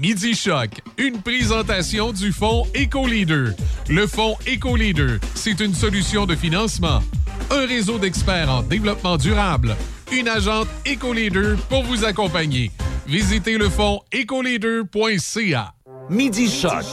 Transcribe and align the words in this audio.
Midi 0.00 0.34
Choc, 0.34 0.80
une 0.96 1.20
présentation 1.20 2.10
du 2.12 2.32
fonds 2.32 2.66
EcoLeader. 2.74 3.50
Le 3.90 4.06
fonds 4.06 4.34
EcoLeader, 4.46 5.18
c'est 5.34 5.60
une 5.60 5.74
solution 5.74 6.24
de 6.24 6.34
financement, 6.34 7.02
un 7.50 7.66
réseau 7.66 7.98
d'experts 7.98 8.48
en 8.50 8.62
développement 8.62 9.18
durable, 9.18 9.76
une 10.10 10.26
agente 10.26 10.68
EcoLeader 10.86 11.56
pour 11.68 11.82
vous 11.82 12.06
accompagner. 12.06 12.70
Visitez 13.06 13.58
le 13.58 13.68
fonds 13.68 14.00
ecoleader.ca. 14.10 15.74
Midi 16.08 16.50
Choc 16.50 16.84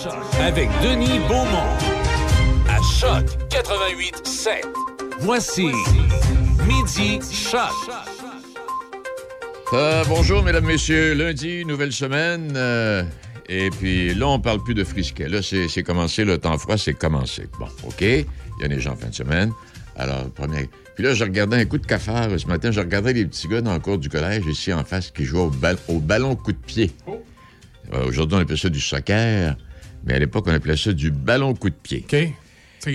avec 0.42 0.70
Denis 0.84 1.20
Beaumont 1.30 1.78
à 2.70 2.82
Choc 3.00 3.26
88 3.50 4.28
7. 4.28 4.66
Voici 5.20 5.68
Midi 6.68 7.20
Choc. 7.32 7.71
Euh, 9.73 10.04
bonjour, 10.07 10.43
mesdames, 10.43 10.65
messieurs. 10.65 11.13
Lundi, 11.13 11.65
nouvelle 11.65 11.91
semaine. 11.91 12.54
euh, 12.55 13.04
et 13.50 13.70
puis 13.70 14.13
là, 14.13 14.27
on 14.27 14.39
parle 14.39 14.63
plus 14.63 14.73
de 14.73 14.83
frisquet. 14.83 15.28
Là, 15.28 15.39
c'est 15.42 15.83
commencé. 15.83 16.23
Le 16.25 16.37
temps 16.37 16.57
froid, 16.57 16.78
c'est 16.78 16.93
commencé. 16.93 17.47
Bon, 17.59 17.68
OK. 17.86 18.01
Il 18.01 18.25
y 18.61 18.65
a 18.65 18.68
des 18.68 18.79
gens 18.79 18.93
en 18.93 18.95
fin 18.95 19.07
de 19.09 19.15
semaine. 19.15 19.51
Alors, 19.95 20.29
premier. 20.32 20.69
Puis 20.95 21.04
là, 21.04 21.14
je 21.14 21.23
regardais 21.23 21.57
un 21.57 21.65
coup 21.65 21.78
de 21.78 21.86
cafard 21.86 22.29
ce 22.39 22.47
matin. 22.47 22.71
Je 22.71 22.79
regardais 22.79 23.14
les 23.14 23.25
petits 23.25 23.47
gars 23.47 23.61
dans 23.61 23.73
le 23.73 23.79
cours 23.79 23.97
du 23.97 24.09
collège, 24.09 24.43
ici 24.50 24.73
en 24.73 24.83
face, 24.83 25.11
qui 25.11 25.25
jouaient 25.25 25.42
au, 25.42 25.50
bal- 25.50 25.78
au 25.87 26.00
ballon 26.00 26.36
coup 26.36 26.51
de 26.51 26.57
pied. 26.57 26.92
Euh, 27.93 28.06
Aujourd'hui, 28.07 28.37
on 28.37 28.42
appelle 28.42 28.57
ça 28.57 28.70
du 28.70 28.79
soccer. 28.81 29.56
Mais 30.06 30.14
à 30.14 30.20
l'époque, 30.20 30.45
on 30.47 30.54
appelait 30.54 30.78
ça 30.78 30.93
du 30.93 31.11
ballon 31.11 31.54
coup 31.54 31.70
de 31.70 31.75
pied. 31.75 32.06
OK. 32.08 32.17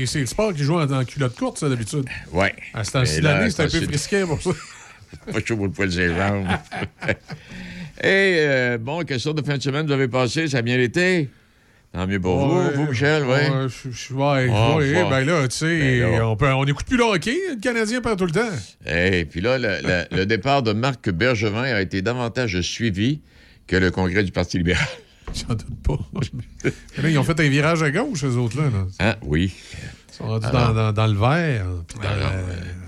C'est 0.06 0.20
le 0.20 0.26
sport 0.26 0.54
qui 0.54 0.62
joue 0.64 0.78
en, 0.78 0.90
en 0.90 1.04
culotte 1.04 1.36
courte, 1.36 1.58
ça, 1.58 1.68
d'habitude. 1.68 2.04
Ouais. 2.32 2.54
À 2.72 2.82
ce 2.84 2.92
temps-ci 2.92 3.20
l'année, 3.20 3.50
c'est 3.50 3.62
un 3.62 3.68
peu 3.68 3.80
frisquet 3.86 4.22
pour 4.24 4.40
ça. 4.40 4.50
Pas 5.32 5.40
chaud 5.44 5.56
pour 5.56 5.66
le 5.66 5.72
poil 5.72 5.88
des 5.88 6.08
jambes. 6.14 6.46
Et 8.02 8.36
euh, 8.40 8.78
bon, 8.78 9.04
quelle 9.04 9.20
sorte 9.20 9.38
de 9.40 9.46
fin 9.46 9.56
de 9.56 9.62
semaine 9.62 9.86
vous 9.86 9.92
avez 9.92 10.08
passé? 10.08 10.48
Ça 10.48 10.58
a 10.58 10.62
bien 10.62 10.78
été? 10.78 11.28
Tant 11.92 12.06
mieux 12.06 12.18
pour 12.18 12.36
Ouais, 12.54 12.70
vous, 12.74 12.84
vous, 12.86 12.90
Michel, 12.90 13.22
oui. 13.24 13.28
Ouais, 13.30 13.68
je- 13.68 14.14
ouais, 14.14 14.48
Ah, 14.50 14.76
ouais, 14.76 15.10
ben 15.10 15.20
là, 15.26 15.46
tu 15.46 15.56
sais, 15.58 16.00
Ben 16.00 16.22
on, 16.22 16.36
peut- 16.36 16.50
on 16.52 16.64
écoute 16.64 16.86
plus 16.86 16.96
le 16.96 17.04
hockey. 17.04 17.36
Le 17.50 17.60
Canadien 17.60 18.00
perd 18.00 18.18
tout 18.18 18.24
le 18.24 18.32
temps. 18.32 18.48
Et 18.86 19.26
puis 19.26 19.42
là, 19.42 19.58
le, 20.10 20.24
départ 20.24 20.62
de 20.62 20.72
Marc 20.72 21.10
Bergevin 21.10 21.62
a 21.62 21.82
été 21.82 22.00
davantage 22.00 22.58
suivi 22.62 23.20
que 23.66 23.76
le 23.76 23.90
congrès 23.90 24.24
du 24.24 24.32
Parti 24.32 24.56
libéral. 24.56 24.86
J'en 25.34 25.54
doute 25.54 25.82
pas. 25.86 25.98
Là, 27.02 27.08
ils 27.10 27.18
ont 27.18 27.24
fait 27.24 27.38
un 27.40 27.48
virage 27.48 27.82
à 27.82 27.90
gauche, 27.90 28.24
eux 28.24 28.36
autres, 28.36 28.56
là. 28.60 28.70
là. 28.70 28.86
Hein? 28.98 29.16
Oui. 29.22 29.52
Ils 30.10 30.14
sont 30.14 30.24
rendus 30.26 30.46
Alors? 30.46 30.68
dans, 30.68 30.74
dans- 30.74 30.92
dans 30.92 31.06
le 31.06 31.18
vert. 31.18 31.66
puis 31.86 31.98
dans 32.02 32.08
Alors, 32.08 32.32
le- 32.32 32.81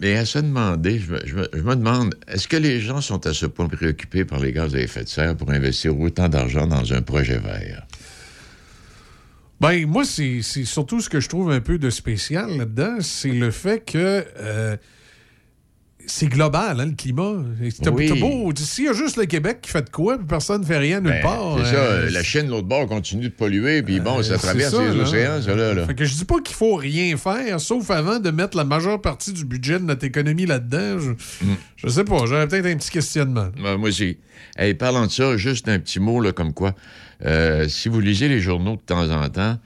Mais 0.00 0.16
à 0.16 0.26
se 0.26 0.38
demander, 0.38 0.98
je 0.98 1.12
me, 1.12 1.20
je 1.54 1.62
me- 1.62 1.76
demande, 1.76 2.14
est-ce 2.28 2.46
que 2.46 2.56
les 2.56 2.80
gens 2.80 3.00
sont 3.00 3.26
à 3.26 3.32
ce 3.32 3.46
point 3.46 3.68
préoccupés 3.68 4.24
par 4.24 4.38
les 4.38 4.52
gaz 4.52 4.74
à 4.74 4.80
effet 4.80 5.02
de 5.04 5.08
serre 5.08 5.36
pour 5.36 5.50
investir 5.50 5.98
autant 5.98 6.28
d'argent 6.28 6.66
dans 6.66 6.92
un 6.92 7.02
projet 7.02 7.38
vert? 7.38 7.86
Ben, 9.60 9.86
moi, 9.86 10.04
c'est 10.04 10.40
c'est 10.42 10.64
surtout 10.64 11.00
ce 11.00 11.08
que 11.08 11.20
je 11.20 11.28
trouve 11.28 11.50
un 11.50 11.60
peu 11.60 11.78
de 11.78 11.90
spécial 11.90 12.56
là-dedans, 12.58 12.98
c'est 13.00 13.32
le 13.32 13.50
fait 13.50 13.80
que 13.84 14.24
euh, 14.38 14.76
c'est 16.10 16.26
global, 16.26 16.80
hein, 16.80 16.86
le 16.86 16.92
climat. 16.92 17.36
T'as 17.82 17.90
Oui. 17.90 18.20
beau, 18.20 18.52
s'il 18.56 18.84
y 18.84 18.88
a 18.88 18.92
juste 18.92 19.16
le 19.16 19.26
Québec 19.26 19.58
qui 19.62 19.70
fait 19.70 19.82
de 19.82 19.90
quoi, 19.90 20.16
puis 20.18 20.26
personne 20.26 20.62
ne 20.62 20.66
fait 20.66 20.78
rien 20.78 21.00
nulle 21.00 21.12
Ben, 21.12 21.22
part. 21.22 21.58
c'est 21.64 21.74
euh, 21.76 22.06
ça, 22.06 22.10
la 22.10 22.22
Chine, 22.22 22.48
l'autre 22.48 22.66
bord, 22.66 22.86
continue 22.86 23.24
de 23.28 23.34
polluer, 23.34 23.82
puis 23.82 24.00
bon, 24.00 24.22
ça 24.22 24.34
Euh, 24.34 24.38
traverse 24.38 24.70
c'est 24.70 24.76
ça, 24.76 24.88
les 24.90 24.96
là. 24.96 25.02
océans, 25.04 25.42
ça, 25.42 25.54
là. 25.54 25.74
là. 25.74 25.86
Fait 25.86 25.94
que 25.94 26.04
je 26.04 26.14
dis 26.14 26.24
pas 26.24 26.40
qu'il 26.40 26.56
faut 26.56 26.74
rien 26.76 27.16
faire, 27.16 27.60
sauf 27.60 27.90
avant 27.90 28.18
de 28.18 28.30
mettre 28.30 28.56
la 28.56 28.64
majeure 28.64 29.00
partie 29.00 29.32
du 29.32 29.44
budget 29.44 29.78
de 29.78 29.84
notre 29.84 30.04
économie 30.04 30.46
là-dedans. 30.46 30.98
Je, 30.98 31.10
Mm. 31.44 31.56
je 31.76 31.88
sais 31.88 32.04
pas, 32.04 32.24
j'aurais 32.26 32.48
peut-être 32.48 32.66
un 32.66 32.76
petit 32.76 32.90
questionnement. 32.90 33.48
Ouais, 33.62 33.76
moi 33.76 33.88
aussi. 33.90 34.18
Hey, 34.56 34.74
parlant 34.74 35.06
de 35.06 35.10
ça, 35.10 35.36
juste 35.36 35.68
un 35.68 35.78
petit 35.78 36.00
mot 36.00 36.20
là, 36.20 36.32
comme 36.32 36.52
quoi. 36.52 36.74
euh, 37.26 37.68
si 37.68 37.88
vous 37.88 38.00
lisez 38.00 38.28
les 38.28 38.40
journaux 38.40 38.76
de 38.76 38.80
temps 38.82 39.10
en 39.10 39.28
temps, 39.28 39.58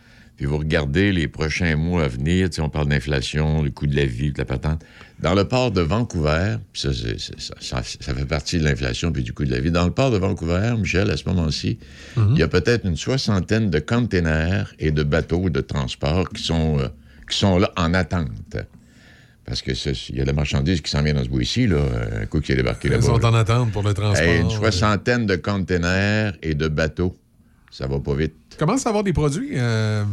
puis 0.43 0.49
vous 0.51 0.59
regardez 0.59 1.13
les 1.13 1.29
prochains 1.29 1.77
mois 1.77 2.03
à 2.03 2.09
venir, 2.09 2.49
on 2.59 2.69
parle 2.69 2.89
d'inflation, 2.89 3.63
le 3.63 3.71
coût 3.71 3.87
de 3.87 3.95
la 3.95 4.07
vie, 4.07 4.33
de 4.33 4.39
la 4.39 4.45
patente. 4.45 4.83
Dans 5.21 5.35
le 5.35 5.45
port 5.47 5.71
de 5.71 5.81
Vancouver, 5.83 6.57
puis 6.73 6.83
ça, 6.83 6.91
ça, 6.93 7.55
ça- 7.61 7.83
ça 7.85 8.13
fait 8.13 8.25
partie 8.27 8.59
de 8.59 8.65
l'inflation 8.65 9.13
puis 9.13 9.23
du 9.23 9.33
coût 9.33 9.45
de 9.45 9.53
la 9.53 9.61
vie. 9.61 9.71
Dans 9.71 9.85
le 9.85 9.93
port 9.93 10.11
de 10.11 10.17
Vancouver, 10.17 10.75
Michel, 10.77 11.09
à 11.13 11.17
ce 11.17 11.29
moment-ci, 11.29 11.79
il 12.17 12.39
y 12.39 12.43
a 12.43 12.49
peut-être 12.49 12.85
une 12.87 12.97
soixantaine 12.97 13.71
de 13.71 13.79
containers 13.79 14.75
et 14.81 14.91
de 14.91 15.05
bateaux 15.05 15.49
de 15.49 15.61
transport 15.61 16.29
qui 16.31 16.43
sont, 16.43 16.81
euh, 16.81 16.89
qui 17.31 17.39
sont 17.39 17.61
là 17.61 17.71
en 17.77 17.95
attente. 17.95 18.57
Parce 19.45 19.63
que 19.63 19.71
il 20.11 20.17
y 20.19 20.21
a 20.21 20.25
la 20.25 20.33
marchandise 20.33 20.81
qui 20.81 20.91
s'en 20.91 21.05
vient 21.05 21.15
dans 21.15 21.23
ce 21.23 21.29
bout 21.29 21.41
ici, 21.43 21.69
là, 21.69 21.79
un 22.21 22.27
coup 22.27 22.41
qui 22.41 22.51
est 22.51 22.57
débarqué 22.57 22.89
Ils 22.89 22.93
là-bas. 22.95 23.05
sont 23.07 23.19
là. 23.19 23.29
en 23.31 23.35
attente 23.35 23.71
pour 23.71 23.85
le 23.85 23.95
transport. 23.95 24.27
Une 24.29 24.51
soixantaine 24.51 25.25
de 25.25 25.37
containers 25.37 26.33
et 26.43 26.57
de 26.57 26.67
bateaux. 26.67 27.17
Ça 27.71 27.87
va 27.87 28.01
pas 28.01 28.15
vite. 28.17 28.35
Commence 28.63 28.87
à 28.87 28.91
avoir 28.91 29.03
des 29.03 29.13
produits 29.13 29.51
euh, 29.55 30.05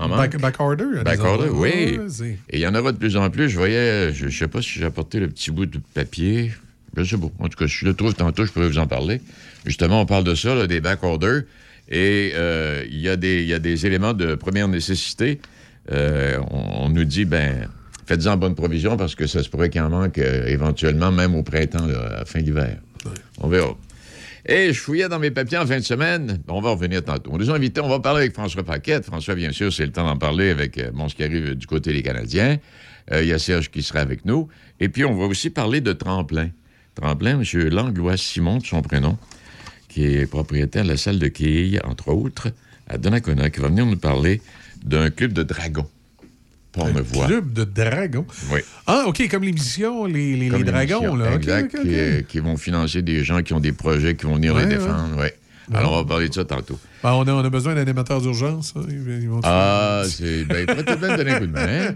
En 0.00 0.08
back, 0.08 0.32
manque. 0.34 0.42
back 0.42 0.54
order. 0.60 0.84
à 0.94 0.98
des 0.98 1.04
Back 1.04 1.20
order, 1.20 1.48
endroits. 1.50 1.68
oui. 1.72 2.00
C'est- 2.08 2.24
Et 2.50 2.56
il 2.56 2.58
y 2.58 2.66
en 2.66 2.74
aura 2.74 2.90
de 2.90 2.96
plus 2.98 3.16
en 3.16 3.30
plus. 3.30 3.48
Je 3.48 3.56
voyais, 3.56 4.12
je, 4.12 4.26
je 4.28 4.36
sais 4.36 4.48
pas 4.48 4.60
si 4.60 4.70
j'ai 4.80 4.84
apporté 4.86 5.20
le 5.20 5.28
petit 5.28 5.52
bout 5.52 5.66
de 5.66 5.78
papier. 5.94 6.50
Je 6.96 7.04
sais 7.04 7.16
pas. 7.16 7.28
En 7.38 7.48
tout 7.48 7.56
cas, 7.56 7.68
si 7.68 7.74
je 7.76 7.84
le 7.86 7.94
trouve 7.94 8.12
tantôt, 8.14 8.44
je 8.44 8.50
pourrais 8.50 8.66
vous 8.66 8.78
en 8.80 8.88
parler. 8.88 9.20
Justement, 9.64 10.00
on 10.00 10.06
parle 10.06 10.24
de 10.24 10.34
ça, 10.34 10.52
là, 10.56 10.66
des 10.66 10.80
back 10.80 11.04
orders. 11.04 11.42
Et 11.88 12.32
euh, 12.34 12.82
il 12.90 12.98
y, 13.00 13.08
a 13.08 13.14
des- 13.14 13.42
il 13.42 13.48
y 13.48 13.54
a 13.54 13.60
des 13.60 13.86
éléments 13.86 14.14
de 14.14 14.34
première 14.34 14.66
nécessité. 14.66 15.40
Euh, 15.92 16.38
on, 16.50 16.86
on 16.86 16.88
nous 16.88 17.04
dit, 17.04 17.24
ben, 17.24 17.68
faites-en 18.04 18.36
bonne 18.36 18.56
provision 18.56 18.96
parce 18.96 19.14
que 19.14 19.28
ça 19.28 19.44
se 19.44 19.48
pourrait 19.48 19.70
qu'il 19.70 19.80
en 19.82 19.90
manque 19.90 20.18
euh, 20.18 20.48
éventuellement, 20.48 21.12
même 21.12 21.36
au 21.36 21.44
printemps, 21.44 21.86
là, 21.86 22.00
à 22.00 22.16
la 22.18 22.24
fin 22.24 22.40
d'hiver. 22.42 22.78
On 23.38 23.46
verra. 23.46 23.76
Et 24.46 24.72
je 24.72 24.80
fouillais 24.80 25.08
dans 25.08 25.18
mes 25.18 25.30
papiers 25.30 25.58
en 25.58 25.66
fin 25.66 25.78
de 25.78 25.84
semaine. 25.84 26.42
On 26.48 26.60
va 26.60 26.70
revenir 26.70 27.04
tantôt. 27.04 27.30
On 27.32 27.38
nous 27.38 27.50
a 27.50 27.54
invités, 27.54 27.80
on 27.80 27.88
va 27.88 28.00
parler 28.00 28.20
avec 28.20 28.32
François 28.32 28.62
Paquette. 28.62 29.04
François, 29.04 29.34
bien 29.34 29.52
sûr, 29.52 29.72
c'est 29.72 29.84
le 29.84 29.92
temps 29.92 30.04
d'en 30.04 30.16
parler 30.16 30.50
avec 30.50 30.78
euh, 30.78 30.90
ce 31.08 31.14
qui 31.14 31.24
arrive 31.24 31.54
du 31.54 31.66
côté 31.66 31.92
des 31.92 32.02
Canadiens. 32.02 32.58
Euh, 33.12 33.22
Il 33.22 33.28
y 33.28 33.32
a 33.32 33.38
Serge 33.38 33.70
qui 33.70 33.82
sera 33.82 34.00
avec 34.00 34.24
nous. 34.24 34.48
Et 34.78 34.88
puis, 34.88 35.04
on 35.04 35.14
va 35.14 35.26
aussi 35.26 35.50
parler 35.50 35.80
de 35.80 35.92
Tremplin. 35.92 36.50
Tremplin, 36.94 37.40
M. 37.40 37.68
Langlois 37.68 38.16
Simon, 38.16 38.58
de 38.58 38.66
son 38.66 38.82
prénom, 38.82 39.18
qui 39.88 40.04
est 40.04 40.26
propriétaire 40.26 40.84
de 40.84 40.88
la 40.88 40.96
salle 40.96 41.18
de 41.18 41.28
quilles, 41.28 41.80
entre 41.84 42.08
autres, 42.08 42.48
à 42.88 42.98
Donnacona, 42.98 43.50
qui 43.50 43.60
va 43.60 43.68
venir 43.68 43.86
nous 43.86 43.96
parler 43.96 44.40
d'un 44.84 45.10
club 45.10 45.32
de 45.32 45.42
dragons. 45.42 45.88
Pornevoix. 46.72 47.26
Club 47.26 47.52
de 47.52 47.64
dragons. 47.64 48.26
Oui. 48.52 48.60
Ah, 48.86 49.04
OK, 49.06 49.26
comme 49.28 49.42
l'émission, 49.42 50.04
les, 50.06 50.36
les, 50.36 50.48
Comme 50.48 50.58
les 50.62 50.64
dragons, 50.70 51.16
là. 51.16 51.34
Exact, 51.34 51.74
OK, 51.74 51.80
OK. 51.84 51.88
Qui, 51.90 52.24
qui 52.28 52.38
vont 52.38 52.56
financer 52.56 53.02
des 53.02 53.24
gens 53.24 53.42
qui 53.42 53.52
ont 53.54 53.60
des 53.60 53.72
projets 53.72 54.14
qui 54.14 54.26
vont 54.26 54.36
venir 54.36 54.54
Ouais, 54.54 54.62
les 54.66 54.76
défendre. 54.76 55.16
ouais. 55.18 55.34
Alors, 55.72 55.92
on 55.92 55.96
va 56.02 56.04
parler 56.04 56.28
de 56.28 56.34
ça 56.34 56.44
tantôt. 56.44 56.80
Ben, 57.04 57.12
on, 57.12 57.22
a, 57.28 57.32
on 57.32 57.44
a 57.44 57.48
besoin 57.50 57.74
d'un 57.76 57.82
animateur 57.82 58.20
d'urgence. 58.20 58.74
hein. 58.76 58.82
Ils 58.88 59.28
vont 59.28 59.40
Ah, 59.44 60.02
c'est. 60.08 60.44
Ben, 60.44 60.66
peut-être 60.66 60.98
bien 60.98 61.16
donner 61.16 61.30
un 61.30 61.38
coup 61.38 61.46
de 61.46 61.52
main. 61.52 61.66
hein? 61.90 61.94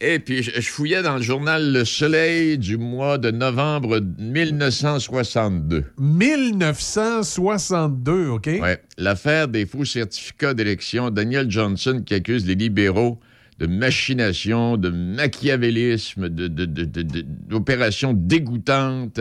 Et 0.00 0.18
puis, 0.18 0.42
je, 0.42 0.50
je 0.60 0.68
fouillais 0.68 1.02
dans 1.02 1.16
le 1.16 1.22
journal 1.22 1.72
Le 1.72 1.84
Soleil 1.84 2.58
du 2.58 2.76
mois 2.76 3.18
de 3.18 3.30
novembre 3.30 4.00
1962. 4.18 5.84
1962, 5.98 8.28
OK? 8.28 8.46
Ouais. 8.60 8.80
L'affaire 8.98 9.48
des 9.48 9.66
faux 9.66 9.84
certificats 9.84 10.54
d'élection, 10.54 11.10
Daniel 11.10 11.50
Johnson 11.50 12.02
qui 12.04 12.14
accuse 12.14 12.46
les 12.46 12.54
libéraux 12.54 13.20
de 13.58 13.66
machination, 13.66 14.76
de 14.76 14.90
machiavélisme, 14.90 16.28
de, 16.28 16.48
de- 16.48 16.64
de- 16.64 16.84
de- 16.84 17.02
de- 17.02 17.24
d'opérations 17.48 18.12
dégoûtantes. 18.12 19.20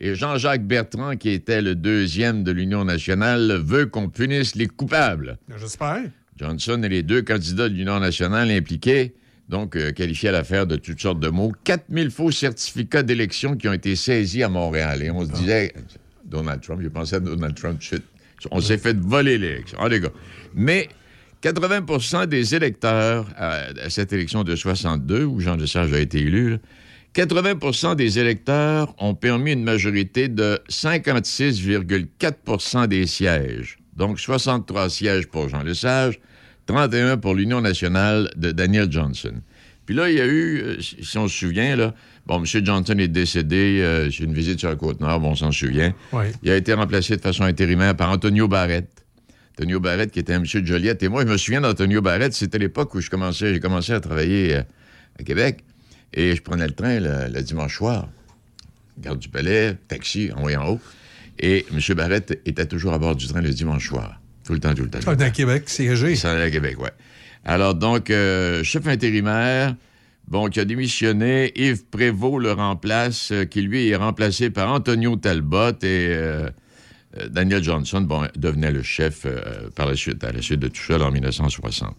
Et 0.00 0.14
Jean-Jacques 0.14 0.66
Bertrand, 0.66 1.16
qui 1.16 1.30
était 1.30 1.62
le 1.62 1.74
deuxième 1.74 2.42
de 2.42 2.52
l'Union 2.52 2.84
nationale, 2.84 3.60
veut 3.64 3.86
qu'on 3.86 4.08
punisse 4.08 4.54
les 4.54 4.66
coupables. 4.66 5.38
J'espère. 5.58 6.02
Johnson 6.38 6.80
et 6.84 6.88
les 6.88 7.02
deux 7.02 7.22
candidats 7.22 7.68
de 7.68 7.74
l'Union 7.74 7.98
nationale 8.00 8.50
impliqués, 8.50 9.14
donc 9.48 9.76
euh, 9.76 9.92
qualifiés 9.92 10.30
à 10.30 10.32
l'affaire 10.32 10.66
de 10.66 10.76
toutes 10.76 11.00
sortes 11.00 11.20
de 11.20 11.28
mots. 11.28 11.52
4000 11.64 12.10
faux 12.10 12.30
certificats 12.30 13.02
d'élection 13.02 13.56
qui 13.56 13.68
ont 13.68 13.72
été 13.72 13.96
saisis 13.96 14.42
à 14.42 14.48
Montréal. 14.48 15.02
Et 15.02 15.10
on 15.10 15.24
se 15.24 15.32
disait, 15.32 15.72
Donald 16.24 16.60
Trump, 16.60 16.80
j'ai 16.82 16.90
pensé 16.90 17.16
à 17.16 17.20
Donald 17.20 17.54
Trump, 17.54 17.80
chut. 17.80 18.02
on 18.50 18.60
s'est 18.60 18.78
fait 18.78 18.96
voler 18.96 19.38
l'élection. 19.38 19.78
Ah, 19.80 19.88
les 19.88 20.00
gars. 20.00 20.12
Mais 20.54 20.88
80% 21.42 22.26
des 22.26 22.54
électeurs 22.54 23.26
à, 23.36 23.66
à 23.82 23.90
cette 23.90 24.12
élection 24.12 24.44
de 24.44 24.56
62, 24.56 25.24
où 25.24 25.40
Jean 25.40 25.56
Lesage 25.56 25.92
a 25.92 26.00
été 26.00 26.18
élu, 26.18 26.50
là, 26.50 26.58
80% 27.16 27.96
des 27.96 28.18
électeurs 28.18 28.94
ont 28.98 29.14
permis 29.14 29.52
une 29.52 29.64
majorité 29.64 30.28
de 30.28 30.60
56,4% 30.68 32.86
des 32.88 33.06
sièges. 33.06 33.78
Donc 33.96 34.20
63 34.20 34.90
sièges 34.90 35.26
pour 35.26 35.48
Jean 35.48 35.62
Lesage, 35.62 36.20
31 36.66 37.16
pour 37.16 37.34
l'Union 37.34 37.60
nationale 37.60 38.30
de 38.36 38.52
Daniel 38.52 38.90
Johnson. 38.90 39.34
Puis 39.86 39.94
là, 39.94 40.10
il 40.10 40.16
y 40.16 40.20
a 40.20 40.26
eu, 40.26 40.62
euh, 40.62 40.76
si 40.80 41.16
on 41.16 41.28
se 41.28 41.38
souvient, 41.38 41.76
là, 41.76 41.94
bon, 42.26 42.42
M. 42.42 42.64
Johnson 42.64 42.98
est 42.98 43.08
décédé, 43.08 43.80
euh, 43.82 44.10
c'est 44.10 44.24
une 44.24 44.34
visite 44.34 44.58
sur 44.58 44.68
la 44.68 44.74
Côte-Nord, 44.74 45.20
bon, 45.20 45.30
on 45.30 45.34
s'en 45.36 45.52
souvient. 45.52 45.94
Il 46.42 46.50
a 46.50 46.56
été 46.56 46.72
remplacé 46.74 47.16
de 47.16 47.20
façon 47.20 47.44
intérimaire 47.44 47.94
par 47.94 48.10
Antonio 48.10 48.48
Barrett. 48.48 48.88
Antonio 49.56 49.78
Barrett, 49.78 50.10
qui 50.10 50.18
était 50.18 50.34
un 50.34 50.40
monsieur 50.40 50.60
de 50.60 50.66
Joliette. 50.66 51.02
Et 51.04 51.08
moi, 51.08 51.24
je 51.24 51.30
me 51.30 51.36
souviens 51.36 51.60
d'Antonio 51.60 52.02
Barrett, 52.02 52.34
c'était 52.34 52.58
l'époque 52.58 52.94
où 52.94 53.00
je 53.00 53.08
commençais, 53.08 53.54
j'ai 53.54 53.60
commencé 53.60 53.92
à 53.92 54.00
travailler 54.00 54.56
euh, 54.56 54.62
à 55.20 55.22
Québec. 55.22 55.64
Et 56.12 56.34
je 56.34 56.42
prenais 56.42 56.66
le 56.66 56.74
train 56.74 56.98
le, 56.98 57.32
le 57.32 57.42
dimanche 57.42 57.76
soir. 57.76 58.08
Garde 58.98 59.18
du 59.18 59.28
Palais, 59.28 59.76
taxi, 59.88 60.30
en 60.34 60.44
haut 60.44 60.48
et 60.48 60.56
en 60.56 60.68
haut. 60.72 60.80
Et 61.38 61.64
M. 61.72 61.80
Barrette 61.94 62.40
était 62.44 62.66
toujours 62.66 62.92
à 62.92 62.98
bord 62.98 63.14
du 63.14 63.28
train 63.28 63.40
le 63.40 63.50
dimanche 63.50 63.88
soir. 63.88 64.20
Tout 64.46 64.52
le 64.52 64.60
temps, 64.60 64.74
tout 64.74 64.84
le 64.84 64.90
temps. 64.90 65.00
tout 65.00 65.04
Ah, 65.08 65.10
le 65.12 65.16
temps. 65.16 65.24
dans 65.24 65.32
Québec, 65.32 65.64
siégé. 65.68 66.12
Il 66.12 66.16
s'en 66.16 66.28
allait 66.28 66.44
à 66.44 66.50
Québec, 66.50 66.76
oui. 66.78 66.88
Alors, 67.44 67.74
donc, 67.74 68.10
euh, 68.10 68.62
chef 68.62 68.86
intérimaire, 68.86 69.74
bon, 70.28 70.48
qui 70.48 70.60
a 70.60 70.64
démissionné, 70.64 71.52
Yves 71.56 71.84
Prévost 71.86 72.40
le 72.42 72.52
remplace, 72.52 73.32
euh, 73.32 73.44
qui 73.44 73.62
lui 73.62 73.88
est 73.88 73.96
remplacé 73.96 74.50
par 74.50 74.70
Antonio 74.70 75.16
Talbot 75.16 75.70
et 75.82 76.08
euh, 76.10 76.48
Daniel 77.30 77.62
Johnson, 77.62 78.00
bon, 78.02 78.28
devenait 78.36 78.72
le 78.72 78.82
chef 78.82 79.26
par 79.74 79.86
la 79.86 79.96
suite, 79.96 80.22
à 80.22 80.32
la 80.32 80.42
suite 80.42 80.60
de 80.60 80.68
tout 80.68 80.92
en 80.92 81.10
1960. 81.10 81.96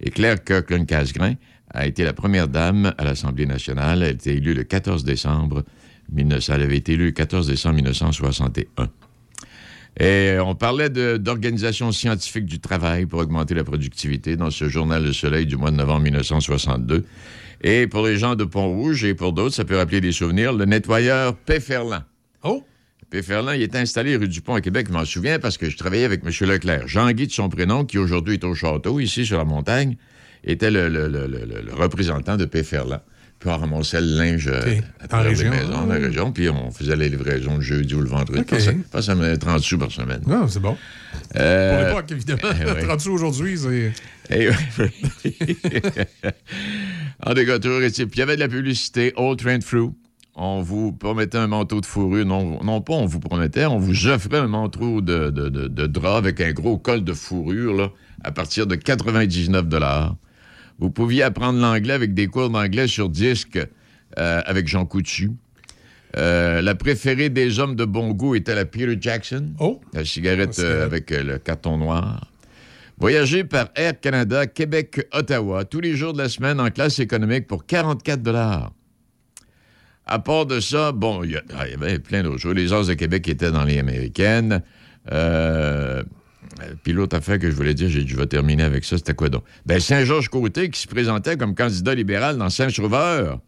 Et 0.00 0.10
Claire 0.10 0.42
Kirkland-Casgrain 0.42 1.34
a 1.70 1.86
été 1.86 2.04
la 2.04 2.12
première 2.12 2.48
dame 2.48 2.92
à 2.98 3.04
l'Assemblée 3.04 3.46
nationale. 3.46 4.02
Elle 4.02 4.08
a 4.08 4.10
été 4.10 4.34
élue 4.36 4.54
le 4.54 4.64
14 4.64 5.04
décembre, 5.04 5.64
19... 6.08 6.48
elle 6.50 6.62
avait 6.62 6.76
été 6.76 6.92
élue 6.94 7.06
le 7.06 7.12
14 7.12 7.46
décembre 7.46 7.76
1961. 7.76 8.88
Et 9.98 10.36
on 10.44 10.54
parlait 10.54 10.90
d'organisation 10.90 11.90
scientifique 11.90 12.44
du 12.44 12.60
travail 12.60 13.06
pour 13.06 13.20
augmenter 13.20 13.54
la 13.54 13.64
productivité 13.64 14.36
dans 14.36 14.50
ce 14.50 14.68
journal 14.68 15.02
Le 15.02 15.12
Soleil 15.12 15.46
du 15.46 15.56
mois 15.56 15.70
de 15.70 15.76
novembre 15.76 16.02
1962. 16.02 17.06
Et 17.62 17.86
pour 17.86 18.06
les 18.06 18.18
gens 18.18 18.34
de 18.34 18.44
Pont-Rouge 18.44 19.04
et 19.04 19.14
pour 19.14 19.32
d'autres, 19.32 19.54
ça 19.54 19.64
peut 19.64 19.76
rappeler 19.76 20.02
des 20.02 20.12
souvenirs, 20.12 20.52
le 20.52 20.66
nettoyeur 20.66 21.34
Péferland. 21.34 22.02
Oh! 22.42 22.62
Péferland, 23.08 23.52
il 23.52 23.62
était 23.62 23.78
installé 23.78 24.16
rue 24.16 24.28
du 24.28 24.42
Pont 24.42 24.54
à 24.54 24.60
Québec. 24.60 24.88
Je 24.88 24.92
m'en 24.92 25.04
souviens 25.06 25.38
parce 25.38 25.56
que 25.56 25.70
je 25.70 25.76
travaillais 25.78 26.04
avec 26.04 26.22
M. 26.24 26.30
Leclerc. 26.48 26.86
Jean-Guy 26.88 27.28
de 27.28 27.32
son 27.32 27.48
prénom, 27.48 27.84
qui 27.86 27.96
aujourd'hui 27.98 28.34
est 28.34 28.44
au 28.44 28.54
château, 28.54 29.00
ici 29.00 29.24
sur 29.24 29.38
la 29.38 29.44
montagne, 29.44 29.96
était 30.44 30.70
le, 30.70 30.88
le- 30.88 31.08
le- 31.08 31.26
le- 31.26 31.44
le- 31.46 31.62
le 31.62 31.72
représentant 31.74 32.36
de 32.36 32.44
Péferland. 32.44 33.00
On 33.46 33.56
ramassait 33.58 34.00
le 34.00 34.16
linge 34.18 34.48
euh, 34.48 34.60
OK. 34.60 34.82
à 35.00 35.08
travers 35.08 35.24
les 35.32 35.36
région. 35.36 35.50
maisons, 35.50 35.68
dans 35.70 35.86
la 35.86 35.94
région, 35.94 36.32
puis 36.32 36.48
on 36.48 36.70
faisait 36.70 36.96
les 36.96 37.08
livraisons 37.08 37.56
le 37.56 37.62
jeudi 37.62 37.94
ou 37.94 38.00
le 38.00 38.08
vendredi. 38.08 38.40
OK. 38.40 38.76
Pas 38.90 39.02
ça, 39.02 39.14
me 39.14 39.36
30 39.36 39.60
sous 39.60 39.78
par 39.78 39.90
semaine. 39.90 40.20
Non, 40.26 40.48
c'est 40.48 40.60
bon. 40.60 40.76
Euh, 41.36 41.78
Pour 41.78 41.88
l'époque, 42.00 42.12
évidemment. 42.12 42.54
eh 42.60 42.64
ouais. 42.64 42.82
30 42.86 43.00
sous 43.00 43.12
aujourd'hui, 43.12 43.56
c'est. 43.58 43.92
Eh 44.30 44.48
oui. 44.48 45.34
en 47.24 47.34
dégoture, 47.34 47.82
et 47.82 47.90
puis 47.90 48.06
il 48.14 48.18
y 48.18 48.22
avait 48.22 48.36
de 48.36 48.40
la 48.40 48.48
publicité, 48.48 49.12
Old 49.16 49.38
Train 49.38 49.58
Through. 49.60 49.92
On 50.38 50.60
vous 50.60 50.92
promettait 50.92 51.38
un 51.38 51.46
manteau 51.46 51.80
de 51.80 51.86
fourrure. 51.86 52.26
Non, 52.26 52.62
non 52.62 52.82
pas 52.82 52.92
on 52.92 53.06
vous 53.06 53.20
promettait, 53.20 53.64
on 53.64 53.78
vous 53.78 54.06
offrait 54.08 54.36
un 54.38 54.48
manteau 54.48 55.00
de, 55.00 55.30
de, 55.30 55.48
de- 55.48 55.68
de 55.68 55.86
drap 55.86 56.16
avec 56.18 56.40
un 56.42 56.52
gros 56.52 56.76
col 56.76 57.02
de 57.04 57.14
fourrure 57.14 57.72
là, 57.74 57.90
à 58.22 58.32
partir 58.32 58.66
de 58.66 58.74
99 58.74 59.64
Vous 60.78 60.90
pouviez 60.90 61.22
apprendre 61.22 61.58
l'anglais 61.60 61.94
avec 61.94 62.14
des 62.14 62.26
cours 62.26 62.50
d'anglais 62.50 62.86
sur 62.86 63.08
disque 63.08 63.58
euh, 64.18 64.42
avec 64.44 64.68
Jean 64.68 64.84
Coutu. 64.84 65.32
Euh, 66.16 66.62
la 66.62 66.74
préférée 66.74 67.28
des 67.28 67.58
hommes 67.58 67.76
de 67.76 67.84
bon 67.84 68.12
goût 68.12 68.34
était 68.34 68.54
la 68.54 68.64
Peter 68.64 68.96
Jackson. 69.00 69.52
Oh! 69.58 69.80
La 69.92 70.04
cigarette 70.04 70.58
euh, 70.58 70.84
avec 70.84 71.10
le 71.10 71.38
carton 71.38 71.76
noir. 71.76 72.30
Voyager 72.98 73.44
par 73.44 73.68
Air 73.74 74.00
Canada, 74.00 74.46
Québec, 74.46 75.06
Ottawa, 75.12 75.66
tous 75.66 75.80
les 75.80 75.94
jours 75.96 76.14
de 76.14 76.18
la 76.18 76.30
semaine 76.30 76.60
en 76.60 76.70
classe 76.70 76.98
économique 76.98 77.46
pour 77.46 77.66
44 77.66 78.72
À 80.06 80.18
part 80.18 80.46
de 80.46 80.60
ça, 80.60 80.92
bon, 80.92 81.22
il 81.22 81.32
y, 81.32 81.36
ah, 81.54 81.68
y 81.68 81.74
avait 81.74 81.98
plein 81.98 82.22
d'autres 82.22 82.38
choses. 82.38 82.54
Les 82.54 82.72
As 82.72 82.86
de 82.86 82.94
Québec 82.94 83.28
étaient 83.28 83.50
dans 83.50 83.64
les 83.64 83.78
américaines. 83.78 84.62
Euh, 85.12 86.02
puis 86.82 86.92
l'autre 86.92 87.16
affaire 87.16 87.38
que 87.38 87.50
je 87.50 87.56
voulais 87.56 87.74
dire, 87.74 87.88
j'ai 87.88 88.02
dit, 88.04 88.08
je 88.08 88.16
vais 88.16 88.26
terminer 88.26 88.62
avec 88.62 88.84
ça, 88.84 88.96
c'était 88.96 89.14
quoi 89.14 89.28
donc? 89.28 89.44
Ben, 89.66 89.80
Saint-Georges-Côté 89.80 90.70
qui 90.70 90.80
se 90.80 90.86
présentait 90.86 91.36
comme 91.36 91.54
candidat 91.54 91.94
libéral 91.94 92.38
dans 92.38 92.50
Saint-Sauveur 92.50 93.40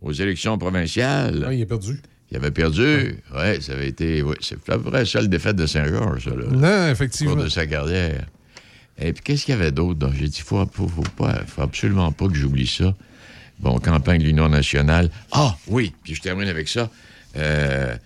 aux 0.00 0.12
élections 0.12 0.58
provinciales. 0.58 1.44
Ah, 1.46 1.52
il 1.54 1.60
est 1.60 1.66
perdu. 1.66 2.00
Il 2.30 2.36
avait 2.36 2.50
perdu. 2.50 3.16
Ouais, 3.34 3.60
ça 3.60 3.72
avait 3.72 3.88
été. 3.88 4.22
Ouais, 4.22 4.36
c'est 4.40 4.56
la 4.68 4.76
vraie 4.78 5.04
seule 5.04 5.28
défaite 5.28 5.56
de 5.56 5.66
Saint-Georges, 5.66 6.24
ça, 6.24 6.30
là, 6.30 6.44
Non, 6.50 6.58
au 6.58 6.60
cours 6.80 6.90
effectivement. 6.90 7.36
de 7.36 7.48
sa 7.48 7.66
carrière. 7.66 8.26
Et 8.98 9.12
puis, 9.12 9.22
qu'est-ce 9.22 9.44
qu'il 9.44 9.54
y 9.54 9.58
avait 9.58 9.70
d'autre? 9.72 9.98
donc? 9.98 10.12
J'ai 10.14 10.28
dit, 10.28 10.38
il 10.38 10.42
faut, 10.44 10.64
faut, 10.72 10.88
faut 10.88 11.02
pas, 11.16 11.42
faut 11.46 11.62
absolument 11.62 12.10
pas 12.12 12.28
que 12.28 12.34
j'oublie 12.34 12.66
ça. 12.66 12.94
Bon, 13.58 13.78
campagne 13.78 14.20
de 14.20 14.24
l'Union 14.24 14.48
nationale. 14.48 15.10
Ah, 15.30 15.56
oui, 15.68 15.92
puis 16.02 16.14
je 16.14 16.20
termine 16.22 16.48
avec 16.48 16.68
ça. 16.68 16.90
Euh, 17.36 17.94
euh, 17.94 17.96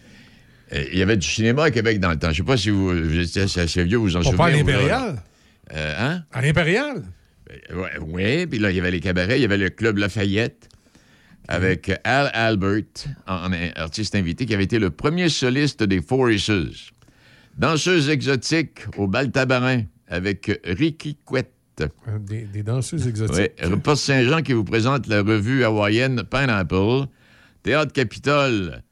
il 0.72 0.98
y 0.98 1.02
avait 1.02 1.16
du 1.16 1.26
cinéma 1.26 1.64
à 1.64 1.70
Québec 1.70 2.00
dans 2.00 2.10
le 2.10 2.18
temps. 2.18 2.30
Je 2.32 2.38
sais 2.38 2.42
pas 2.42 2.56
si 2.56 2.70
vous, 2.70 2.88
vous 2.90 3.18
étiez 3.18 3.42
assez, 3.42 3.84
vieux, 3.84 3.98
vous 3.98 4.16
en 4.16 4.20
On 4.20 4.22
souvenez. 4.22 4.36
parle 4.38 4.52
à 4.52 4.56
l'Impérial? 4.56 5.22
Euh, 5.74 5.94
hein? 5.98 6.22
À 6.32 6.42
l'Impérial? 6.42 7.02
Euh, 7.70 7.74
ouais, 7.76 7.90
Oui, 8.00 8.46
puis 8.46 8.58
là, 8.58 8.70
il 8.70 8.76
y 8.76 8.80
avait 8.80 8.90
les 8.90 9.00
cabarets, 9.00 9.38
il 9.38 9.42
y 9.42 9.44
avait 9.44 9.56
le 9.58 9.70
Club 9.70 9.98
Lafayette 9.98 10.68
avec 11.48 11.92
Al 12.02 12.30
Albert, 12.34 12.82
en 13.28 13.50
artiste 13.76 14.16
invité, 14.16 14.46
qui 14.46 14.54
avait 14.54 14.64
été 14.64 14.80
le 14.80 14.90
premier 14.90 15.28
soliste 15.28 15.82
des 15.84 15.98
Aces. 15.98 16.90
Danseuse 17.56 18.08
exotique 18.10 18.80
au 18.96 19.06
bal 19.06 19.30
tabarin 19.30 19.82
avec 20.08 20.60
Ricky 20.64 21.16
Couette. 21.24 21.52
Euh, 21.80 21.88
Des, 22.18 22.42
des 22.42 22.62
danseuses 22.62 23.04
Oui, 23.04 23.10
exotiques. 23.10 23.76
Poste 23.82 24.04
Saint-Jean 24.04 24.42
qui 24.42 24.54
vous 24.54 24.64
présente 24.64 25.06
la 25.06 25.22
revue 25.22 25.62
hawaïenne 25.64 26.22
Pineapple. 26.28 27.06
Théâtre 27.62 27.92
Capitole. 27.92 28.82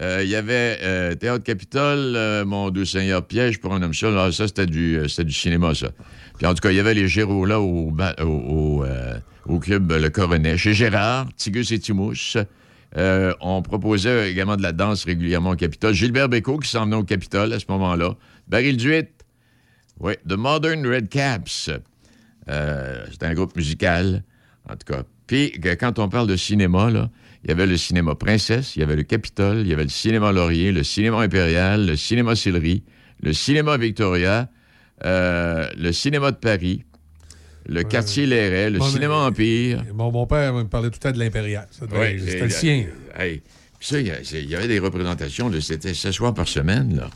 Euh, 0.00 0.20
Il 0.22 0.28
y 0.30 0.36
avait 0.36 0.78
euh, 0.82 1.14
Théâtre 1.14 1.42
Capitole, 1.44 2.14
euh, 2.16 2.44
mon 2.44 2.70
doux 2.70 2.84
Seigneur 2.84 3.26
Piège 3.26 3.58
pour 3.60 3.74
un 3.74 3.82
homme 3.82 3.94
seul. 3.94 4.16
Ah, 4.16 4.30
ça, 4.32 4.46
c'était 4.46 4.66
du, 4.66 4.98
du 5.00 5.32
cinéma, 5.32 5.74
ça. 5.74 5.88
Puis 6.36 6.46
en 6.46 6.54
tout 6.54 6.60
cas, 6.60 6.70
il 6.70 6.76
y 6.76 6.80
avait 6.80 6.94
les 6.94 7.08
Géros-là 7.08 7.60
au, 7.60 7.90
ba- 7.90 8.14
au, 8.20 8.26
au, 8.26 8.84
au 9.46 9.58
club 9.58 9.90
Le 9.90 10.08
Coronet. 10.10 10.56
Chez 10.56 10.72
Gérard, 10.74 11.26
Tigus 11.36 11.72
et 11.72 11.78
Timouche. 11.78 12.36
Euh, 12.96 13.34
on 13.40 13.60
proposait 13.60 14.30
également 14.30 14.56
de 14.56 14.62
la 14.62 14.72
danse 14.72 15.04
régulièrement 15.04 15.50
au 15.50 15.56
Capitole. 15.56 15.94
Gilbert 15.94 16.28
Bécaud 16.28 16.58
qui 16.58 16.70
s'en 16.70 16.90
au 16.92 17.02
Capitole 17.02 17.52
à 17.52 17.58
ce 17.58 17.66
moment-là. 17.68 18.14
Baril 18.46 18.76
Duit. 18.76 19.08
Oui, 20.00 20.14
The 20.28 20.34
Modern 20.36 20.86
Red 20.86 21.08
Caps. 21.08 21.70
C'était 22.46 23.26
un 23.26 23.34
groupe 23.34 23.54
musical, 23.56 24.22
en 24.68 24.74
tout 24.76 24.90
cas. 24.92 25.02
Puis, 25.26 25.52
quand 25.78 25.98
on 25.98 26.08
parle 26.08 26.28
de 26.28 26.36
cinéma, 26.36 26.88
là, 26.88 27.10
il 27.44 27.48
y 27.48 27.52
avait 27.52 27.66
le 27.66 27.76
cinéma 27.76 28.14
Princesse, 28.14 28.76
il 28.76 28.80
y 28.80 28.82
avait 28.82 28.96
le 28.96 29.04
Capitole, 29.04 29.58
il 29.60 29.68
y 29.68 29.72
avait 29.72 29.84
le 29.84 29.88
cinéma 29.88 30.32
Laurier, 30.32 30.72
le 30.72 30.82
cinéma 30.82 31.20
Impérial, 31.20 31.86
le 31.86 31.96
cinéma 31.96 32.34
Sillery, 32.34 32.82
le 33.22 33.32
cinéma 33.32 33.76
Victoria, 33.76 34.48
euh, 35.04 35.68
le 35.76 35.92
cinéma 35.92 36.32
de 36.32 36.36
Paris, 36.36 36.84
le 37.66 37.82
quartier 37.82 38.26
Léret, 38.26 38.70
le 38.70 38.78
Bon, 38.78 38.84
cinéma 38.86 39.14
Empire. 39.14 39.84
Mon, 39.94 40.10
mon 40.10 40.26
père 40.26 40.52
me 40.54 40.64
parlait 40.64 40.88
tout 40.88 40.98
le 41.02 41.10
temps 41.10 41.16
de 41.16 41.22
l'Impérial. 41.22 41.68
Ouais, 41.92 42.18
C'était 42.18 42.40
le 42.40 42.50
sien. 42.50 42.86
Hey, 43.16 43.42
ça, 43.80 44.00
il 44.00 44.06
y 44.48 44.54
avait 44.56 44.68
des 44.68 44.78
représentations, 44.78 45.48
là, 45.48 45.60
c'était 45.60 45.94
ce 45.94 46.10
soir 46.10 46.34
par 46.34 46.48
semaine. 46.48 46.96
Là. 46.96 47.10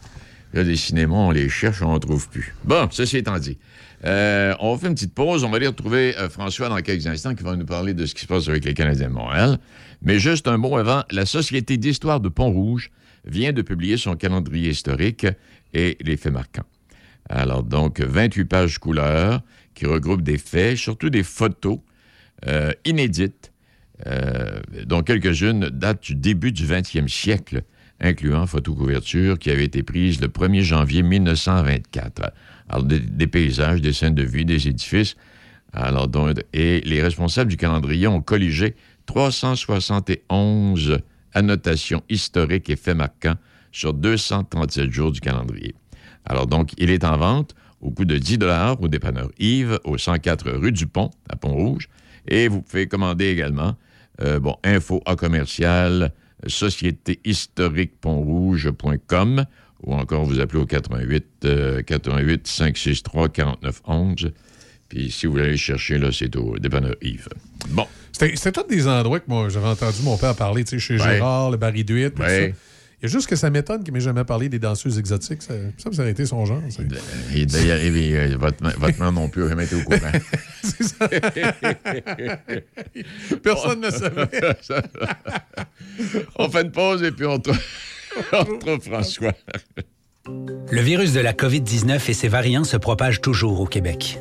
Là, 0.54 0.64
des 0.64 0.76
cinémas, 0.76 1.14
on 1.16 1.30
les 1.30 1.48
cherche, 1.48 1.80
on 1.80 1.88
n'en 1.88 1.98
trouve 1.98 2.28
plus. 2.28 2.54
Bon, 2.64 2.86
ceci 2.90 3.16
étant 3.16 3.38
dit, 3.38 3.58
euh, 4.04 4.54
on 4.60 4.76
fait 4.76 4.88
une 4.88 4.94
petite 4.94 5.14
pause. 5.14 5.44
On 5.44 5.50
va 5.50 5.56
aller 5.56 5.66
retrouver 5.66 6.14
euh, 6.18 6.28
François 6.28 6.68
dans 6.68 6.76
quelques 6.82 7.06
instants 7.06 7.34
qui 7.34 7.42
va 7.42 7.56
nous 7.56 7.64
parler 7.64 7.94
de 7.94 8.04
ce 8.04 8.14
qui 8.14 8.22
se 8.22 8.26
passe 8.26 8.48
avec 8.48 8.64
les 8.64 8.74
Canadiens 8.74 9.08
de 9.08 9.14
Montréal. 9.14 9.58
Mais 10.04 10.18
juste 10.18 10.48
un 10.48 10.56
mot 10.56 10.76
avant, 10.76 11.04
la 11.10 11.26
Société 11.26 11.76
d'histoire 11.76 12.20
de 12.20 12.28
Pont-Rouge 12.28 12.90
vient 13.24 13.52
de 13.52 13.62
publier 13.62 13.96
son 13.96 14.16
calendrier 14.16 14.70
historique 14.70 15.26
et 15.74 15.96
les 16.00 16.16
faits 16.16 16.32
marquants. 16.32 16.66
Alors 17.28 17.62
donc, 17.62 18.00
28 18.00 18.44
pages 18.44 18.78
couleurs 18.78 19.42
qui 19.74 19.86
regroupent 19.86 20.22
des 20.22 20.38
faits, 20.38 20.76
surtout 20.76 21.08
des 21.08 21.22
photos 21.22 21.78
euh, 22.48 22.72
inédites, 22.84 23.52
euh, 24.06 24.60
dont 24.86 25.02
quelques-unes 25.02 25.70
datent 25.70 26.02
du 26.02 26.16
début 26.16 26.50
du 26.50 26.66
20e 26.66 27.06
siècle, 27.06 27.62
incluant 28.00 28.46
photocouverture 28.46 29.38
qui 29.38 29.50
avait 29.50 29.64
été 29.64 29.84
prise 29.84 30.20
le 30.20 30.26
1er 30.26 30.62
janvier 30.62 31.02
1924. 31.02 32.32
Alors, 32.68 32.84
des, 32.84 33.26
paysages, 33.28 33.80
des 33.80 33.92
scènes 33.92 34.16
de 34.16 34.24
vie, 34.24 34.44
des 34.44 34.66
édifices. 34.66 35.14
Alors, 35.72 36.08
donc, 36.08 36.38
et 36.52 36.80
les 36.80 37.00
responsables 37.00 37.50
du 37.50 37.56
calendrier 37.56 38.08
ont 38.08 38.20
colligé 38.20 38.74
371 39.06 40.98
annotations 41.34 42.02
historiques 42.08 42.70
et 42.70 42.76
faits 42.76 42.96
marquants 42.96 43.36
sur 43.70 43.92
237 43.94 44.90
jours 44.90 45.12
du 45.12 45.20
calendrier. 45.20 45.76
Alors 46.24 46.46
donc, 46.46 46.72
il 46.78 46.90
est 46.90 47.04
en 47.04 47.16
vente 47.16 47.54
au 47.80 47.90
coût 47.90 48.04
de 48.04 48.18
10 48.18 48.38
au 48.80 48.88
dépanneur 48.88 49.30
Yves, 49.38 49.78
au 49.84 49.96
104 49.98 50.50
rue 50.52 50.72
du 50.72 50.86
Pont, 50.86 51.10
à 51.28 51.36
Pont-Rouge. 51.36 51.88
Et 52.28 52.48
vous 52.48 52.62
pouvez 52.62 52.86
commander 52.86 53.26
également, 53.26 53.74
euh, 54.20 54.38
bon, 54.38 54.56
info 54.62 55.02
à 55.04 55.16
commercial, 55.16 56.12
sociétéhistoriquepontrouge.com 56.46 59.46
ou 59.82 59.94
encore 59.94 60.24
vous 60.24 60.40
appelez 60.40 60.60
au 60.60 60.66
88 60.66 61.26
euh, 61.44 61.82
88 61.82 62.46
563 62.46 63.28
49 63.30 63.82
11. 63.84 64.32
Puis 64.88 65.10
si 65.10 65.26
vous 65.26 65.32
voulez 65.32 65.44
aller 65.44 65.56
chercher, 65.56 65.98
là, 65.98 66.10
c'est 66.12 66.36
au 66.36 66.58
dépanneur 66.58 66.94
Yves. 67.02 67.28
Bon. 67.70 67.86
C'était 68.22 68.36
c'était 68.36 68.62
tous 68.62 68.68
des 68.68 68.86
endroits 68.86 69.18
que 69.20 69.24
moi, 69.28 69.48
j'avais 69.48 69.66
entendu 69.66 70.02
mon 70.02 70.16
père 70.16 70.34
parler, 70.36 70.64
tu 70.64 70.78
sais, 70.78 70.78
chez 70.78 70.94
Ouais. 71.02 71.14
Gérard, 71.16 71.50
le 71.50 71.56
Barry 71.56 71.84
Duit, 71.84 72.10
tout 72.10 72.22
Ouais. 72.22 72.28
ça. 72.28 72.56
Il 73.02 73.06
y 73.08 73.10
a 73.10 73.14
juste 73.16 73.28
que 73.28 73.34
ça 73.34 73.50
m'étonne 73.50 73.82
qu'il 73.82 73.92
m'ait 73.92 73.98
jamais 74.00 74.22
parlé 74.22 74.48
des 74.48 74.60
danseuses 74.60 74.96
exotiques. 74.96 75.42
Ça, 75.42 75.54
ça, 75.92 76.08
été 76.08 76.24
son 76.24 76.44
genre. 76.44 76.62
Et 77.34 77.46
d'ailleurs, 77.46 77.80
euh, 77.82 78.36
votre, 78.38 78.78
votre 78.78 79.00
mère 79.00 79.10
non 79.10 79.28
plus 79.28 79.42
n'a 79.42 79.48
jamais 79.48 79.64
été 79.64 79.74
au 79.74 79.80
courant. 79.80 80.12
C'est 80.62 80.84
ça. 80.84 81.08
Personne 83.42 83.80
ne 83.80 83.90
savait. 83.90 84.28
on 86.36 86.48
fait 86.48 86.62
une 86.62 86.70
pause 86.70 87.02
et 87.02 87.10
puis 87.10 87.26
on 87.26 87.32
retrouve, 87.32 87.58
on 88.32 88.38
retrouve 88.44 88.80
François. 88.84 89.32
Le 90.70 90.80
virus 90.80 91.12
de 91.12 91.20
la 91.20 91.32
COVID-19 91.32 92.08
et 92.08 92.14
ses 92.14 92.28
variants 92.28 92.62
se 92.62 92.76
propagent 92.76 93.20
toujours 93.20 93.60
au 93.60 93.66
Québec. 93.66 94.20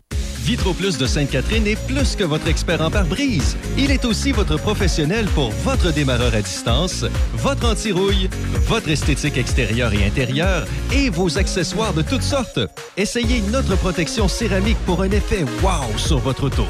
Vitroplus 0.41 0.97
de 0.97 1.05
Sainte-Catherine 1.05 1.67
est 1.67 1.79
plus 1.87 2.15
que 2.15 2.23
votre 2.23 2.47
expert 2.47 2.81
en 2.81 2.89
pare-brise. 2.89 3.55
Il 3.77 3.91
est 3.91 4.05
aussi 4.05 4.31
votre 4.31 4.57
professionnel 4.57 5.25
pour 5.35 5.51
votre 5.63 5.93
démarreur 5.93 6.33
à 6.33 6.41
distance, 6.41 7.05
votre 7.35 7.69
anti-rouille, 7.69 8.27
votre 8.67 8.89
esthétique 8.89 9.37
extérieure 9.37 9.93
et 9.93 10.03
intérieure 10.03 10.65
et 10.91 11.11
vos 11.11 11.37
accessoires 11.37 11.93
de 11.93 12.01
toutes 12.01 12.23
sortes. 12.23 12.59
Essayez 12.97 13.41
notre 13.51 13.75
protection 13.75 14.27
céramique 14.27 14.79
pour 14.87 15.03
un 15.03 15.11
effet 15.11 15.45
wow 15.61 15.97
sur 15.97 16.17
votre 16.17 16.45
auto. 16.45 16.65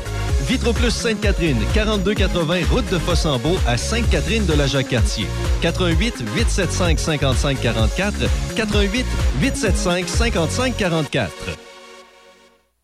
Vitroplus 0.47 0.91
Sainte-Catherine, 0.91 1.59
4280 1.73 2.65
route 2.71 2.89
de 2.91 2.99
Fossambeau 2.99 3.55
à 3.65 3.77
Sainte-Catherine 3.77 4.45
de 4.45 4.53
la 4.53 4.67
Jacques-Cartier. 4.67 5.27
88 5.61 6.25
875 6.35 6.99
55 6.99 7.61
44 7.61 8.15
88 8.55 9.05
875 9.41 10.07
55 10.07 10.75
44. 10.77 11.70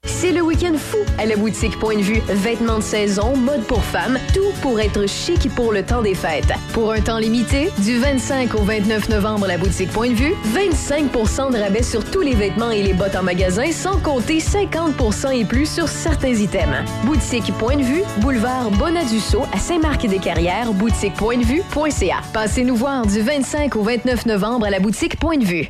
C'est 0.07 0.31
le 0.31 0.41
week-end 0.41 0.73
fou 0.77 0.97
à 1.17 1.25
la 1.25 1.35
boutique 1.35 1.77
Point 1.79 1.97
de 1.97 2.01
Vue. 2.01 2.21
Vêtements 2.27 2.77
de 2.77 2.83
saison, 2.83 3.35
mode 3.35 3.63
pour 3.63 3.83
femmes, 3.83 4.17
tout 4.33 4.51
pour 4.61 4.79
être 4.79 5.07
chic 5.07 5.53
pour 5.53 5.73
le 5.73 5.83
temps 5.83 6.01
des 6.01 6.15
fêtes. 6.15 6.51
Pour 6.73 6.93
un 6.93 7.01
temps 7.01 7.17
limité, 7.19 7.69
du 7.79 7.97
25 7.97 8.55
au 8.55 8.63
29 8.63 9.09
novembre 9.09 9.45
à 9.45 9.49
la 9.49 9.57
boutique 9.57 9.91
Point 9.91 10.09
de 10.11 10.15
Vue, 10.15 10.33
25% 10.55 11.51
de 11.51 11.59
rabais 11.59 11.83
sur 11.83 12.09
tous 12.09 12.21
les 12.21 12.33
vêtements 12.33 12.71
et 12.71 12.81
les 12.81 12.93
bottes 12.93 13.15
en 13.15 13.23
magasin, 13.23 13.71
sans 13.71 13.99
compter 13.99 14.39
50% 14.39 15.39
et 15.39 15.45
plus 15.45 15.69
sur 15.69 15.87
certains 15.87 16.33
items. 16.33 16.85
Boutique 17.03 17.53
Point 17.59 17.77
de 17.77 17.83
Vue, 17.83 18.03
boulevard 18.21 18.71
Bonadusseau 18.71 19.43
à 19.53 19.59
Saint-Marc-des-Carrières, 19.59 20.71
boutiquepointdevue.ca. 20.73 22.21
Passez 22.33 22.63
nous 22.63 22.75
voir 22.75 23.05
du 23.05 23.21
25 23.21 23.75
au 23.75 23.83
29 23.83 24.25
novembre 24.25 24.65
à 24.65 24.69
la 24.69 24.79
boutique 24.79 25.19
Point 25.19 25.37
de 25.37 25.45
Vue. 25.45 25.69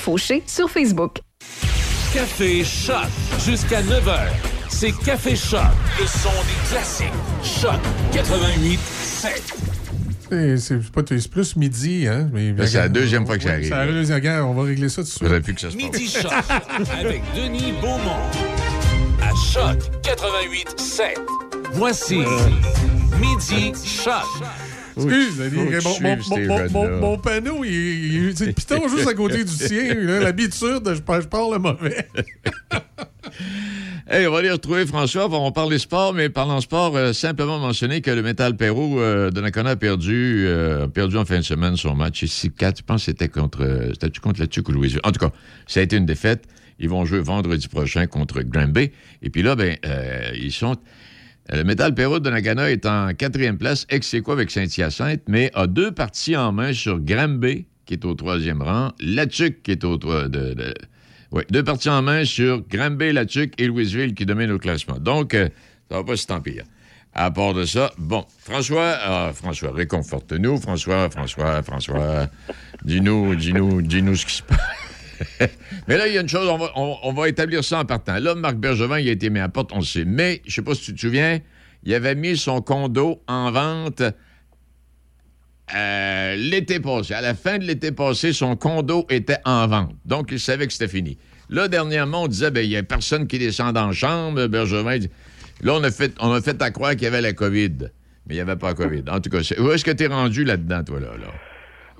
Fauché 0.00 0.42
sur 0.46 0.70
Facebook. 0.70 1.18
Café 2.14 2.64
Choc 2.64 2.96
jusqu'à 3.44 3.82
9h. 3.82 4.18
C'est 4.68 4.92
Café 4.92 5.36
Choc, 5.36 5.60
le 5.98 6.06
son 6.06 6.30
des 6.30 6.68
classiques. 6.70 7.06
Choc 7.44 7.78
88 8.12 8.78
7. 8.80 9.54
C'est 10.58 10.90
pas- 10.92 11.02
plus 11.02 11.56
midi, 11.56 12.06
hein? 12.08 12.28
mais- 12.32 12.54
c'est 12.66 12.78
la 12.78 12.88
deuxième 12.88 13.26
fois 13.26 13.36
que 13.36 13.42
ça 13.42 13.48
Ouais, 13.50 13.54
arrive. 13.56 13.68
C'est 13.68 13.74
la 13.74 13.86
deuxième 13.86 14.18
guerre, 14.20 14.48
on 14.48 14.54
va 14.54 14.62
régler 14.62 14.88
ça 14.88 15.02
tout 15.02 15.08
de 15.08 15.12
suite. 15.12 15.42
Plus 15.42 15.54
que 15.54 15.60
ça 15.60 15.70
se 15.70 15.76
passe. 15.76 15.84
Midi 15.84 16.08
Choc 16.08 16.32
avec 16.98 17.22
Denis 17.36 17.72
Beaumont. 17.80 18.22
À 19.22 19.34
Choc 19.52 19.78
88 20.02 20.80
7. 20.80 21.18
Voici 21.74 22.18
Midi 23.20 23.72
Choc. 23.84 24.24
Excuse, 25.08 26.72
mon, 26.72 27.18
panneau, 27.18 27.64
il, 27.64 28.28
le 28.28 28.52
piton 28.52 28.88
juste 28.88 29.08
à 29.08 29.14
côté 29.14 29.44
du 29.44 29.54
tien. 29.56 29.94
là, 29.94 30.20
L'habitude, 30.24 30.82
je, 30.94 31.00
par- 31.00 31.20
je 31.20 31.28
parle 31.28 31.54
le 31.54 31.58
mauvais. 31.58 32.06
Hey, 34.12 34.26
on 34.26 34.32
va 34.32 34.38
aller 34.38 34.50
retrouver 34.50 34.86
François. 34.86 35.28
On 35.30 35.52
parle 35.52 35.70
des 35.70 35.78
sports, 35.78 36.12
mais 36.12 36.28
parlant 36.30 36.60
sport, 36.60 36.96
euh, 36.96 37.12
simplement 37.12 37.60
mentionner 37.60 38.00
que 38.00 38.10
le 38.10 38.22
Metal 38.22 38.56
Perrault 38.56 38.98
euh, 38.98 39.30
de 39.30 39.40
Nakona 39.40 39.70
a 39.70 39.76
perdu, 39.76 40.46
euh, 40.48 40.88
perdu 40.88 41.16
en 41.16 41.24
fin 41.24 41.36
de 41.36 41.42
semaine 41.42 41.76
son 41.76 41.94
match. 41.94 42.24
Ici, 42.24 42.50
4, 42.50 42.78
je 42.78 42.82
pense 42.82 43.02
que 43.02 43.04
c'était 43.12 43.28
contre, 43.28 43.62
euh, 43.62 43.92
c'était 43.92 44.18
contre 44.18 44.40
la 44.40 44.48
Tuque 44.48 44.68
ou 44.68 44.72
Louisville? 44.72 45.00
En 45.04 45.12
tout 45.12 45.20
cas, 45.20 45.30
ça 45.68 45.78
a 45.78 45.84
été 45.84 45.96
une 45.96 46.06
défaite. 46.06 46.46
Ils 46.80 46.88
vont 46.88 47.04
jouer 47.04 47.20
vendredi 47.20 47.68
prochain 47.68 48.08
contre 48.08 48.42
Granby. 48.42 48.90
Et 49.22 49.30
puis 49.30 49.42
là, 49.42 49.54
ben, 49.54 49.76
ils 50.34 50.50
sont. 50.50 50.76
Le 51.52 51.64
Metal 51.64 51.94
Perrault 51.94 52.20
de 52.20 52.30
Nakana 52.30 52.70
est 52.70 52.86
en 52.86 53.12
quatrième 53.14 53.58
place, 53.58 53.86
ex 53.90 54.14
avec 54.28 54.50
Saint-Hyacinthe, 54.50 55.22
mais 55.26 55.50
a 55.54 55.66
deux 55.66 55.90
parties 55.90 56.36
en 56.36 56.52
main 56.52 56.72
sur 56.72 57.00
Granby, 57.00 57.66
qui 57.86 57.94
est 57.94 58.04
au 58.04 58.14
troisième 58.14 58.62
rang, 58.62 58.92
Latuc, 59.00 59.62
qui 59.62 59.72
est 59.72 59.82
au 59.84 59.96
de, 59.96 60.28
de- 60.28 60.74
ouais, 61.32 61.44
deux 61.50 61.64
parties 61.64 61.88
en 61.90 62.02
main 62.02 62.24
sur 62.24 62.62
Granby, 62.68 63.12
Latuc 63.12 63.54
et 63.60 63.66
Louisville 63.66 64.14
qui 64.14 64.26
dominent 64.26 64.52
au 64.52 64.58
classement. 64.58 64.98
Donc, 65.00 65.34
euh, 65.34 65.48
ça 65.90 65.96
va 65.96 66.04
pas 66.04 66.16
si 66.16 66.26
tant 66.26 66.40
pire. 66.40 66.64
À 67.12 67.32
part 67.32 67.54
de 67.54 67.64
ça, 67.64 67.90
bon, 67.98 68.24
François, 68.38 68.96
ah, 69.02 69.32
François, 69.34 69.72
réconforte-nous, 69.72 70.58
François, 70.58 71.10
François, 71.10 71.60
François, 71.64 72.28
dis-nous, 72.84 73.34
dis-nous, 73.34 73.82
dis-nous 73.82 74.14
ce 74.14 74.26
qui 74.26 74.34
se 74.36 74.42
passe. 74.44 74.58
Mais 75.88 75.96
là, 75.96 76.06
il 76.06 76.14
y 76.14 76.18
a 76.18 76.20
une 76.20 76.28
chose, 76.28 76.48
on 76.74 77.12
va, 77.12 77.28
établir 77.28 77.64
ça 77.64 77.80
en 77.80 77.84
partant. 77.84 78.18
Là, 78.18 78.34
Marc 78.34 78.56
Bergevin, 78.56 78.98
il 78.98 79.08
a 79.08 79.12
été 79.12 79.30
mis 79.30 79.40
à 79.40 79.48
porte, 79.48 79.70
on 79.72 79.78
le 79.78 79.84
sait. 79.84 80.04
Mais, 80.04 80.42
je 80.46 80.54
sais 80.54 80.62
pas 80.62 80.74
si 80.74 80.82
tu 80.82 80.94
te 80.94 81.00
souviens, 81.00 81.40
il 81.84 81.94
avait 81.94 82.14
mis 82.14 82.36
son 82.36 82.60
condo 82.60 83.22
en 83.26 83.50
vente 83.50 84.02
euh, 85.74 86.36
l'été 86.36 86.80
passé. 86.80 87.14
À 87.14 87.20
la 87.20 87.34
fin 87.34 87.58
de 87.58 87.64
l'été 87.64 87.92
passé, 87.92 88.32
son 88.32 88.56
condo 88.56 89.06
était 89.08 89.38
en 89.44 89.66
vente. 89.66 89.94
Donc, 90.04 90.28
il 90.32 90.40
savait 90.40 90.66
que 90.66 90.72
c'était 90.72 90.88
fini. 90.88 91.18
Là, 91.48 91.68
dernièrement, 91.68 92.24
on 92.24 92.28
disait, 92.28 92.50
ben, 92.50 92.64
il 92.64 92.70
n'y 92.70 92.76
a 92.76 92.82
personne 92.82 93.26
qui 93.26 93.38
descend 93.38 93.74
la 93.74 93.92
chambre. 93.92 94.46
Bergevin 94.46 94.98
dit- 94.98 95.10
Là, 95.62 95.74
on 95.74 95.84
a 95.84 95.90
fait, 95.90 96.12
on 96.20 96.32
a 96.32 96.40
fait 96.40 96.60
à 96.62 96.70
croire 96.70 96.92
qu'il 96.92 97.02
y 97.02 97.06
avait 97.06 97.20
la 97.20 97.32
COVID. 97.32 97.90
Mais 98.26 98.34
il 98.34 98.36
n'y 98.36 98.40
avait 98.40 98.56
pas 98.56 98.68
la 98.68 98.74
COVID. 98.74 99.02
En 99.10 99.20
tout 99.20 99.30
cas, 99.30 99.38
où 99.58 99.70
est-ce 99.70 99.84
que 99.84 99.90
tu 99.90 100.04
es 100.04 100.06
rendu 100.06 100.44
là-dedans, 100.44 100.82
toi, 100.84 101.00
là? 101.00 101.08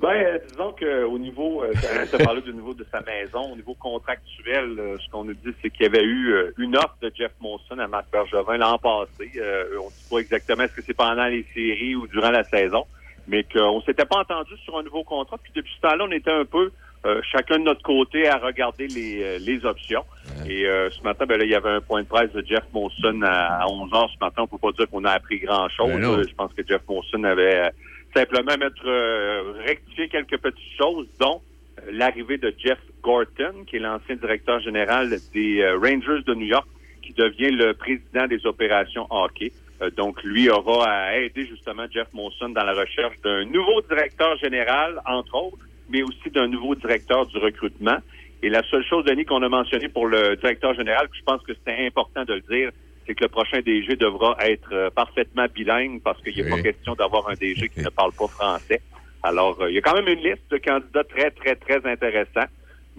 Ben, 0.01 0.09
euh, 0.09 0.39
disons 0.49 0.73
qu'au 0.73 1.19
niveau, 1.19 1.63
euh, 1.63 1.73
tu 2.11 2.25
parlé 2.25 2.41
du 2.41 2.55
niveau 2.55 2.73
de 2.73 2.87
sa 2.91 3.03
maison, 3.03 3.53
au 3.53 3.57
niveau 3.57 3.75
contractuel, 3.75 4.79
euh, 4.79 4.97
ce 4.99 5.11
qu'on 5.11 5.25
nous 5.25 5.35
dit, 5.35 5.53
c'est 5.61 5.69
qu'il 5.69 5.83
y 5.83 5.89
avait 5.89 6.03
eu 6.03 6.33
euh, 6.33 6.55
une 6.57 6.75
offre 6.75 6.97
de 7.03 7.13
Jeff 7.15 7.33
Monson 7.39 7.79
à 7.79 7.87
Marc 7.87 8.07
Bergevin 8.11 8.57
l'an 8.57 8.79
passé. 8.79 9.31
Euh, 9.37 9.77
on 9.79 9.87
ne 9.87 9.91
dit 9.91 10.07
pas 10.11 10.19
exactement 10.19 10.63
est-ce 10.63 10.75
que 10.75 10.83
c'est 10.83 10.95
pendant 10.95 11.27
les 11.27 11.45
séries 11.53 11.97
ou 11.97 12.07
durant 12.07 12.31
la 12.31 12.45
saison, 12.45 12.87
mais 13.29 13.45
qu'on 13.45 13.83
s'était 13.83 14.07
pas 14.07 14.21
entendu 14.21 14.57
sur 14.65 14.79
un 14.79 14.83
nouveau 14.83 15.05
contrat. 15.05 15.37
Puis 15.37 15.53
depuis 15.55 15.73
ce 15.77 15.87
temps-là, 15.87 16.07
on 16.09 16.13
était 16.13 16.33
un 16.33 16.47
peu 16.47 16.71
euh, 17.07 17.23
chacun 17.33 17.59
de 17.59 17.65
notre 17.65 17.83
côté 17.83 18.29
à 18.29 18.37
regarder 18.37 18.87
les, 18.87 19.23
euh, 19.23 19.39
les 19.39 19.65
options. 19.65 20.05
Et 20.47 20.67
euh, 20.67 20.91
ce 20.91 21.03
matin, 21.03 21.25
ben 21.25 21.39
là, 21.39 21.45
il 21.45 21.51
y 21.51 21.55
avait 21.55 21.71
un 21.71 21.81
point 21.81 22.03
de 22.03 22.07
presse 22.07 22.31
de 22.33 22.45
Jeff 22.47 22.65
Monson 22.75 23.23
à, 23.23 23.67
11 23.69 23.91
h 23.91 24.13
ce 24.15 24.19
matin. 24.21 24.43
On 24.43 24.47
peut 24.47 24.59
pas 24.59 24.73
dire 24.73 24.87
qu'on 24.91 25.05
a 25.05 25.13
appris 25.13 25.39
grand-chose. 25.39 25.93
Ben 25.93 26.29
Je 26.29 26.35
pense 26.35 26.53
que 26.53 26.63
Jeff 26.67 26.83
Monson 26.87 27.25
avait 27.25 27.57
euh, 27.57 27.71
simplement 28.15 28.57
mettre 28.59 28.87
euh, 28.87 29.53
rectifier 29.65 30.09
quelques 30.09 30.39
petites 30.39 30.77
choses, 30.79 31.07
dont 31.19 31.41
euh, 31.79 31.91
l'arrivée 31.93 32.39
de 32.39 32.55
Jeff 32.59 32.79
Gorton, 33.03 33.65
qui 33.67 33.77
est 33.77 33.81
l'ancien 33.81 34.17
directeur 34.17 34.61
général 34.61 35.11
des 35.33 35.61
euh, 35.61 35.79
Rangers 35.79 36.23
de 36.27 36.35
New 36.35 36.47
York, 36.47 36.67
qui 37.03 37.13
devient 37.13 37.51
le 37.51 37.75
président 37.75 38.27
des 38.27 38.45
opérations 38.47 39.07
hockey. 39.11 39.53
Euh, 39.83 39.91
donc, 39.91 40.23
lui 40.23 40.51
aura 40.51 40.91
à 40.91 41.17
aider 41.17 41.47
justement 41.47 41.85
Jeff 41.91 42.09
Monson 42.13 42.51
dans 42.51 42.65
la 42.65 42.75
recherche 42.75 43.17
d'un 43.23 43.45
nouveau 43.47 43.81
directeur 43.83 44.37
général, 44.39 45.01
entre 45.07 45.35
autres, 45.35 45.65
mais 45.89 46.03
aussi 46.03 46.31
d'un 46.31 46.49
nouveau 46.49 46.75
directeur 46.75 47.27
du 47.27 47.39
recrutement. 47.39 47.99
Et 48.43 48.49
la 48.49 48.63
seule 48.65 48.85
chose, 48.85 49.05
Denis, 49.05 49.25
qu'on 49.25 49.43
a 49.43 49.49
mentionné 49.49 49.89
pour 49.89 50.07
le 50.07 50.37
directeur 50.37 50.75
général, 50.75 51.09
je 51.13 51.23
pense 51.23 51.43
que 51.43 51.53
c'était 51.55 51.87
important 51.87 52.25
de 52.25 52.35
le 52.35 52.41
dire, 52.41 52.71
c'est 53.11 53.17
que 53.17 53.25
le 53.25 53.29
prochain 53.29 53.59
DG 53.61 53.97
devra 53.97 54.37
être 54.39 54.73
euh, 54.73 54.89
parfaitement 54.91 55.47
bilingue 55.53 56.01
parce 56.01 56.23
qu'il 56.23 56.33
n'y 56.33 56.43
a 56.43 56.45
Oui. 56.45 56.51
pas 56.53 56.63
question 56.63 56.95
d'avoir 56.95 57.29
un 57.29 57.35
DG 57.35 57.69
qui 57.69 57.81
ne 57.83 57.89
parle 57.89 58.13
pas 58.13 58.29
français. 58.29 58.81
Alors, 59.25 59.61
euh, 59.61 59.69
il 59.69 59.75
y 59.75 59.79
a 59.79 59.81
quand 59.81 59.95
même 59.95 60.07
une 60.07 60.23
liste 60.23 60.49
de 60.49 60.59
candidats 60.59 61.03
très, 61.03 61.33
très, 61.33 61.57
très 61.57 61.85
intéressants. 61.91 62.47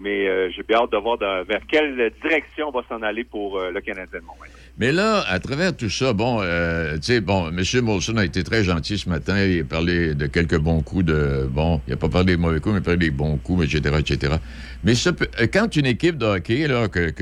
Mais 0.02 0.26
euh, 0.28 0.50
j'ai 0.54 0.62
bien 0.64 0.78
hâte 0.78 0.90
de 0.90 0.96
voir 0.96 1.16
vers 1.18 1.60
quelle 1.70 2.10
direction 2.22 2.68
on 2.68 2.72
va 2.72 2.84
s'en 2.88 3.02
aller 3.02 3.22
pour 3.22 3.58
euh, 3.58 3.70
le 3.70 3.80
Canadien 3.80 4.18
de 4.18 4.24
Montréal. 4.24 4.52
Mais 4.78 4.90
là, 4.90 5.22
à 5.28 5.38
travers 5.38 5.76
tout 5.76 5.90
ça, 5.90 6.12
bon, 6.12 6.40
euh, 6.42 6.96
tu 6.96 7.02
sais, 7.02 7.20
bon, 7.20 7.50
M. 7.50 7.62
Molson 7.84 8.16
a 8.16 8.24
été 8.24 8.42
très 8.42 8.64
gentil 8.64 8.98
ce 8.98 9.08
matin. 9.08 9.38
Il 9.44 9.60
a 9.60 9.64
parlé 9.64 10.14
de 10.14 10.26
quelques 10.26 10.58
bons 10.58 10.80
coups 10.82 11.04
de. 11.04 11.46
Bon, 11.48 11.80
il 11.86 11.90
n'a 11.90 11.96
pas 11.96 12.08
parlé 12.08 12.34
des 12.34 12.36
mauvais 12.36 12.58
coups, 12.58 12.74
mais 12.74 12.78
il 12.80 12.82
a 12.82 12.84
parlé 12.84 12.98
des 12.98 13.10
bons 13.10 13.36
coups, 13.36 13.64
etc., 13.64 13.96
etc. 14.00 14.34
Mais 14.82 14.94
ça 14.96 15.12
peut- 15.12 15.28
quand 15.52 15.76
une 15.76 15.86
équipe 15.86 16.18
de 16.18 16.26
hockey, 16.26 16.66
là, 16.66 16.88
que, 16.88 17.12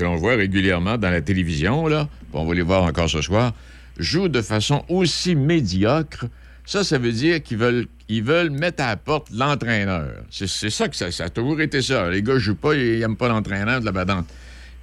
l'on 0.00 0.14
voit 0.16 0.36
régulièrement 0.36 0.96
dans 0.98 1.10
la 1.10 1.20
télévision, 1.20 1.88
là, 1.88 2.08
on 2.32 2.44
va 2.44 2.54
les 2.54 2.62
voir 2.62 2.84
encore 2.84 3.10
ce 3.10 3.22
soir, 3.22 3.52
joue 3.98 4.28
de 4.28 4.42
façon 4.42 4.84
aussi 4.88 5.34
médiocre, 5.34 6.26
ça, 6.64 6.82
ça 6.84 6.98
veut 6.98 7.12
dire 7.12 7.42
qu'ils 7.42 7.58
veulent, 7.58 7.86
ils 8.08 8.22
veulent 8.22 8.50
mettre 8.50 8.82
à 8.82 8.88
la 8.88 8.96
porte 8.96 9.28
l'entraîneur. 9.30 10.22
C'est 10.30 10.46
ça 10.48 10.88
que 10.88 10.96
ça, 10.96 11.10
ça 11.10 11.24
a 11.24 11.28
toujours 11.28 11.60
été 11.60 11.82
ça. 11.82 12.10
Les 12.10 12.22
gars 12.22 12.38
jouent 12.38 12.56
pas, 12.56 12.74
ils 12.74 12.98
n'aiment 13.00 13.16
pas 13.16 13.28
l'entraîneur 13.28 13.80
de 13.80 13.84
la 13.84 13.92
badante. 13.92 14.26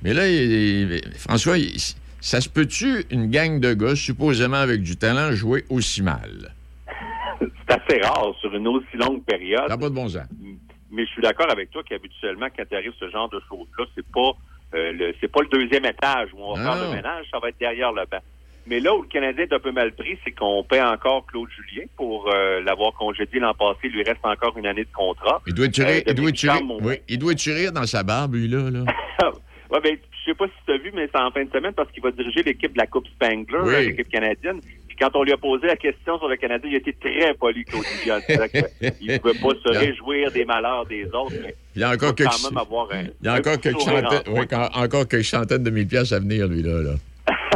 Mais 0.04 0.14
là, 0.14 0.28
il- 0.28 0.92
il- 0.94 1.02
François, 1.18 1.58
il- 1.58 1.78
ça 2.20 2.40
se 2.42 2.50
peut-tu, 2.50 3.06
une 3.10 3.30
gang 3.32 3.60
de 3.60 3.74
gars, 3.74 3.96
supposément 3.96 4.58
avec 4.58 4.82
du 4.84 4.96
talent, 4.96 5.32
jouer 5.34 5.66
aussi 5.70 6.02
mal? 6.04 6.54
C'est 7.40 7.72
assez 7.74 8.02
rare 8.02 8.34
sur 8.40 8.54
une 8.56 8.68
aussi 8.68 8.96
longue 8.98 9.24
période. 9.24 9.62
Ça 9.64 9.70
n'a 9.70 9.78
pas 9.78 9.90
de 9.90 9.96
bon 9.96 10.08
sens. 10.08 10.28
Mais 10.92 11.06
je 11.06 11.12
suis 11.12 11.22
d'accord 11.22 11.50
avec 11.50 11.72
toi 11.72 11.82
qu'habituellement, 11.88 12.48
quand 12.56 12.64
tu 12.70 12.76
arrives 12.76 12.94
ce 13.00 13.10
genre 13.10 13.30
de 13.30 13.40
choses-là, 13.50 13.86
c'est 13.96 14.06
pas 14.14 14.32
euh, 14.74 14.92
le 14.94 15.14
c'est 15.20 15.28
pas 15.32 15.42
le 15.42 15.48
deuxième 15.48 15.86
étage 15.86 16.30
où 16.34 16.38
on 16.44 16.54
va 16.56 16.64
faire 16.64 16.90
le 16.90 16.96
ménage, 16.96 17.26
ça 17.32 17.40
va 17.40 17.50
être 17.50 17.60
derrière 17.60 17.92
le 17.94 18.04
banc. 18.12 18.20
Mais 18.68 18.80
là 18.80 18.96
où 18.96 19.02
le 19.02 19.08
Canadien 19.08 19.46
est 19.46 19.54
un 19.54 19.60
peu 19.60 19.72
mal 19.72 19.92
pris, 19.94 20.18
c'est 20.24 20.32
qu'on 20.32 20.64
paie 20.64 20.82
encore 20.82 21.26
Claude 21.26 21.50
Julien 21.50 21.86
pour 21.98 22.30
euh, 22.32 22.62
l'avoir 22.62 22.94
congédié 22.94 23.40
l'an 23.40 23.54
passé. 23.54 23.80
Il 23.86 23.92
lui 23.92 24.04
reste 24.04 24.20
encore 24.24 24.58
une 24.58 24.68
année 24.68 24.84
de 24.84 24.94
contrat. 24.96 25.42
Il 25.48 25.54
doit 25.54 25.66
être 25.66 25.74
tiré, 25.74 25.98
Euh, 25.98 26.02
il 26.08 26.14
doit 26.16 26.30
être 26.30 26.36
tiré- 26.36 26.60
Dominique 26.60 26.76
Charme, 26.80 26.88
oui, 26.88 26.96
il 27.10 27.18
doit 27.20 27.32
être 27.32 27.40
tiré 27.40 27.72
dans 27.72 27.86
sa 27.86 28.04
barbe, 28.04 28.36
lui, 28.36 28.48
là. 28.48 28.70
là. 28.70 28.80
ouais, 29.72 29.80
ben, 29.84 29.98
je 30.12 30.32
sais 30.32 30.36
pas 30.38 30.46
si 30.46 30.54
tu 30.66 30.72
as 30.74 30.78
vu, 30.78 30.92
mais 30.94 31.10
c'est 31.12 31.20
en 31.20 31.32
fin 31.32 31.44
de 31.44 31.52
semaine 31.52 31.74
parce 31.74 31.92
qu'il 31.92 32.04
va 32.04 32.12
diriger 32.12 32.44
l'équipe 32.44 32.72
de 32.74 32.78
la 32.78 32.86
Coupe 32.88 33.08
Spangler, 33.08 33.60
Oui. 33.64 33.86
l'équipe 33.88 34.10
canadienne. 34.10 34.62
Puis 34.88 34.96
quand 35.00 35.10
on 35.16 35.24
lui 35.24 35.32
a 35.34 35.38
posé 35.38 35.66
la 35.66 35.76
question 35.78 36.20
sur 36.20 36.28
le 36.28 36.36
Canadien, 36.36 36.70
il 36.70 36.76
a 36.76 36.78
été 36.78 36.94
très 36.94 37.34
poli, 37.34 37.64
Claude 37.66 37.84
Julien. 38.04 38.20
qu'il 38.22 39.08
ne 39.08 39.18
pouvait 39.18 39.34
pas 39.34 39.50
se 39.50 39.72
Il 39.72 39.78
réjouir 39.78 40.32
des 40.32 40.46
malheurs 40.46 40.86
des 40.86 41.06
autres. 41.06 41.34
Mais 41.42 41.56
Il 41.76 41.82
y 41.82 41.84
a 41.84 41.90
il 41.90 41.94
encore 41.96 42.14
quelques, 42.14 42.30
il 43.22 43.26
y 43.26 43.28
a 43.28 43.34
encore 43.34 43.60
quelques 43.60 43.82
centaines, 43.82 44.22
oui, 44.28 44.34
coin. 44.34 44.46
quand- 44.46 44.70
encore 44.80 45.08
quelques 45.08 45.26
centaines 45.26 45.64
de 45.64 45.70
mille 45.72 45.88
piastres 45.88 46.14
à 46.16 46.20
venir, 46.20 46.48
lui, 46.48 46.62
là. 46.62 46.82
là. 46.84 46.94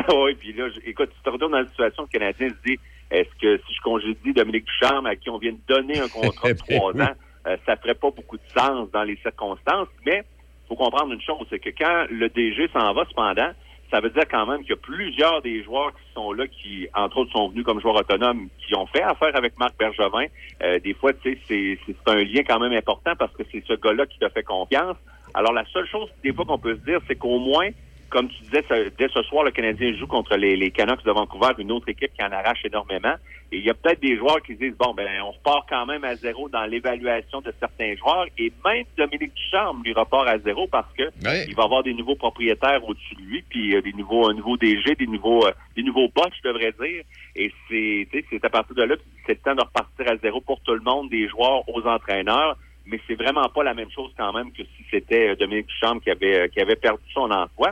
oui, 0.24 0.36
puis 0.36 0.54
là, 0.54 0.68
écoute, 0.86 1.10
tu 1.16 1.22
te 1.24 1.30
retrouves 1.30 1.52
dans 1.52 1.60
la 1.60 1.68
situation 1.68 2.04
le 2.04 2.10
Canadien 2.20 2.50
se 2.50 2.56
dit, 2.70 2.80
est-ce 3.12 3.30
que 3.42 3.58
si 3.68 3.74
je 3.76 3.82
congédie 3.82 4.34
Dominique 4.34 4.66
Ducharme, 4.66 5.06
à 5.06 5.16
qui 5.16 5.30
on 5.30 5.38
vient 5.38 5.54
de 5.54 5.60
donner 5.68 6.00
un 6.00 6.08
contrat 6.08 6.50
de 6.54 6.58
Ben 6.68 6.78
trois 6.78 6.94
ans, 7.02 7.14
euh, 7.48 7.58
ça 7.66 7.76
ferait 7.78 7.94
pas 7.96 8.10
beaucoup 8.12 8.38
de 8.38 8.44
sens 8.58 8.90
dans 8.92 9.04
les 9.04 9.18
circonstances, 9.18 9.88
mais 10.06 10.24
faut 10.68 10.76
comprendre 10.76 11.14
une 11.14 11.22
chose, 11.22 11.46
c'est 11.50 11.60
que 11.60 11.70
quand 11.70 12.06
le 12.10 12.28
DG 12.30 12.68
s'en 12.74 12.94
va, 12.94 13.06
cependant, 13.08 13.52
ça 13.92 14.00
veut 14.00 14.10
dire 14.10 14.24
quand 14.30 14.48
même 14.48 14.62
qu'il 14.62 14.72
y 14.72 14.74
a 14.74 14.78
plusieurs 14.78 15.44
des 15.44 15.64
joueurs 15.64 15.92
qui 15.94 16.14
sont 16.16 16.34
là, 16.34 16.48
qui, 16.48 16.88
entre 16.96 17.18
autres, 17.18 17.32
sont 17.32 17.50
venus 17.50 17.64
comme 17.64 17.80
joueurs 17.80 17.96
autonomes, 17.98 18.48
qui 18.66 18.76
ont 18.76 18.88
fait 18.88 19.04
affaire 19.04 19.36
avec 19.36 19.58
Marc 19.60 19.78
Bergevin. 19.78 20.26
Euh, 20.64 20.80
des 20.80 20.96
fois, 20.96 21.14
tu 21.14 21.34
sais, 21.34 21.40
c'est 21.48 21.78
c'est- 21.86 21.96
c'est 22.04 22.12
un 22.12 22.24
lien 22.24 22.42
quand 22.48 22.60
même 22.60 22.74
important 22.74 23.14
parce 23.16 23.32
que 23.34 23.44
c'est 23.52 23.64
ce 23.68 23.74
gars-là 23.74 24.08
qui 24.08 24.18
t'a 24.18 24.30
fait 24.32 24.42
confiance. 24.42 24.98
Alors, 25.36 25.54
la 25.54 25.66
seule 25.66 25.88
chose, 25.88 26.10
des 26.24 26.34
fois, 26.34 26.46
qu'on 26.46 26.58
peut 26.58 26.76
se 26.76 26.82
dire, 26.84 27.00
c'est 27.08 27.16
qu'au 27.16 27.38
moins, 27.38 27.70
comme 28.10 28.30
tu 28.30 28.42
disais, 28.44 28.64
ce- 28.70 28.90
dès 28.98 29.08
ce 29.10 29.22
soir, 29.24 29.44
le 29.44 29.52
Canadien 29.52 29.94
joue 29.98 30.08
contre 30.08 30.36
les, 30.38 30.56
les 30.56 30.72
Canucks 30.72 31.04
de 31.04 31.12
Vancouver, 31.12 31.50
une 31.58 31.72
autre 31.72 31.90
équipe 31.90 32.14
qui 32.14 32.24
en 32.24 32.32
arrache 32.32 32.64
énormément. 32.64 33.16
Et 33.52 33.58
il 33.58 33.64
y 33.66 33.70
a 33.70 33.74
peut-être 33.74 34.02
des 34.02 34.18
joueurs 34.18 34.42
qui 34.42 34.54
se 34.54 34.60
disent, 34.60 34.76
bon, 34.78 34.94
ben, 34.94 35.08
on 35.24 35.32
repart 35.32 35.68
quand 35.70 35.86
même 35.86 36.04
à 36.04 36.16
zéro 36.16 36.50
dans 36.50 36.66
l'évaluation 36.66 37.42
de 37.42 37.54
certains 37.60 37.96
joueurs. 37.96 38.26
Et 38.38 38.52
même 38.66 38.86
Dominique 38.98 39.34
Ducharme 39.36 39.82
lui 39.84 39.94
repart 39.94 40.28
à 40.28 40.40
zéro 40.40 40.68
parce 40.68 40.92
que 40.94 41.04
Ouais. 41.26 41.46
il 41.48 41.56
va 41.56 41.64
avoir 41.64 41.84
des 41.84 41.94
nouveaux 41.94 42.16
propriétaires 42.16 42.84
au-dessus 42.88 43.16
de 43.16 43.22
lui, 43.22 43.44
puis 43.50 43.76
euh, 43.76 43.82
des 43.82 43.94
nouveaux, 43.94 44.30
un 44.30 44.34
nouveau 44.34 44.58
DG, 44.58 44.96
des 44.96 45.08
nouveaux, 45.08 45.46
euh, 45.46 45.52
des 45.76 45.84
nouveaux 45.84 46.10
boss, 46.16 46.30
je 46.44 46.48
devrais 46.50 46.74
dire. 46.82 47.04
Et 47.36 47.52
c'est, 47.70 48.08
tu 48.12 48.20
sais, 48.20 48.26
c'est 48.32 48.46
à 48.46 48.50
partir 48.50 48.76
de 48.76 48.84
là, 48.84 48.96
que 48.96 49.02
c'est 49.28 49.34
le 49.34 49.40
temps 49.40 49.56
de 49.56 49.62
repartir 49.62 50.12
à 50.12 50.18
zéro 50.18 50.42
pour 50.42 50.60
tout 50.62 50.74
le 50.74 50.82
monde, 50.82 51.10
des 51.10 51.28
joueurs 51.28 51.68
aux 51.70 51.82
entraîneurs. 51.86 52.58
Mais 52.88 53.00
c'est 53.08 53.16
vraiment 53.16 53.50
pas 53.50 53.64
la 53.64 53.74
même 53.74 53.90
chose 53.90 54.12
quand 54.16 54.32
même 54.32 54.52
que 54.52 54.62
si 54.64 54.84
c'était 54.92 55.30
euh, 55.30 55.36
Dominique 55.36 55.66
Duchamp 55.68 56.00
qui 56.00 56.12
avait, 56.12 56.40
euh, 56.42 56.48
qui 56.48 56.60
avait 56.62 56.76
perdu 56.76 57.02
son 57.14 57.32
emploi. 57.32 57.72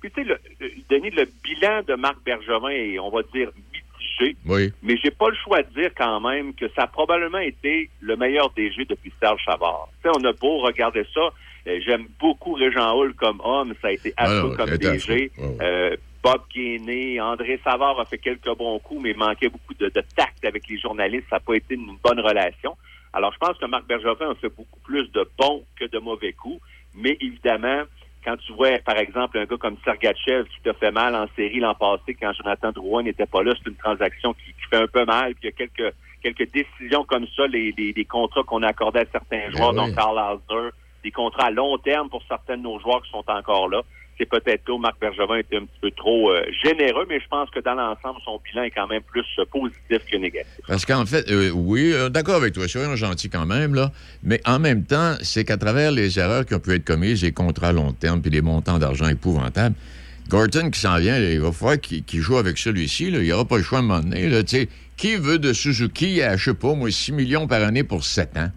Puis 0.00 0.10
tu 0.10 0.22
sais, 0.22 0.28
le, 0.28 0.38
le- 0.60 0.70
Denis, 0.90 1.10
le 1.10 1.24
bilan 1.42 1.82
de 1.86 1.94
Marc 1.94 2.16
Bergevin 2.24 2.68
est, 2.70 2.98
on 2.98 3.10
va 3.10 3.22
dire, 3.34 3.50
mitigé. 3.72 4.36
Oui. 4.46 4.72
Mais 4.82 4.96
j'ai 5.02 5.10
pas 5.10 5.28
le 5.30 5.36
choix 5.36 5.62
de 5.62 5.72
dire 5.80 5.90
quand 5.96 6.20
même 6.20 6.54
que 6.54 6.68
ça 6.70 6.82
a 6.82 6.86
probablement 6.86 7.38
été 7.38 7.90
le 8.00 8.16
meilleur 8.16 8.50
DG 8.50 8.84
depuis 8.84 9.12
Serge 9.20 9.40
Chavard. 9.42 9.88
Tu 10.02 10.08
sais, 10.10 10.16
on 10.18 10.24
a 10.24 10.32
beau 10.32 10.58
regarder 10.58 11.04
ça. 11.14 11.30
euh, 11.66 11.80
J'aime 11.84 12.06
beaucoup 12.20 12.52
Régent 12.54 12.96
Hull 12.98 13.14
comme 13.14 13.40
homme. 13.44 13.74
Ça 13.82 13.88
a 13.88 13.92
été 13.92 14.12
affreux 14.16 14.52
Ah, 14.54 14.56
comme 14.56 14.70
il 14.74 14.78
DG. 14.78 15.30
Ouais. 15.38 15.56
Euh, 15.62 15.96
Bob 16.22 16.42
Gainé, 16.54 17.20
André 17.20 17.60
Savard 17.62 18.00
a 18.00 18.04
fait 18.04 18.18
quelques 18.18 18.52
bons 18.56 18.78
coups, 18.80 19.00
mais 19.02 19.14
manquait 19.14 19.48
beaucoup 19.48 19.74
de, 19.74 19.86
de 19.86 20.02
tact 20.16 20.44
avec 20.44 20.66
les 20.68 20.78
journalistes. 20.78 21.26
Ça 21.30 21.36
n'a 21.36 21.40
pas 21.40 21.54
été 21.54 21.74
une 21.74 21.96
bonne 22.02 22.18
relation. 22.20 22.76
Alors, 23.12 23.32
je 23.32 23.38
pense 23.38 23.56
que 23.58 23.66
Marc 23.66 23.86
Bergevin 23.86 24.30
a 24.30 24.34
fait 24.34 24.48
beaucoup 24.48 24.80
plus 24.80 25.10
de 25.12 25.28
bons 25.38 25.64
que 25.78 25.84
de 25.84 25.98
mauvais 25.98 26.32
coups. 26.32 26.60
Mais 26.96 27.16
évidemment, 27.20 27.82
quand 28.26 28.36
tu 28.38 28.52
vois, 28.52 28.78
par 28.84 28.98
exemple, 28.98 29.38
un 29.38 29.44
gars 29.44 29.56
comme 29.56 29.76
Sergachev 29.84 30.48
qui 30.48 30.60
t'a 30.64 30.74
fait 30.74 30.90
mal 30.90 31.14
en 31.14 31.28
série 31.36 31.60
l'an 31.60 31.76
passé 31.76 32.16
quand 32.20 32.32
Jonathan 32.32 32.72
Drouin 32.72 33.04
n'était 33.04 33.26
pas 33.26 33.44
là, 33.44 33.54
c'est 33.56 33.70
une 33.70 33.76
transaction 33.76 34.34
qui, 34.34 34.46
qui 34.46 34.68
fait 34.68 34.82
un 34.82 34.88
peu 34.88 35.04
mal. 35.04 35.34
Puis 35.36 35.44
il 35.44 35.46
y 35.46 35.48
a 35.48 35.52
quelques, 35.52 35.94
quelques 36.22 36.52
décisions 36.52 37.04
comme 37.04 37.26
ça, 37.36 37.46
les, 37.46 37.72
les, 37.78 37.92
les 37.92 38.04
contrats 38.04 38.42
qu'on 38.42 38.64
a 38.64 38.68
accordés 38.68 39.00
à 39.00 39.04
certains 39.12 39.48
joueurs, 39.52 39.70
oui. 39.70 39.76
dont 39.76 39.94
Carl 39.94 40.18
Hausner, 40.18 40.70
des 41.04 41.12
contrats 41.12 41.46
à 41.46 41.50
long 41.52 41.78
terme 41.78 42.08
pour 42.08 42.22
certains 42.26 42.56
de 42.56 42.62
nos 42.62 42.80
joueurs 42.80 43.00
qui 43.02 43.10
sont 43.10 43.24
encore 43.28 43.68
là. 43.68 43.82
C'est 44.18 44.28
peut-être 44.28 44.68
où 44.70 44.78
Marc 44.78 44.98
Bergevin 45.00 45.36
était 45.36 45.56
un 45.56 45.66
petit 45.66 45.80
peu 45.80 45.90
trop 45.90 46.30
euh, 46.30 46.42
généreux, 46.64 47.04
mais 47.08 47.20
je 47.20 47.28
pense 47.28 47.50
que 47.50 47.60
dans 47.60 47.74
l'ensemble, 47.74 48.18
son 48.24 48.40
bilan 48.44 48.62
est 48.62 48.70
quand 48.70 48.86
même 48.86 49.02
plus 49.02 49.26
euh, 49.38 49.44
positif 49.44 50.10
que 50.10 50.16
négatif. 50.16 50.60
Parce 50.66 50.86
qu'en 50.86 51.04
fait, 51.04 51.30
euh, 51.30 51.50
oui, 51.50 51.92
d'accord 52.10 52.36
avec 52.36 52.54
toi, 52.54 52.66
soyons 52.66 52.96
gentils 52.96 53.28
quand 53.28 53.44
même, 53.44 53.74
là. 53.74 53.92
Mais 54.22 54.40
en 54.46 54.58
même 54.58 54.84
temps, 54.84 55.14
c'est 55.20 55.44
qu'à 55.44 55.58
travers 55.58 55.92
les 55.92 56.18
erreurs 56.18 56.46
qui 56.46 56.54
ont 56.54 56.60
pu 56.60 56.74
être 56.74 56.84
commises, 56.84 57.22
les 57.22 57.32
contrats 57.32 57.68
à 57.68 57.72
long 57.72 57.92
terme, 57.92 58.22
puis 58.22 58.30
les 58.30 58.40
montants 58.40 58.78
d'argent 58.78 59.08
épouvantables, 59.08 59.74
Gorton 60.28 60.70
qui 60.70 60.80
s'en 60.80 60.98
vient, 60.98 61.18
il 61.18 61.40
va 61.40 61.52
falloir 61.52 61.78
qu'il 61.80 62.20
joue 62.20 62.36
avec 62.36 62.58
celui-ci. 62.58 63.08
Il 63.08 63.20
n'y 63.20 63.32
aura 63.32 63.44
pas 63.44 63.58
le 63.58 63.62
choix 63.62 63.78
à 63.78 63.82
un 63.82 63.84
moment 63.84 64.00
donné. 64.00 64.28
Qui 64.96 65.16
veut 65.16 65.38
de 65.38 65.52
Suzuki 65.52 66.22
à, 66.22 66.36
je 66.36 66.50
sais 66.50 66.54
pas, 66.54 66.74
moi, 66.74 66.90
6 66.90 67.12
millions 67.12 67.46
par 67.46 67.62
année 67.62 67.84
pour 67.84 68.02
7 68.02 68.36
ans? 68.38 68.50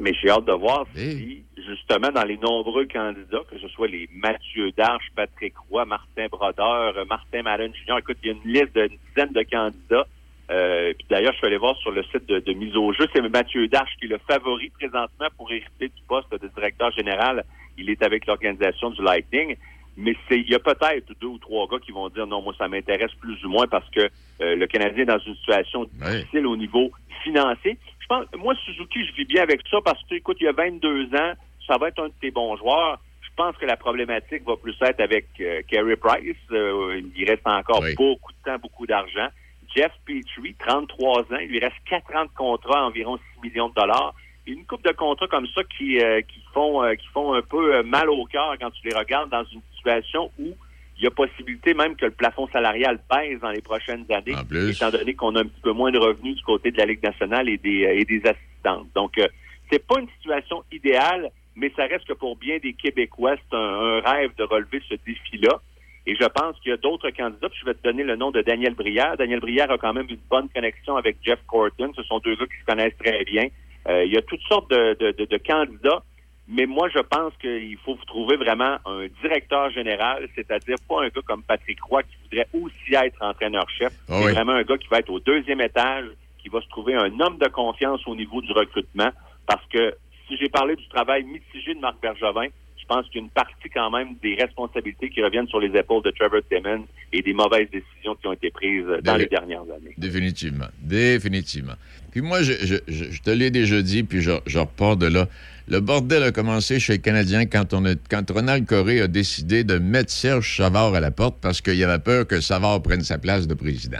Mais 0.00 0.12
j'ai 0.14 0.30
hâte 0.30 0.44
de 0.44 0.52
voir 0.52 0.86
si, 0.94 1.42
justement, 1.56 2.10
dans 2.10 2.24
les 2.24 2.36
nombreux 2.36 2.86
candidats, 2.86 3.42
que 3.50 3.58
ce 3.58 3.68
soit 3.68 3.88
les 3.88 4.08
Mathieu 4.14 4.70
Darche, 4.72 5.10
Patrick 5.14 5.54
Roy, 5.70 5.84
Martin 5.84 6.26
Brodeur, 6.30 6.96
euh, 6.96 7.04
Martin 7.06 7.42
Malone 7.42 7.72
Junior, 7.74 7.98
écoute, 7.98 8.18
il 8.22 8.28
y 8.28 8.30
a 8.30 8.34
une 8.34 8.52
liste 8.52 8.74
d'une 8.74 8.98
dizaine 9.08 9.32
de 9.32 9.42
candidats. 9.42 10.06
Euh, 10.50 10.92
puis 10.94 11.06
d'ailleurs, 11.10 11.32
je 11.32 11.38
suis 11.38 11.46
allé 11.46 11.56
voir 11.56 11.76
sur 11.78 11.90
le 11.90 12.02
site 12.04 12.26
de, 12.26 12.38
de 12.38 12.52
mise 12.52 12.76
au 12.76 12.92
jeu, 12.92 13.06
c'est 13.12 13.26
Mathieu 13.28 13.66
Darche 13.68 13.96
qui 13.98 14.04
est 14.04 14.08
le 14.08 14.18
favori 14.28 14.70
présentement 14.70 15.26
pour 15.36 15.50
hériter 15.50 15.88
du 15.88 16.02
poste 16.06 16.30
de 16.30 16.48
directeur 16.48 16.92
général. 16.92 17.44
Il 17.78 17.90
est 17.90 18.02
avec 18.02 18.26
l'organisation 18.26 18.90
du 18.90 19.02
Lightning. 19.02 19.56
Mais 19.96 20.14
c'est, 20.28 20.38
il 20.38 20.50
y 20.50 20.54
a 20.54 20.58
peut-être 20.58 21.12
deux 21.20 21.26
ou 21.26 21.38
trois 21.38 21.66
gars 21.68 21.78
qui 21.78 21.90
vont 21.90 22.08
dire 22.10 22.26
non, 22.26 22.42
moi 22.42 22.54
ça 22.58 22.68
m'intéresse 22.68 23.12
plus 23.18 23.42
ou 23.44 23.48
moins 23.48 23.66
parce 23.66 23.88
que 23.90 24.10
euh, 24.42 24.54
le 24.54 24.66
Canadien 24.66 25.04
est 25.04 25.06
dans 25.06 25.18
une 25.18 25.34
situation 25.36 25.88
difficile 25.90 26.46
au 26.46 26.56
niveau 26.56 26.90
financier. 27.24 27.78
Je 28.08 28.14
pense, 28.14 28.26
moi 28.40 28.54
Suzuki, 28.64 29.04
je 29.04 29.12
vis 29.14 29.24
bien 29.24 29.42
avec 29.42 29.62
ça 29.68 29.78
parce 29.84 30.00
que, 30.04 30.14
écoute, 30.14 30.36
il 30.40 30.44
y 30.44 30.48
a 30.48 30.52
22 30.52 31.06
ans, 31.16 31.32
ça 31.66 31.76
va 31.76 31.88
être 31.88 32.00
un 32.00 32.06
de 32.06 32.12
tes 32.20 32.30
bons 32.30 32.56
joueurs. 32.56 33.00
Je 33.20 33.28
pense 33.36 33.56
que 33.56 33.66
la 33.66 33.76
problématique 33.76 34.44
va 34.46 34.56
plus 34.56 34.76
être 34.80 35.00
avec 35.00 35.26
euh, 35.40 35.60
Carey 35.68 35.96
Price. 35.96 36.36
Euh, 36.52 37.02
il 37.16 37.28
reste 37.28 37.46
encore 37.46 37.80
Oui. 37.82 37.94
beaucoup 37.96 38.32
de 38.32 38.38
temps, 38.44 38.58
beaucoup 38.58 38.86
d'argent. 38.86 39.26
Jeff 39.74 39.90
Petrie, 40.06 40.54
33 40.58 41.22
ans, 41.22 41.24
il 41.40 41.48
lui 41.48 41.58
reste 41.58 41.74
4 41.90 42.14
ans 42.14 42.24
de 42.26 42.30
contrat, 42.36 42.86
environ 42.86 43.18
6 43.42 43.48
millions 43.48 43.68
de 43.70 43.74
dollars. 43.74 44.14
Une 44.46 44.64
coupe 44.64 44.84
de 44.84 44.92
contrats 44.92 45.26
comme 45.26 45.48
ça 45.48 45.62
qui, 45.64 45.98
euh, 46.00 46.20
qui 46.22 46.40
font 46.54 46.84
euh, 46.84 46.94
qui 46.94 47.08
font 47.08 47.34
un 47.34 47.42
peu 47.42 47.74
euh, 47.74 47.82
mal 47.82 48.08
au 48.08 48.24
cœur 48.26 48.54
quand 48.60 48.70
tu 48.70 48.86
les 48.88 48.94
regardes 48.96 49.30
dans 49.30 49.42
une 49.44 49.60
situation 49.74 50.30
où 50.38 50.54
il 50.98 51.04
y 51.04 51.06
a 51.06 51.10
possibilité 51.10 51.74
même 51.74 51.94
que 51.96 52.06
le 52.06 52.10
plafond 52.12 52.48
salarial 52.48 52.98
baisse 53.10 53.40
dans 53.40 53.50
les 53.50 53.60
prochaines 53.60 54.06
années, 54.10 54.34
étant 54.70 54.90
donné 54.90 55.14
qu'on 55.14 55.34
a 55.36 55.40
un 55.40 55.44
petit 55.46 55.60
peu 55.60 55.72
moins 55.72 55.90
de 55.90 55.98
revenus 55.98 56.36
du 56.36 56.42
côté 56.42 56.70
de 56.70 56.78
la 56.78 56.86
Ligue 56.86 57.02
nationale 57.02 57.48
et 57.48 57.58
des, 57.58 57.84
euh, 57.84 58.00
et 58.00 58.04
des 58.04 58.22
assistantes. 58.24 58.88
Donc, 58.94 59.18
euh, 59.18 59.26
c'est 59.70 59.84
pas 59.86 60.00
une 60.00 60.08
situation 60.18 60.64
idéale, 60.72 61.30
mais 61.54 61.70
ça 61.76 61.84
reste 61.84 62.06
que 62.06 62.14
pour 62.14 62.36
bien 62.36 62.58
des 62.58 62.72
Québécois, 62.72 63.36
c'est 63.36 63.56
un, 63.56 63.58
un 63.58 64.00
rêve 64.00 64.30
de 64.38 64.44
relever 64.44 64.80
ce 64.88 64.94
défi-là. 65.06 65.60
Et 66.06 66.14
je 66.14 66.24
pense 66.26 66.58
qu'il 66.60 66.70
y 66.70 66.72
a 66.72 66.76
d'autres 66.76 67.10
candidats. 67.10 67.48
Puis 67.48 67.58
je 67.60 67.66
vais 67.66 67.74
te 67.74 67.82
donner 67.82 68.04
le 68.04 68.14
nom 68.14 68.30
de 68.30 68.40
Daniel 68.40 68.74
Brière. 68.74 69.16
Daniel 69.16 69.40
Brière 69.40 69.70
a 69.70 69.76
quand 69.76 69.92
même 69.92 70.06
une 70.08 70.20
bonne 70.30 70.48
connexion 70.48 70.96
avec 70.96 71.16
Jeff 71.20 71.40
Corton. 71.48 71.92
Ce 71.96 72.02
sont 72.04 72.20
deux 72.20 72.36
gars 72.36 72.46
qui 72.46 72.60
se 72.60 72.64
connaissent 72.64 72.96
très 72.96 73.24
bien. 73.24 73.48
Euh, 73.88 74.04
il 74.04 74.12
y 74.12 74.16
a 74.16 74.22
toutes 74.22 74.42
sortes 74.42 74.70
de, 74.70 74.96
de, 75.00 75.10
de, 75.10 75.24
de 75.24 75.36
candidats. 75.38 76.04
Mais 76.48 76.66
moi, 76.66 76.88
je 76.94 77.00
pense 77.00 77.32
qu'il 77.40 77.76
faut 77.84 77.96
trouver 78.06 78.36
vraiment 78.36 78.76
un 78.86 79.06
directeur 79.22 79.70
général, 79.70 80.28
c'est-à-dire 80.36 80.76
pas 80.88 81.02
un 81.02 81.08
gars 81.08 81.20
comme 81.24 81.42
Patrick 81.42 81.80
Roy 81.82 82.02
qui 82.04 82.16
voudrait 82.22 82.46
aussi 82.52 82.94
être 82.94 83.20
entraîneur-chef. 83.20 83.92
Ah 84.08 84.18
C'est 84.20 84.26
oui. 84.26 84.32
vraiment 84.32 84.52
un 84.52 84.62
gars 84.62 84.78
qui 84.78 84.86
va 84.88 84.98
être 85.00 85.10
au 85.10 85.18
deuxième 85.20 85.60
étage, 85.60 86.06
qui 86.38 86.48
va 86.48 86.60
se 86.60 86.68
trouver 86.68 86.94
un 86.94 87.18
homme 87.20 87.38
de 87.38 87.48
confiance 87.48 88.00
au 88.06 88.14
niveau 88.14 88.40
du 88.42 88.52
recrutement. 88.52 89.10
Parce 89.46 89.64
que 89.72 89.94
si 90.28 90.36
j'ai 90.36 90.48
parlé 90.48 90.76
du 90.76 90.86
travail 90.88 91.24
mitigé 91.24 91.74
de 91.74 91.80
Marc 91.80 92.00
Bergevin, 92.00 92.46
je 92.78 92.84
pense 92.86 93.06
qu'il 93.08 93.16
y 93.16 93.18
a 93.18 93.24
une 93.24 93.30
partie 93.30 93.68
quand 93.74 93.90
même 93.90 94.14
des 94.22 94.36
responsabilités 94.36 95.10
qui 95.10 95.20
reviennent 95.20 95.48
sur 95.48 95.58
les 95.58 95.76
épaules 95.76 96.04
de 96.04 96.10
Trevor 96.12 96.40
Timmons 96.48 96.86
et 97.12 97.20
des 97.22 97.32
mauvaises 97.32 97.68
décisions 97.70 98.14
qui 98.14 98.28
ont 98.28 98.32
été 98.32 98.52
prises 98.52 98.84
dans 99.02 99.16
les 99.16 99.26
dernières 99.26 99.62
années. 99.62 99.94
Définitivement. 99.98 100.66
Définitivement. 100.78 101.74
Puis 102.12 102.20
moi, 102.20 102.42
je, 102.42 102.52
je- 102.52 102.76
je- 102.86 103.10
je 103.10 103.22
te 103.22 103.30
l'ai 103.30 103.50
déjà 103.50 103.82
dit, 103.82 104.04
puis 104.04 104.20
je, 104.20 104.30
je 104.46 104.58
repars 104.60 104.96
de 104.96 105.06
là. 105.08 105.26
Le 105.68 105.80
bordel 105.80 106.22
a 106.22 106.30
commencé 106.30 106.78
chez 106.78 106.94
les 106.94 106.98
Canadiens 107.00 107.46
quand, 107.46 107.74
on 107.74 107.84
a, 107.86 107.94
quand 108.08 108.30
Ronald 108.30 108.66
Coré 108.66 109.00
a 109.00 109.08
décidé 109.08 109.64
de 109.64 109.78
mettre 109.78 110.10
Serge 110.10 110.56
Savard 110.56 110.94
à 110.94 111.00
la 111.00 111.10
porte 111.10 111.38
parce 111.42 111.60
qu'il 111.60 111.82
avait 111.82 111.98
peur 112.02 112.26
que 112.26 112.40
Savard 112.40 112.82
prenne 112.82 113.00
sa 113.02 113.18
place 113.18 113.48
de 113.48 113.54
président. 113.54 113.98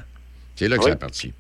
C'est 0.55 0.69
là 0.69 0.77
que 0.77 0.83
Oui. 0.85 0.91
ça 0.91 0.95
a 0.95 0.97
parti. 0.97 1.33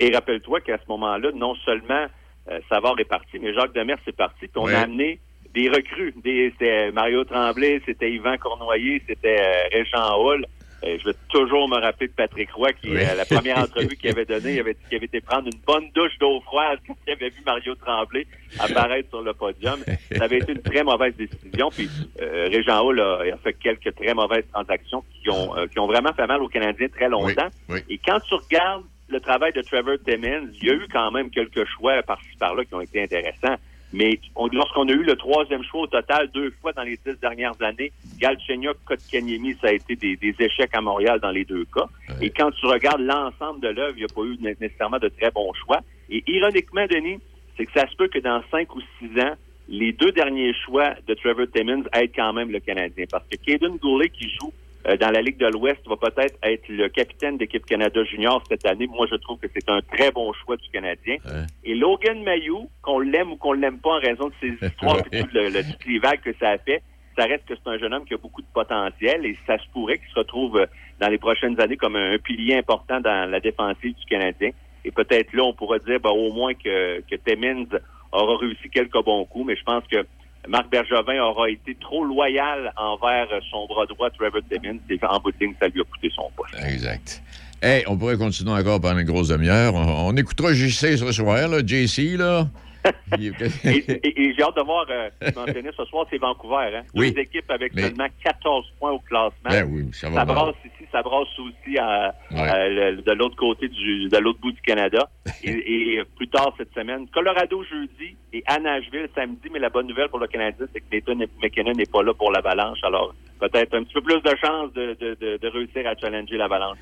Et 0.00 0.10
rappelle-toi 0.14 0.60
qu'à 0.62 0.78
ce 0.78 0.84
moment-là, 0.88 1.30
non 1.34 1.54
seulement 1.66 2.06
euh, 2.50 2.58
Savard 2.70 2.98
est 2.98 3.04
parti, 3.04 3.38
mais 3.40 3.52
Jacques 3.54 3.74
Demers 3.74 3.98
est 4.06 4.12
parti, 4.16 4.40
puis 4.40 4.50
on 4.56 4.64
Ouais. 4.64 4.74
a 4.74 4.80
amené 4.82 5.18
des 5.54 5.68
recrues. 5.68 6.14
Des- 6.24 6.50
C'était 6.58 6.90
Mario 6.92 7.24
Tremblay, 7.24 7.80
c'était 7.86 8.10
Yvan 8.12 8.36
Cournoyer, 8.38 9.02
c'était 9.06 9.38
euh, 9.40 9.68
Régent 9.78 10.18
Hall. 10.18 10.46
Euh, 10.84 10.98
je 11.00 11.08
vais 11.08 11.14
toujours 11.30 11.68
me 11.68 11.76
rappeler 11.80 12.08
de 12.08 12.12
Patrick 12.12 12.50
Roy, 12.52 12.72
qui, 12.74 12.90
Oui. 12.90 12.96
euh, 12.98 13.14
la 13.14 13.24
première 13.24 13.58
entrevue 13.58 13.96
qu'il 13.96 14.10
avait 14.10 14.24
donnée, 14.24 14.54
il 14.54 14.60
avait 14.60 14.74
dit 14.74 14.80
qu'il 14.88 14.96
avait 14.96 15.06
été 15.06 15.20
prendre 15.20 15.46
une 15.46 15.58
bonne 15.66 15.88
douche 15.94 16.18
d'eau 16.20 16.40
froide 16.42 16.78
quand 16.86 16.96
il 17.06 17.12
avait 17.12 17.30
vu 17.30 17.42
Mario 17.46 17.74
Tremblay 17.76 18.26
apparaître 18.58 19.08
sur 19.08 19.22
le 19.22 19.32
podium. 19.32 19.78
Ça 20.16 20.24
avait 20.24 20.38
été 20.38 20.52
une 20.52 20.62
très 20.62 20.82
mauvaise 20.82 21.14
décision. 21.16 21.70
Puis 21.70 21.88
euh, 22.20 22.48
Régent 22.52 22.84
Hall 22.84 23.00
a, 23.00 23.20
a 23.32 23.36
fait 23.38 23.54
quelques 23.54 23.94
très 23.94 24.12
mauvaises 24.14 24.44
transactions 24.52 25.02
qui 25.22 25.30
ont, 25.30 25.56
euh, 25.56 25.66
qui 25.66 25.78
ont 25.78 25.86
vraiment 25.86 26.12
fait 26.12 26.26
mal 26.26 26.42
aux 26.42 26.48
Canadiens 26.48 26.88
très 26.88 27.08
longtemps. 27.08 27.48
Oui, 27.68 27.76
oui. 27.76 27.80
Et 27.94 27.98
quand 28.04 28.20
tu 28.20 28.34
regardes 28.34 28.84
le 29.08 29.20
travail 29.20 29.52
de 29.52 29.62
Trevor 29.62 29.96
Timmons, 30.06 30.48
il 30.60 30.66
y 30.66 30.70
a 30.70 30.74
eu 30.74 30.86
quand 30.92 31.10
même 31.12 31.30
quelques 31.30 31.64
choix 31.76 32.02
par-ci 32.02 32.28
par-là 32.38 32.64
qui 32.64 32.74
ont 32.74 32.80
été 32.80 33.02
intéressants. 33.02 33.56
Mais 33.94 34.18
on- 34.34 34.48
lorsqu'on 34.48 34.88
a 34.88 34.92
eu 34.92 35.04
le 35.04 35.14
troisième 35.14 35.62
choix 35.62 35.82
au 35.82 35.86
total 35.86 36.28
deux 36.34 36.50
fois 36.60 36.72
dans 36.72 36.82
les 36.82 36.98
dix 37.06 37.18
dernières 37.20 37.54
années, 37.62 37.92
Galchenyuk, 38.18 38.76
Kotkaniemi, 38.84 39.56
ça 39.60 39.68
a 39.68 39.72
été 39.72 39.94
des, 39.94 40.16
des 40.16 40.34
échecs 40.40 40.74
à 40.74 40.80
Montréal 40.80 41.20
dans 41.20 41.30
les 41.30 41.44
deux 41.44 41.64
cas. 41.72 41.86
Et 42.20 42.30
quand 42.30 42.50
tu 42.50 42.66
regardes 42.66 43.00
l'ensemble 43.00 43.60
de 43.60 43.68
l'œuvre, 43.68 43.94
il 43.96 44.00
n'y 44.00 44.04
a 44.04 44.08
pas 44.14 44.22
eu 44.22 44.36
né- 44.40 44.56
nécessairement 44.60 44.98
de 44.98 45.08
très 45.08 45.30
bons 45.30 45.52
choix. 45.64 45.80
Et 46.10 46.22
ironiquement, 46.26 46.86
Denis, 46.90 47.20
c'est 47.56 47.66
que 47.66 47.72
ça 47.78 47.86
se 47.88 47.94
peut 47.96 48.08
que 48.08 48.18
dans 48.18 48.42
cinq 48.50 48.74
ou 48.74 48.80
six 48.98 49.20
ans, 49.20 49.34
les 49.68 49.92
deux 49.92 50.12
derniers 50.12 50.52
choix 50.66 50.94
de 51.06 51.14
Trevor 51.14 51.46
Timmons 51.54 51.84
aident 51.94 52.10
quand 52.14 52.32
même 52.32 52.50
le 52.50 52.60
Canadien. 52.60 53.04
Parce 53.10 53.24
que 53.28 53.36
Caden 53.36 53.76
Goulet, 53.76 54.08
qui 54.10 54.28
joue 54.40 54.52
euh, 54.86 54.96
dans 54.96 55.10
la 55.10 55.22
Ligue 55.22 55.38
de 55.38 55.46
l'Ouest, 55.46 55.80
va 55.86 55.96
peut-être 55.96 56.36
être 56.42 56.68
le 56.68 56.88
capitaine 56.88 57.38
d'équipe 57.38 57.64
Canada 57.64 58.04
Junior 58.04 58.42
cette 58.48 58.66
année. 58.66 58.86
Moi, 58.86 59.06
je 59.10 59.16
trouve 59.16 59.38
que 59.38 59.46
c'est 59.54 59.68
un 59.68 59.80
très 59.80 60.10
bon 60.10 60.32
choix 60.32 60.56
du 60.56 60.68
Canadien. 60.70 61.16
Ouais. 61.24 61.46
Et 61.64 61.74
Logan 61.74 62.22
Mayou, 62.22 62.68
qu'on 62.82 63.00
l'aime 63.00 63.32
ou 63.32 63.36
qu'on 63.36 63.52
l'aime 63.52 63.78
pas 63.78 63.96
en 63.96 64.00
raison 64.00 64.28
de 64.28 64.34
ses 64.40 64.66
histoires 64.66 64.98
et 65.10 65.22
tout 65.22 65.28
le, 65.32 65.48
le, 65.48 65.78
clivage 65.78 66.20
que 66.22 66.34
ça 66.38 66.50
a 66.50 66.58
fait, 66.58 66.82
ça 67.16 67.24
reste 67.24 67.46
que 67.46 67.54
c'est 67.54 67.70
un 67.70 67.78
jeune 67.78 67.94
homme 67.94 68.04
qui 68.04 68.14
a 68.14 68.18
beaucoup 68.18 68.42
de 68.42 68.46
potentiel 68.52 69.24
et 69.24 69.38
ça 69.46 69.58
se 69.58 69.64
pourrait 69.72 69.98
qu'il 69.98 70.08
se 70.08 70.18
retrouve 70.18 70.58
euh, 70.58 70.66
dans 71.00 71.08
les 71.08 71.18
prochaines 71.18 71.58
années 71.60 71.76
comme 71.76 71.96
un, 71.96 72.12
un 72.12 72.18
pilier 72.18 72.56
important 72.56 73.00
dans 73.00 73.30
la 73.30 73.40
défensive 73.40 73.94
du 73.94 74.04
Canadien. 74.06 74.50
Et 74.84 74.90
peut-être 74.90 75.32
là, 75.32 75.44
on 75.44 75.54
pourra 75.54 75.78
dire 75.78 75.98
ben, 76.00 76.10
au 76.10 76.32
moins 76.32 76.52
que, 76.54 77.00
que 77.00 77.16
Timmins 77.16 77.66
aura 78.12 78.36
réussi 78.36 78.68
quelques 78.68 79.02
bons 79.02 79.24
coups, 79.24 79.46
mais 79.46 79.56
je 79.56 79.64
pense 79.64 79.84
que 79.90 80.04
Marc 80.48 80.70
Bergevin 80.70 81.20
aura 81.22 81.50
été 81.50 81.74
trop 81.80 82.04
loyal 82.04 82.72
envers 82.76 83.28
son 83.50 83.66
bras 83.66 83.86
droit, 83.86 84.10
Trevor 84.10 84.40
Timmins, 84.50 84.78
et 84.90 84.98
en 85.04 85.18
bout 85.20 85.32
de 85.32 85.36
ligne, 85.40 85.54
ça 85.60 85.68
lui 85.68 85.80
a 85.80 85.84
coûté 85.84 86.10
son 86.14 86.30
poste. 86.36 86.54
Exact. 86.64 87.22
Hey, 87.62 87.82
on 87.86 87.96
pourrait 87.96 88.18
continuer 88.18 88.52
encore 88.52 88.80
pendant 88.80 88.98
une 88.98 89.06
grosse 89.06 89.28
demi-heure. 89.28 89.74
On 89.74 90.14
écoutera 90.16 90.52
JC 90.52 90.98
ce 90.98 91.12
soir, 91.12 91.48
là, 91.48 91.60
JC, 91.64 92.16
là. 92.18 92.48
Et, 93.18 93.26
et- 93.68 94.22
et 94.22 94.34
j'ai 94.34 94.42
hâte 94.42 94.56
de 94.56 94.62
voir, 94.62 94.86
euh, 94.90 95.08
ce 95.22 95.84
soir, 95.86 96.06
c'est 96.10 96.18
Vancouver. 96.18 96.70
Hein? 96.76 96.82
Oui. 96.94 97.12
Deux 97.12 97.20
équipes 97.20 97.50
avec 97.50 97.74
Mais- 97.74 97.82
seulement 97.82 98.06
14 98.22 98.66
points 98.78 98.90
au 98.92 98.98
classement. 98.98 99.50
Ben 99.50 99.64
oui, 99.70 99.88
ça 99.92 100.08
va 100.10 100.16
ça 100.16 100.24
brasse 100.24 100.54
ici, 100.64 100.86
ça 100.92 101.02
brasse 101.02 101.28
aussi 101.38 101.78
à, 101.78 102.14
Ouais. 102.30 102.40
à 102.40 102.68
le- 102.68 102.96
de 103.02 103.12
l'autre 103.12 103.36
côté, 103.36 103.68
du, 103.68 104.08
de 104.08 104.16
l'autre 104.18 104.40
bout 104.40 104.52
du 104.52 104.60
Canada. 104.62 105.08
et, 105.44 105.50
et 105.96 106.02
plus 106.16 106.28
tard 106.28 106.52
cette 106.58 106.74
semaine, 106.74 107.06
Colorado 107.08 107.62
jeudi 107.64 108.16
et 108.32 108.42
à 108.46 108.58
Nashville 108.58 109.08
samedi. 109.14 109.48
Mais 109.52 109.58
la 109.60 109.70
bonne 109.70 109.86
nouvelle 109.86 110.08
pour 110.08 110.18
le 110.18 110.26
Canadien, 110.26 110.66
c'est 110.72 110.80
que 110.80 110.86
Nathan 110.94 111.14
McKinnon 111.42 111.72
n'est 111.72 111.86
pas 111.86 112.02
là 112.02 112.12
pour 112.14 112.32
l'Avalanche. 112.32 112.78
Alors 112.82 113.14
peut-être 113.40 113.74
un 113.74 113.84
petit 113.84 113.94
peu 113.94 114.02
plus 114.02 114.20
de 114.22 114.34
chance 114.44 114.72
de, 114.74 114.94
de- 115.00 115.16
de- 115.20 115.36
de 115.38 115.48
réussir 115.48 115.86
à 115.86 115.94
challenger 115.96 116.36
l'Avalanche. 116.36 116.78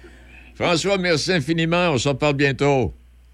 François, 0.55 0.99
merci 0.99 1.33
infiniment. 1.33 1.91
On 1.93 1.99
se 1.99 2.09
reparle 2.09 2.35
bientôt. 2.35 2.93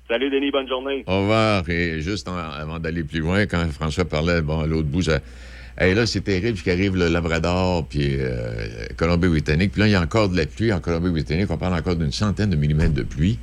Salut 0.09 0.31
Denis, 0.31 0.51
bonne 0.51 0.69
journée. 0.69 1.05
Au 1.07 1.21
revoir. 1.21 1.69
Et 1.69 2.01
juste 2.01 2.29
en- 2.29 2.37
avant 2.37 2.79
d'aller 2.79 3.05
plus 3.05 3.21
loin, 3.21 3.45
quand 3.47 3.65
François 3.73 4.07
parlait, 4.07 4.41
bon, 4.41 4.61
à 4.61 4.67
l'autre 4.67 4.89
bout, 4.89 5.03
ça. 5.03 5.21
Hey, 5.77 5.95
là, 5.95 6.07
c'est 6.07 6.23
terrible 6.23 6.59
qu'arrive 6.59 6.97
le 6.97 7.09
Labrador 7.09 7.87
puis 7.87 8.17
euh, 8.19 8.87
Colombie-Britannique. 8.97 9.73
Puis 9.73 9.81
là, 9.81 9.87
il 9.87 9.93
y 9.93 9.95
a 9.95 10.01
encore 10.01 10.29
de 10.29 10.37
la 10.37 10.47
pluie 10.47 10.73
en 10.73 10.81
Colombie-Britannique. 10.81 11.47
On 11.51 11.57
parle 11.59 11.75
encore 11.75 11.95
d'une 11.95 12.11
centaine 12.11 12.51
de 12.51 12.57
millimètres 12.57 12.95
de 12.95 13.03
pluie. 13.03 13.39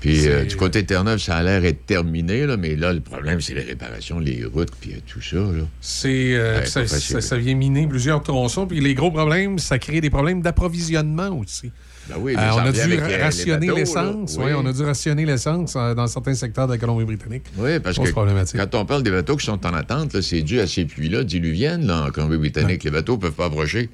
Puis 0.00 0.26
euh, 0.26 0.44
du 0.44 0.56
côté 0.56 0.82
de 0.82 0.86
Terre-Neuve, 0.86 1.18
ça 1.18 1.36
a 1.36 1.42
l'air 1.42 1.64
être 1.64 1.86
terminé, 1.86 2.46
là, 2.46 2.56
mais 2.56 2.74
là, 2.74 2.92
le 2.92 3.00
problème, 3.00 3.40
c'est 3.40 3.54
les 3.54 3.62
réparations, 3.62 4.18
les 4.18 4.44
routes, 4.44 4.70
puis 4.80 4.92
euh, 4.92 4.96
tout 5.06 5.20
ça. 5.20 5.36
Là. 5.36 5.64
C'est, 5.80 6.34
euh, 6.34 6.60
Ouais, 6.60 6.66
ça- 6.66 7.20
ça 7.20 7.36
vient 7.36 7.54
miner 7.54 7.86
plusieurs 7.86 8.22
tronçons. 8.22 8.66
Puis 8.66 8.80
les 8.80 8.94
gros 8.94 9.10
problèmes, 9.10 9.58
ça 9.58 9.78
crée 9.78 10.00
des 10.00 10.10
problèmes 10.10 10.42
d'approvisionnement 10.42 11.28
aussi. 11.38 11.70
Ben 12.10 12.16
oui, 12.20 12.34
Euh, 12.36 12.50
on 12.54 12.58
a 12.58 12.72
dû 12.72 12.98
rationner 13.20 13.66
l'essence. 13.74 14.36
Oui. 14.38 14.44
Oui, 14.46 14.52
on 14.56 14.66
a 14.66 14.72
dû 14.72 14.82
rationner 14.82 15.24
l'essence 15.24 15.74
euh, 15.76 15.94
dans 15.94 16.06
certains 16.06 16.34
secteurs 16.34 16.66
de 16.66 16.72
la 16.72 16.78
Colombie-Britannique. 16.78 17.44
Oui, 17.56 17.78
parce 17.80 17.96
que 17.98 18.56
quand 18.56 18.74
on 18.74 18.84
parle 18.84 19.02
des 19.02 19.10
bateaux 19.10 19.36
qui 19.36 19.46
sont 19.46 19.64
en 19.66 19.74
attente, 19.74 20.20
c'est 20.20 20.42
dû 20.42 20.60
à 20.60 20.66
ces 20.66 20.84
pluies-là 20.84 21.24
diluviennes 21.24 21.86
là, 21.86 22.06
en 22.06 22.10
Colombie-Britannique. 22.10 22.84
Les 22.84 22.90
bateaux 22.90 23.16
ne 23.16 23.20
peuvent 23.20 23.32
pas 23.32 23.46
approcher. 23.46 23.88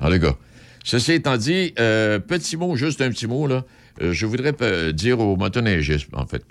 Alors, 0.00 0.12
les 0.12 0.18
gars, 0.18 0.36
ceci 0.84 1.12
étant 1.12 1.36
dit, 1.36 1.72
euh, 1.78 2.18
petit 2.18 2.56
mot, 2.56 2.76
juste 2.76 3.00
un 3.00 3.10
petit 3.10 3.26
mot, 3.26 3.46
là. 3.46 3.64
Euh, 4.02 4.12
je 4.12 4.26
voudrais 4.26 4.54
dire 4.92 5.18
aux 5.20 5.36
motoneigistes, 5.36 6.08
en 6.12 6.26
fait, 6.26 6.44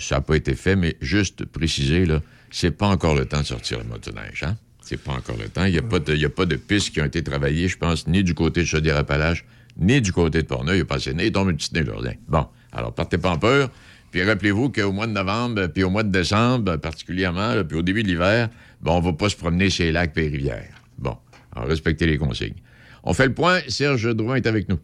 ça 0.00 0.16
n'a 0.16 0.20
pas 0.22 0.36
été 0.36 0.54
fait, 0.54 0.74
mais 0.76 0.96
juste 1.02 1.44
préciser, 1.44 2.06
là, 2.06 2.22
c'est 2.50 2.70
pas 2.70 2.86
encore 2.86 3.14
le 3.14 3.26
temps 3.26 3.40
de 3.40 3.46
sortir 3.46 3.78
le 3.78 3.84
motoneige, 3.84 4.42
hein? 4.42 4.56
C'est 4.80 4.96
pas 4.96 5.12
encore 5.12 5.36
le 5.38 5.50
temps. 5.50 5.66
Il 5.66 5.72
n'y 5.72 5.78
a, 5.78 5.82
pas 5.82 5.98
de- 5.98 6.14
il 6.14 6.20
y 6.22 6.24
a 6.24 6.30
pas 6.30 6.46
de 6.46 6.56
pistes 6.56 6.94
qui 6.94 7.02
ont 7.02 7.04
été 7.04 7.22
travaillées, 7.22 7.68
je 7.68 7.76
pense, 7.76 8.06
ni 8.06 8.24
du 8.24 8.32
côté 8.34 8.60
de 8.62 8.64
Chaudière-Appalaches, 8.66 9.44
ni 9.78 10.00
du 10.00 10.12
côté 10.12 10.42
de 10.42 10.46
Portneuf. 10.46 10.76
Il 10.76 10.82
a 10.82 10.84
pas 10.84 10.98
nez, 11.12 11.26
il 11.26 11.32
tombe 11.32 11.50
une 11.50 11.56
petite 11.56 11.72
nez. 11.72 11.84
Bon, 12.28 12.46
alors 12.72 12.94
partez 12.94 13.18
pas 13.18 13.30
en 13.30 13.38
peur. 13.38 13.70
Puis 14.10 14.22
rappelez-vous 14.22 14.70
qu'au 14.70 14.92
mois 14.92 15.06
de 15.06 15.12
novembre, 15.12 15.66
puis 15.66 15.84
au 15.84 15.90
mois 15.90 16.02
de 16.02 16.10
décembre, 16.10 16.76
particulièrement, 16.76 17.62
puis 17.64 17.78
au 17.78 17.82
début 17.82 18.02
de 18.02 18.08
l'hiver, 18.08 18.48
bon, 18.80 18.96
on 18.96 19.00
va 19.00 19.12
pas 19.12 19.28
se 19.28 19.36
promener 19.36 19.68
chez 19.70 19.84
les 19.84 19.92
lacs 19.92 20.16
et 20.16 20.22
les 20.22 20.28
rivières. 20.28 20.82
Bon, 20.96 21.16
alors 21.54 21.68
respectez 21.68 22.06
les 22.06 22.16
consignes. 22.16 22.56
On 23.04 23.12
fait 23.12 23.26
le 23.26 23.34
point. 23.34 23.60
Serge 23.68 24.14
Drouin 24.14 24.36
est 24.36 24.46
avec 24.46 24.68
nous. 24.68 24.78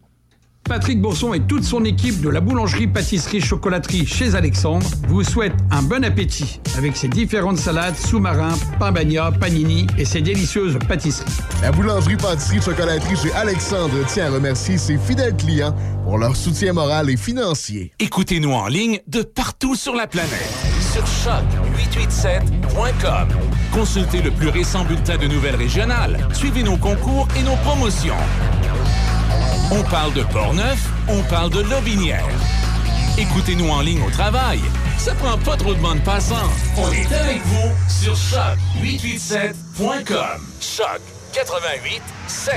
Patrick 0.67 0.99
Bourson 0.99 1.33
et 1.33 1.39
toute 1.41 1.63
son 1.63 1.85
équipe 1.85 2.21
de 2.21 2.29
la 2.29 2.41
boulangerie, 2.41 2.87
pâtisserie, 2.87 3.39
chocolaterie 3.39 4.03
chez 4.05 4.33
Alexandre 4.33 4.87
vous 5.07 5.23
souhaitent 5.23 5.53
un 5.69 5.83
bon 5.83 6.03
appétit 6.03 6.59
avec 6.75 6.97
ses 6.97 7.07
différentes 7.07 7.59
salades, 7.59 7.95
sous-marins, 7.95 8.57
pain 8.79 8.91
bagna, 8.91 9.31
panini 9.31 9.85
et 9.97 10.05
ses 10.05 10.21
délicieuses 10.21 10.79
pâtisseries. 10.87 11.29
La 11.61 11.71
boulangerie, 11.71 12.17
pâtisserie, 12.17 12.61
chocolaterie 12.61 13.15
chez 13.15 13.31
Alexandre 13.33 13.93
tient 14.07 14.25
à 14.25 14.31
remercier 14.31 14.79
ses 14.79 14.97
fidèles 14.97 15.37
clients 15.37 15.75
pour 16.03 16.17
leur 16.17 16.35
soutien 16.35 16.73
moral 16.73 17.11
et 17.11 17.17
financier. 17.17 17.93
Écoutez-nous 17.99 18.51
en 18.51 18.67
ligne 18.67 18.99
de 19.07 19.21
partout 19.21 19.75
sur 19.75 19.95
la 19.95 20.07
planète. 20.07 20.49
Sur 20.91 21.03
choc887.com. 21.03 23.27
Consultez 23.71 24.21
le 24.21 24.31
plus 24.31 24.49
récent 24.49 24.83
bulletin 24.83 25.17
de 25.17 25.27
nouvelles 25.27 25.55
régionales. 25.55 26.17
Suivez 26.33 26.63
nos 26.63 26.77
concours 26.77 27.27
et 27.37 27.43
nos 27.43 27.55
promotions. 27.57 28.15
On 29.71 29.81
parle 29.83 30.13
de 30.13 30.23
Portneuf, 30.23 30.89
on 31.07 31.23
parle 31.23 31.49
de 31.49 31.61
Lobinière. 31.61 32.27
Écoutez-nous 33.17 33.69
en 33.69 33.79
ligne 33.81 34.03
au 34.03 34.11
travail. 34.11 34.59
Ça 34.97 35.15
prend 35.15 35.39
pas 35.39 35.57
trop 35.57 35.73
de 35.73 35.79
bande 35.79 36.03
passante. 36.03 36.51
On 36.77 36.91
est 36.91 37.11
avec 37.11 37.41
vous 37.45 37.71
sur 37.87 38.13
choc887.com. 38.13 40.39
Choc 40.61 41.01
88.7. 41.33 42.51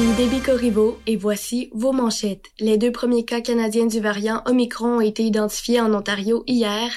Ici 0.00 0.14
Debbie 0.16 0.40
et 1.06 1.16
voici 1.16 1.68
vos 1.74 1.92
manchettes. 1.92 2.46
Les 2.58 2.78
deux 2.78 2.90
premiers 2.90 3.26
cas 3.26 3.42
canadiens 3.42 3.84
du 3.84 4.00
variant 4.00 4.42
Omicron 4.46 4.96
ont 4.96 5.00
été 5.02 5.22
identifiés 5.24 5.78
en 5.78 5.92
Ontario 5.92 6.42
hier. 6.46 6.90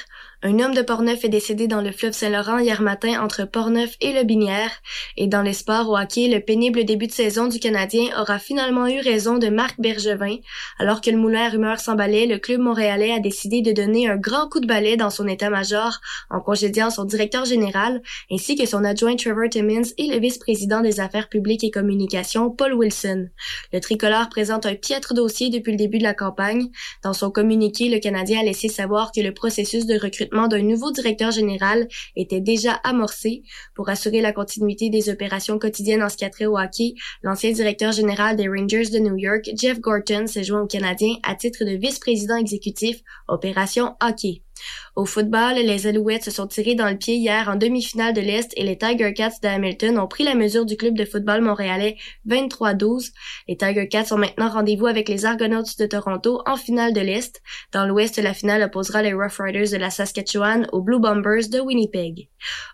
Un 0.46 0.58
homme 0.58 0.74
de 0.74 0.82
Portneuf 0.82 1.24
est 1.24 1.30
décédé 1.30 1.68
dans 1.68 1.80
le 1.80 1.90
fleuve 1.90 2.12
Saint-Laurent 2.12 2.58
hier 2.58 2.82
matin 2.82 3.18
entre 3.24 3.46
Portneuf 3.46 3.96
et 4.02 4.12
le 4.12 4.24
Binière. 4.24 4.70
Et 5.16 5.26
dans 5.26 5.40
les 5.40 5.54
sports 5.54 5.88
au 5.88 5.96
hockey, 5.96 6.28
le 6.28 6.38
pénible 6.40 6.84
début 6.84 7.06
de 7.06 7.12
saison 7.12 7.48
du 7.48 7.58
Canadien 7.58 8.08
aura 8.20 8.38
finalement 8.38 8.86
eu 8.86 9.00
raison 9.00 9.38
de 9.38 9.48
Marc 9.48 9.80
Bergevin. 9.80 10.36
Alors 10.78 11.00
que 11.00 11.08
le 11.08 11.16
moulin 11.16 11.46
à 11.46 11.48
rumeurs 11.48 11.80
s'emballait, 11.80 12.26
le 12.26 12.36
club 12.36 12.60
montréalais 12.60 13.12
a 13.12 13.20
décidé 13.20 13.62
de 13.62 13.72
donner 13.72 14.06
un 14.06 14.16
grand 14.16 14.50
coup 14.50 14.60
de 14.60 14.66
balai 14.66 14.98
dans 14.98 15.08
son 15.08 15.26
état-major 15.26 15.98
en 16.28 16.42
congédiant 16.42 16.90
son 16.90 17.06
directeur 17.06 17.46
général 17.46 18.02
ainsi 18.30 18.54
que 18.54 18.66
son 18.66 18.84
adjoint 18.84 19.16
Trevor 19.16 19.48
Timmins 19.48 19.94
et 19.96 20.08
le 20.08 20.18
vice-président 20.18 20.82
des 20.82 21.00
affaires 21.00 21.30
publiques 21.30 21.64
et 21.64 21.70
communications 21.70 22.50
Paul 22.50 22.74
Wilson. 22.74 23.28
Le 23.72 23.80
tricolore 23.80 24.28
présente 24.28 24.66
un 24.66 24.74
piètre 24.74 25.14
dossier 25.14 25.48
depuis 25.48 25.72
le 25.72 25.78
début 25.78 25.96
de 25.96 26.02
la 26.02 26.12
campagne. 26.12 26.68
Dans 27.02 27.14
son 27.14 27.30
communiqué, 27.30 27.88
le 27.88 27.98
Canadien 27.98 28.40
a 28.40 28.44
laissé 28.44 28.68
savoir 28.68 29.10
que 29.10 29.22
le 29.22 29.32
processus 29.32 29.86
de 29.86 29.98
recrutement 29.98 30.33
d'un 30.34 30.62
nouveau 30.62 30.90
directeur 30.90 31.30
général 31.30 31.86
était 32.16 32.40
déjà 32.40 32.72
amorcé 32.84 33.42
pour 33.74 33.88
assurer 33.88 34.20
la 34.20 34.32
continuité 34.32 34.90
des 34.90 35.08
opérations 35.08 35.58
quotidiennes 35.58 36.02
en 36.02 36.08
ce 36.08 36.46
au 36.46 36.58
hockey. 36.58 36.94
L'ancien 37.22 37.52
directeur 37.52 37.92
général 37.92 38.36
des 38.36 38.48
Rangers 38.48 38.90
de 38.90 38.98
New 38.98 39.16
York, 39.16 39.48
Jeff 39.56 39.80
Gorton, 39.80 40.26
s'est 40.26 40.44
joint 40.44 40.62
aux 40.62 40.66
Canadiens 40.66 41.16
à 41.22 41.34
titre 41.34 41.64
de 41.64 41.76
vice-président 41.76 42.36
exécutif 42.36 43.00
Opération 43.28 43.94
Hockey. 44.02 44.43
Au 44.96 45.06
football, 45.06 45.56
les 45.56 45.88
Alouettes 45.88 46.24
se 46.24 46.30
sont 46.30 46.46
tirés 46.46 46.76
dans 46.76 46.88
le 46.88 46.96
pied 46.96 47.16
hier 47.16 47.48
en 47.48 47.56
demi-finale 47.56 48.14
de 48.14 48.20
l'Est 48.20 48.52
et 48.56 48.62
les 48.62 48.78
Tiger 48.78 49.12
Cats 49.12 49.40
de 49.42 49.48
Hamilton 49.48 49.98
ont 49.98 50.06
pris 50.06 50.22
la 50.22 50.36
mesure 50.36 50.64
du 50.64 50.76
club 50.76 50.96
de 50.96 51.04
football 51.04 51.40
montréalais 51.40 51.96
23-12. 52.28 53.10
Les 53.48 53.56
Tiger 53.56 53.88
Cats 53.88 54.12
ont 54.12 54.18
maintenant 54.18 54.48
rendez-vous 54.48 54.86
avec 54.86 55.08
les 55.08 55.24
Argonauts 55.24 55.64
de 55.78 55.86
Toronto 55.86 56.42
en 56.46 56.56
finale 56.56 56.92
de 56.92 57.00
l'Est. 57.00 57.42
Dans 57.72 57.86
l'Ouest, 57.86 58.18
la 58.18 58.34
finale 58.34 58.62
opposera 58.62 59.02
les 59.02 59.12
Rough 59.12 59.38
Riders 59.40 59.70
de 59.72 59.76
la 59.76 59.90
Saskatchewan 59.90 60.68
aux 60.72 60.80
Blue 60.80 61.00
Bombers 61.00 61.48
de 61.50 61.58
Winnipeg. 61.58 62.28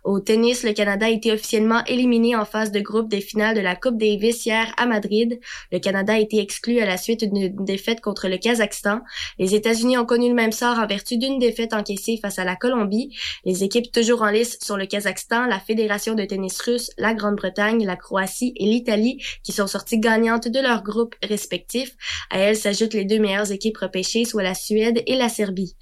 Au 0.04 0.20
tennis, 0.20 0.62
le 0.62 0.74
Canada 0.74 1.06
a 1.06 1.10
été 1.10 1.32
officiellement 1.32 1.82
éliminé 1.86 2.36
en 2.36 2.44
phase 2.44 2.70
de 2.70 2.80
groupe 2.80 3.08
des 3.08 3.22
finales 3.22 3.56
de 3.56 3.60
la 3.60 3.76
Coupe 3.76 3.96
Davis 3.96 4.44
hier 4.44 4.74
à 4.76 4.84
Madrid. 4.84 5.40
Le 5.72 5.78
Canada 5.78 6.14
a 6.14 6.18
été 6.18 6.38
exclu 6.38 6.80
à 6.80 6.86
la 6.86 6.98
suite 6.98 7.24
d'une 7.24 7.64
défaite 7.64 8.02
contre 8.02 8.28
le 8.28 8.36
Kazakhstan. 8.36 9.00
Les 9.38 9.54
États-Unis 9.54 9.96
ont 9.96 10.06
connu 10.06 10.28
le 10.28 10.34
même 10.34 10.52
sort 10.52 10.78
en 10.78 10.86
vertu 10.86 11.16
d'une 11.16 11.38
défaite 11.38 11.69
encaissée 11.74 12.18
face 12.20 12.38
à 12.38 12.44
la 12.44 12.56
Colombie. 12.56 13.16
Les 13.44 13.64
équipes 13.64 13.90
toujours 13.92 14.22
en 14.22 14.30
lice 14.30 14.58
sont 14.60 14.76
le 14.76 14.86
Kazakhstan, 14.86 15.46
la 15.46 15.60
Fédération 15.60 16.14
de 16.14 16.24
tennis 16.24 16.60
russe, 16.60 16.90
la 16.98 17.14
Grande-Bretagne, 17.14 17.84
la 17.84 17.96
Croatie 17.96 18.52
et 18.56 18.66
l'Italie 18.66 19.22
qui 19.42 19.52
sont 19.52 19.66
sorties 19.66 19.98
gagnantes 19.98 20.48
de 20.48 20.60
leurs 20.60 20.82
groupes 20.82 21.14
respectifs. 21.22 21.94
À 22.30 22.38
elles 22.38 22.56
s'ajoutent 22.56 22.94
les 22.94 23.04
deux 23.04 23.18
meilleures 23.18 23.52
équipes 23.52 23.78
repêchées, 23.78 24.24
soit 24.24 24.42
la 24.42 24.54
Suède 24.54 25.02
et 25.06 25.16
la 25.16 25.28
Serbie. 25.28 25.76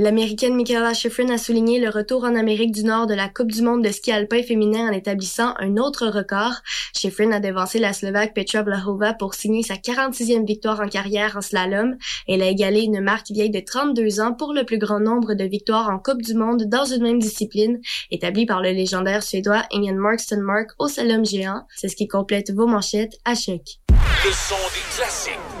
L'américaine 0.00 0.54
Michaela 0.54 0.94
Schifrin 0.94 1.28
a 1.30 1.38
souligné 1.38 1.80
le 1.80 1.88
retour 1.88 2.22
en 2.22 2.36
Amérique 2.36 2.70
du 2.70 2.84
Nord 2.84 3.08
de 3.08 3.14
la 3.14 3.28
Coupe 3.28 3.50
du 3.50 3.62
monde 3.62 3.82
de 3.82 3.90
ski 3.90 4.12
alpin 4.12 4.44
féminin 4.44 4.88
en 4.88 4.92
établissant 4.92 5.54
un 5.58 5.76
autre 5.76 6.06
record. 6.06 6.52
Schifrin 6.96 7.32
a 7.32 7.40
devancé 7.40 7.80
la 7.80 7.92
Slovaque 7.92 8.32
Petra 8.32 8.62
Blahova 8.62 9.12
pour 9.14 9.34
signer 9.34 9.64
sa 9.64 9.74
46e 9.74 10.46
victoire 10.46 10.78
en 10.78 10.86
carrière 10.86 11.36
en 11.36 11.40
slalom. 11.40 11.96
Elle 12.28 12.42
a 12.42 12.46
égalé 12.46 12.82
une 12.82 13.00
marque 13.00 13.32
vieille 13.32 13.50
de 13.50 13.58
32 13.58 14.20
ans 14.20 14.34
pour 14.34 14.54
le 14.54 14.62
plus 14.62 14.78
grand 14.78 15.00
nombre 15.00 15.34
de 15.34 15.42
victoires 15.42 15.90
en 15.90 15.98
Coupe 15.98 16.22
du 16.22 16.34
monde 16.34 16.66
dans 16.68 16.84
une 16.84 17.02
même 17.02 17.18
discipline, 17.18 17.80
établie 18.12 18.46
par 18.46 18.62
le 18.62 18.70
légendaire 18.70 19.24
suédois 19.24 19.64
Ingen 19.72 19.96
Marksten 19.96 20.40
Mark 20.40 20.70
au 20.78 20.86
slalom 20.86 21.26
géant. 21.26 21.66
C'est 21.74 21.88
ce 21.88 21.96
qui 21.96 22.06
complète 22.06 22.52
vos 22.52 22.68
manchettes 22.68 23.18
à 23.24 23.34
choc. 23.34 23.62
Le 23.90 24.30
son 24.30 24.54
des 24.54 24.96
classiques. 24.96 25.57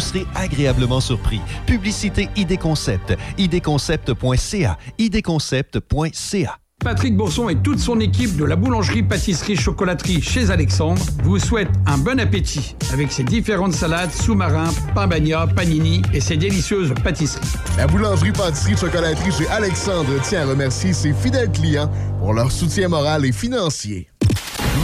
serez 0.00 0.26
agréablement 0.34 1.00
surpris. 1.00 1.40
Publicité 1.66 2.28
ID 2.36 2.58
Concept. 2.58 3.16
idconcept.ca. 3.38 4.78
idconcept.ca. 4.98 6.60
Patrick 6.82 7.14
Bourson 7.14 7.50
et 7.50 7.56
toute 7.56 7.78
son 7.78 8.00
équipe 8.00 8.36
de 8.36 8.44
la 8.44 8.56
boulangerie-pâtisserie-chocolaterie 8.56 10.22
chez 10.22 10.50
Alexandre 10.50 11.02
vous 11.22 11.38
souhaitent 11.38 11.68
un 11.86 11.98
bon 11.98 12.18
appétit 12.18 12.74
avec 12.90 13.12
ses 13.12 13.22
différentes 13.22 13.74
salades, 13.74 14.10
sous-marins, 14.10 14.72
pain 14.94 15.06
bagna, 15.06 15.46
panini 15.46 16.00
et 16.14 16.20
ses 16.20 16.38
délicieuses 16.38 16.94
pâtisseries. 17.04 17.46
La 17.76 17.86
boulangerie-pâtisserie-chocolaterie 17.86 19.32
chez 19.32 19.48
Alexandre 19.48 20.20
tient 20.22 20.42
à 20.42 20.46
remercier 20.46 20.94
ses 20.94 21.12
fidèles 21.12 21.52
clients 21.52 21.90
pour 22.18 22.32
leur 22.32 22.50
soutien 22.50 22.88
moral 22.88 23.26
et 23.26 23.32
financier. 23.32 24.08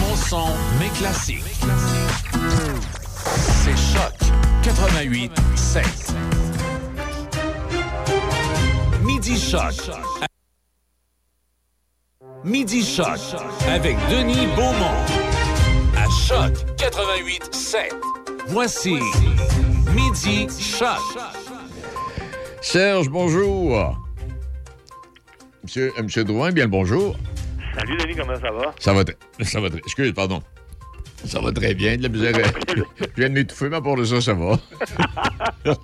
Mon 0.00 0.16
son, 0.16 0.48
mes 0.78 0.90
classiques. 0.98 1.42
C'est 3.64 3.76
Choc 3.76 4.15
88 4.76 5.32
7. 5.54 5.84
Midi 9.02 9.38
Choc. 9.38 9.72
Midi 12.44 12.84
Choc 12.84 13.18
avec 13.70 13.96
Denis 14.10 14.46
Beaumont. 14.54 15.00
À 15.96 16.06
Choc 16.26 16.52
88 16.76 17.54
7. 17.54 17.94
Voici 18.48 18.98
Midi 19.94 20.46
Choc. 20.60 21.00
Serge, 22.60 23.08
bonjour. 23.08 23.96
Monsieur, 25.62 25.90
euh, 25.98 26.02
Monsieur 26.02 26.24
Drouin, 26.24 26.52
bien 26.52 26.64
le 26.64 26.70
bonjour. 26.70 27.16
Salut 27.74 27.96
Denis, 27.96 28.14
comment 28.14 28.38
ça 28.38 28.50
va? 28.50 28.74
Ça 28.78 28.92
va, 28.92 29.04
ça 29.42 29.58
va, 29.58 29.68
excuse, 29.68 30.12
pardon. 30.12 30.42
Ça 31.24 31.40
va 31.40 31.50
très 31.52 31.74
bien, 31.74 31.96
de 31.96 32.02
la 32.02 32.08
misère. 32.08 32.34
Je 32.76 32.82
viens 33.16 33.28
de 33.28 33.34
m'étouffer, 33.34 33.68
mais 33.68 33.80
pour 33.80 34.04
ça, 34.06 34.20
ça 34.20 34.34
va. 34.34 34.58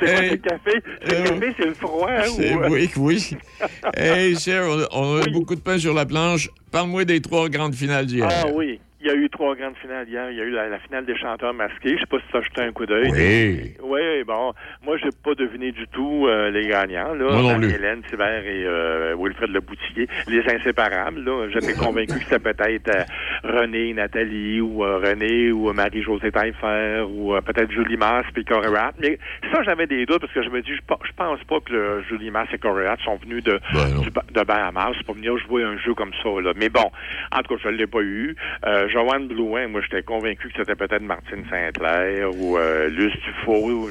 C'est 0.00 0.06
quoi 0.06 0.08
Hey, 0.08 0.30
le 0.30 0.36
café? 0.36 0.70
Le 1.02 1.12
euh, 1.14 1.24
café, 1.24 1.54
c'est 1.58 1.66
le 1.66 1.74
froid, 1.74 2.08
hein? 2.08 2.28
Ou, 2.36 2.40
euh, 2.40 2.68
oui, 2.70 2.90
oui. 2.96 3.36
Hey, 3.96 4.36
on 4.48 4.80
a, 4.80 4.86
on 4.92 5.20
a 5.20 5.28
beaucoup 5.30 5.54
de 5.54 5.60
pain 5.60 5.78
sur 5.78 5.94
la 5.94 6.06
planche. 6.06 6.48
Parle-moi 6.70 7.04
des 7.04 7.20
trois 7.20 7.48
grandes 7.48 7.74
finales 7.74 8.06
d'hier. 8.06 8.28
Ah 8.30 8.46
oui, 8.54 8.80
il 9.00 9.06
y 9.06 9.10
a 9.10 9.14
eu 9.14 9.28
trois 9.30 9.54
grandes 9.54 9.76
finales 9.76 10.08
hier. 10.08 10.30
Il 10.30 10.36
y 10.36 10.40
a 10.40 10.44
eu 10.44 10.50
la, 10.50 10.68
la 10.68 10.78
finale 10.80 11.04
des 11.06 11.16
chanteurs 11.16 11.54
masqués. 11.54 11.94
Je 11.94 12.00
sais 12.00 12.06
pas 12.06 12.18
si 12.18 12.24
tu 12.30 12.36
as 12.36 12.42
jeté 12.42 12.60
un 12.62 12.72
coup 12.72 12.86
d'œil. 12.86 13.10
Oui. 13.12 13.74
Oui, 13.82 14.24
bon. 14.26 14.52
Moi, 14.84 14.96
j'ai 14.98 15.10
pas 15.24 15.34
deviné 15.34 15.72
du 15.72 15.86
tout 15.88 16.26
euh, 16.26 16.50
les 16.50 16.66
gagnants. 16.68 17.14
Là. 17.14 17.24
Moi 17.32 17.42
non 17.54 17.58
plus. 17.58 17.70
Hélène 17.74 18.02
Thibert 18.10 18.44
et 18.44 18.64
euh, 18.66 19.14
Wilfred 19.18 19.50
Le 19.50 19.60
Boutillier, 19.60 20.08
les 20.26 20.42
inséparables. 20.52 21.22
Là. 21.24 21.48
J'étais 21.52 21.74
convaincu 21.74 22.18
que 22.18 22.24
c'était 22.24 22.38
peut-être 22.52 22.88
euh, 22.88 23.04
René, 23.44 23.92
Nathalie, 23.94 24.60
ou 24.60 24.84
euh, 24.84 24.98
René, 24.98 25.52
ou 25.52 25.68
euh, 25.68 25.72
Marie-Josée 25.72 26.32
Taillefer, 26.32 27.04
ou 27.08 27.34
euh, 27.34 27.40
peut-être 27.40 27.70
Julie 27.70 27.96
Masse 27.96 28.26
Corey 28.48 28.68
Rat. 28.68 28.92
Mais 29.00 29.18
ça, 29.52 29.62
j'avais 29.62 29.86
des 29.86 30.06
doutes 30.06 30.20
parce 30.20 30.32
que 30.32 30.42
je 30.42 30.50
me 30.50 30.60
dis, 30.62 30.72
je, 30.74 30.80
je 31.04 31.12
pense 31.16 31.42
pas 31.44 31.60
que 31.60 31.72
le 31.72 32.02
Julie 32.08 32.30
Masse 32.30 32.48
et 32.52 32.58
Corey 32.58 32.86
Rat 32.88 32.96
sont 33.04 33.16
venus 33.16 33.44
de, 33.44 33.60
du 34.02 34.10
ba- 34.10 34.24
de 34.32 34.42
Bahamas 34.42 34.96
pour 35.06 35.14
venir 35.14 35.36
jouer 35.38 35.62
un 35.64 35.76
jeu 35.78 35.94
comme 35.94 36.12
ça. 36.22 36.28
Là. 36.42 36.52
Mais 36.56 36.68
bon, 36.68 36.90
en 37.32 37.42
tout 37.42 37.54
cas, 37.56 37.60
je 37.64 37.68
l'ai 37.68 37.86
pas 37.86 38.00
eu. 38.00 38.34
Euh, 38.66 38.87
Joanne 38.88 39.28
Blouin, 39.28 39.68
moi, 39.68 39.80
j'étais 39.82 40.02
convaincu 40.02 40.48
que 40.48 40.54
c'était 40.56 40.74
peut-être 40.74 41.02
Martine 41.02 41.44
Saint-Clair 41.50 42.34
ou 42.34 42.56
euh, 42.56 42.88
Luce 42.88 43.16
Dufault. 43.24 43.88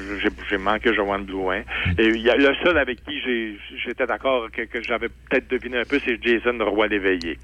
J'ai, 0.50 0.58
manqué 0.58 0.94
Joanne 0.94 1.24
Blouin. 1.24 1.62
Et 1.98 2.10
le 2.10 2.54
seul 2.62 2.78
avec 2.78 3.02
qui 3.04 3.20
j'étais 3.84 4.06
d'accord 4.06 4.50
que, 4.50 4.62
que 4.62 4.82
j'avais 4.82 5.08
peut-être 5.08 5.48
deviné 5.48 5.78
un 5.78 5.84
peu, 5.84 6.00
c'est 6.04 6.22
Jason 6.22 6.58
Roy 6.64 6.88
l'éveillé. 6.88 7.38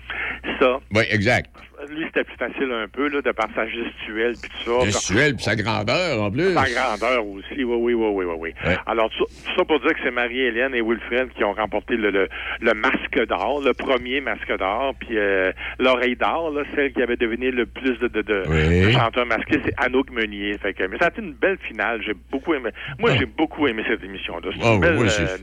Ça, 0.59 0.81
Oui, 0.95 1.05
exact. 1.11 1.51
Lui, 1.91 2.05
c'était 2.07 2.25
plus 2.25 2.37
facile 2.37 2.71
un 2.73 2.89
peu, 2.89 3.09
là, 3.09 3.21
de 3.23 3.31
par 3.33 3.49
sa 3.55 3.67
gestuelle 3.67 4.35
puis 4.41 4.51
tout 4.65 4.81
ça. 4.81 4.85
Gestuelle, 4.87 5.35
puis 5.35 5.45
sa 5.45 5.57
grandeur, 5.57 6.23
en 6.23 6.31
plus. 6.31 6.55
Sa 6.55 6.69
grandeur 6.71 7.27
aussi, 7.27 7.65
oui, 7.65 7.77
oui, 7.79 7.95
oui, 7.95 8.25
oui, 8.25 8.35
oui. 8.39 8.55
Ouais. 8.65 8.77
Alors, 8.87 9.11
tout 9.11 9.25
ça, 9.27 9.51
tout 9.51 9.59
ça 9.59 9.65
pour 9.65 9.81
dire 9.81 9.91
que 9.95 9.99
c'est 10.03 10.11
Marie-Hélène 10.11 10.75
et 10.75 10.81
Wilfred 10.83 11.31
qui 11.37 11.45
ont 11.45 11.53
remporté 11.53 11.97
le, 11.97 12.11
le, 12.11 12.29
le 12.61 12.75
masque 12.75 13.27
d'or, 13.29 13.61
le 13.63 13.73
premier 13.75 14.21
masque 14.21 14.57
d'or, 14.59 14.95
puis 14.99 15.19
euh, 15.19 15.53
l'oreille 15.79 16.17
d'or, 16.17 16.51
là, 16.51 16.63
celle 16.75 16.93
qui 16.93 17.03
avait 17.03 17.17
deviné 17.17 17.51
le 17.51 17.67
plus 17.67 17.99
de, 17.99 18.09
de, 18.09 18.23
de, 18.23 18.43
Oui. 18.49 18.87
de 18.87 18.91
chanteurs 18.91 19.27
masqués, 19.27 19.61
c'est 19.65 19.75
Anouk 19.79 20.11
Meunier. 20.11 20.57
Fait 20.59 20.75
que, 20.75 20.85
mais 20.85 20.99
ça 20.99 21.07
a 21.07 21.09
été 21.09 21.21
une 21.23 21.33
belle 21.35 21.59
finale. 21.59 22.01
J'ai 22.05 22.15
beaucoup 22.31 22.55
aimé. 22.55 22.71
Moi, 22.99 23.11
Ah. 23.13 23.17
j'ai 23.19 23.27
beaucoup 23.27 23.67
aimé 23.69 23.83
cette 23.89 24.03
émission-là. 24.03 24.51
C'est 24.55 24.61
Ah, 24.67 24.75
une 24.75 24.81
belle, 24.81 24.99
euh, 24.99 25.37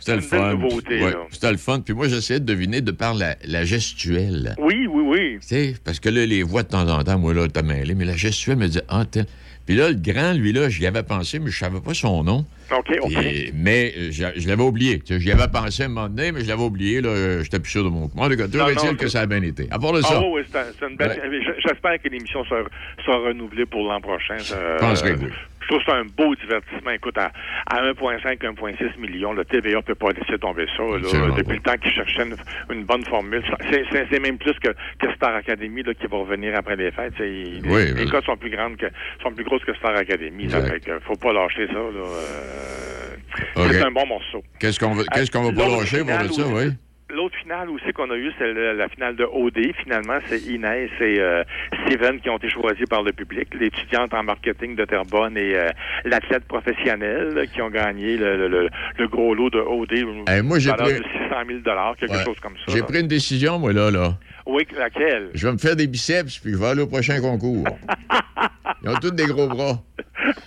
C'était 0.00 0.16
le 0.16 0.22
fun. 0.22 0.54
nouveauté, 0.54 1.02
Ouais. 1.02 1.12
C'était 1.30 1.50
le 1.52 1.56
fun. 1.58 1.80
Puis 1.80 1.94
moi, 1.94 2.08
j'essayais 2.08 2.40
de 2.40 2.44
deviner 2.44 2.80
de 2.80 2.90
par 2.92 3.14
la, 3.14 3.36
la 3.44 3.64
gestuelle. 3.64 4.54
Oui, 4.58 4.86
oui, 4.88 5.02
oui. 5.06 5.38
Tu 5.40 5.46
sais, 5.48 5.74
parce 5.84 6.00
que 6.00 6.08
là, 6.08 6.24
les 6.26 6.42
voix 6.42 6.62
de 6.62 6.68
temps 6.68 6.88
en 6.88 7.02
temps, 7.04 7.18
moi, 7.18 7.34
là, 7.34 7.46
t'as 7.52 7.62
mêlé, 7.62 7.94
mais 7.94 8.04
la 8.04 8.16
gestuelle 8.16 8.56
me 8.56 8.66
disait, 8.66 8.82
ah, 8.88 9.04
tel. 9.10 9.26
Puis 9.66 9.76
là, 9.76 9.90
le 9.90 9.96
grand, 9.96 10.32
lui, 10.32 10.52
là, 10.54 10.70
j'y 10.70 10.86
avais 10.86 11.02
pensé, 11.02 11.38
mais 11.38 11.50
je 11.50 11.58
savais 11.58 11.80
pas 11.80 11.92
son 11.92 12.24
nom. 12.24 12.46
OK, 12.74 12.90
OK. 13.02 13.12
Mais 13.54 13.92
euh, 13.98 14.08
je, 14.10 14.24
je 14.36 14.48
l'avais 14.48 14.62
oublié. 14.62 14.98
Tu 15.00 15.14
sais, 15.14 15.20
J'y 15.20 15.30
avais 15.30 15.48
pensé 15.48 15.82
à 15.82 15.86
un 15.86 15.88
moment 15.90 16.08
donné, 16.08 16.32
mais 16.32 16.40
je 16.42 16.48
l'avais 16.48 16.62
oublié. 16.62 17.02
là, 17.02 17.10
euh, 17.10 17.42
J'étais 17.44 17.58
plus 17.58 17.70
sûr 17.70 17.84
de 17.84 17.90
mon 17.90 18.08
coup. 18.08 18.18
En 18.18 18.28
tout 18.30 18.36
cas, 18.36 18.46
Non, 18.46 18.66
non, 18.74 18.94
que 18.94 19.00
c'est- 19.06 19.08
ça 19.10 19.20
a 19.20 19.26
bien 19.26 19.42
été. 19.42 19.66
À 19.70 19.78
part 19.78 19.92
de 19.92 20.00
Ah 20.04 20.08
ça, 20.08 20.20
oui, 20.20 20.26
oui, 20.36 20.42
c'est 20.50 20.58
un- 20.58 20.64
c'est 20.78 20.88
une 20.88 20.96
belle. 20.96 21.20
J'espère 21.66 22.00
que 22.02 22.08
l'émission 22.08 22.42
sera, 22.46 22.62
sera 23.04 23.18
renouvelée 23.28 23.66
pour 23.66 23.86
l'an 23.86 24.00
prochain. 24.00 24.36
Euh, 24.54 24.78
penserais 24.78 25.14
que 25.16 25.24
oui. 25.24 25.30
Je 25.68 25.74
trouve 25.74 25.84
que 25.84 25.90
c'est 25.92 25.98
un 25.98 26.04
beau 26.16 26.34
divertissement. 26.34 26.90
Écoute, 26.92 27.18
à, 27.18 27.30
à 27.70 27.82
1,5, 27.82 28.38
1,6 28.38 28.98
millions, 28.98 29.34
le 29.34 29.44
TVA 29.44 29.76
ne 29.76 29.82
peut 29.82 29.94
pas 29.94 30.08
laisser 30.12 30.38
tomber 30.38 30.64
ça. 30.74 30.82
là. 30.82 31.34
Depuis 31.36 31.56
le 31.56 31.62
temps 31.62 31.76
qu'ils 31.76 31.92
cherchaient 31.92 32.22
une, 32.24 32.36
une 32.74 32.84
bonne 32.84 33.04
formule. 33.04 33.42
C'est- 33.70 34.18
même 34.18 34.38
plus 34.38 34.54
que, 34.60 34.68
que 34.98 35.12
Star 35.14 35.34
Academy 35.34 35.82
là, 35.82 35.92
qui 35.92 36.06
va 36.06 36.16
revenir 36.16 36.56
après 36.56 36.74
les 36.76 36.90
fêtes. 36.90 37.18
Les, 37.18 37.60
Oui, 37.66 37.92
les 37.94 38.04
oui. 38.04 38.10
cotes 38.10 38.24
sont 38.24 38.36
plus 38.38 38.48
grandes 38.50 38.76
que 38.78 38.86
sont 39.22 39.30
plus 39.32 39.44
grosses 39.44 39.62
que 39.64 39.74
Star 39.74 39.94
Academy. 39.94 40.48
Fait 40.48 40.80
que 40.80 40.98
faut 41.00 41.16
pas 41.16 41.32
lâcher 41.34 41.66
ça. 41.66 41.74
Euh. 41.78 43.68
C'est 43.70 43.82
un 43.82 43.90
bon 43.90 44.06
morceau. 44.06 44.42
qu'est-ce 44.58 44.78
qu'on 44.80 44.94
va, 44.94 45.02
qu'est-ce 45.04 45.30
qu'on 45.30 45.42
va 45.42 45.52
pas 45.52 45.68
lâcher 45.68 46.00
pour 46.02 46.34
ça, 46.34 46.46
oui? 46.48 46.70
L'autre 47.10 47.36
finale 47.42 47.70
aussi 47.70 47.90
qu'on 47.94 48.10
a 48.10 48.16
eue, 48.16 48.30
c'est 48.38 48.52
la 48.52 48.86
finale 48.90 49.16
de 49.16 49.24
OD. 49.24 49.72
Finalement, 49.82 50.18
c'est 50.26 50.40
Inès 50.42 50.90
et 51.00 51.18
euh, 51.18 51.42
Steven 51.86 52.20
qui 52.20 52.28
ont 52.28 52.36
été 52.36 52.50
choisis 52.50 52.84
par 52.84 53.02
le 53.02 53.12
public, 53.12 53.48
l'étudiante 53.58 54.12
en 54.12 54.22
marketing 54.22 54.76
de 54.76 54.84
Terrebonne 54.84 55.38
et 55.38 55.54
euh, 55.56 55.70
l'athlète 56.04 56.44
professionnel 56.44 57.48
qui 57.54 57.62
ont 57.62 57.70
gagné 57.70 58.18
le, 58.18 58.36
le- 58.36 58.48
le- 58.48 58.68
le 58.98 59.08
gros 59.08 59.34
lot 59.34 59.48
de 59.48 59.58
OD. 59.58 60.04
Eh, 60.30 60.42
moi, 60.42 60.58
j'ai 60.58 60.70
pris- 60.74 60.92
de 60.98 61.02
600 61.02 61.04
000 61.46 61.60
quelque 61.98 62.12
Ouais. 62.12 62.24
chose 62.24 62.38
comme 62.40 62.56
ça. 62.58 62.64
J'ai 62.72 62.82
pris 62.82 63.00
une 63.00 63.08
décision, 63.08 63.58
moi, 63.58 63.72
là, 63.72 63.90
là. 63.90 64.18
Oui, 64.44 64.66
laquelle? 64.76 65.30
Je 65.32 65.46
vais 65.46 65.52
me 65.54 65.58
faire 65.58 65.76
des 65.76 65.86
biceps, 65.86 66.38
puis 66.40 66.52
je 66.52 66.58
vais 66.58 66.66
aller 66.66 66.82
au 66.82 66.86
prochain 66.86 67.20
concours. 67.22 67.64
Ils 68.82 68.90
ont 68.90 68.96
tous 68.96 69.10
des 69.12 69.26
gros 69.26 69.48
bras. 69.48 69.78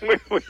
oui, 0.03 0.15
oui. 0.29 0.41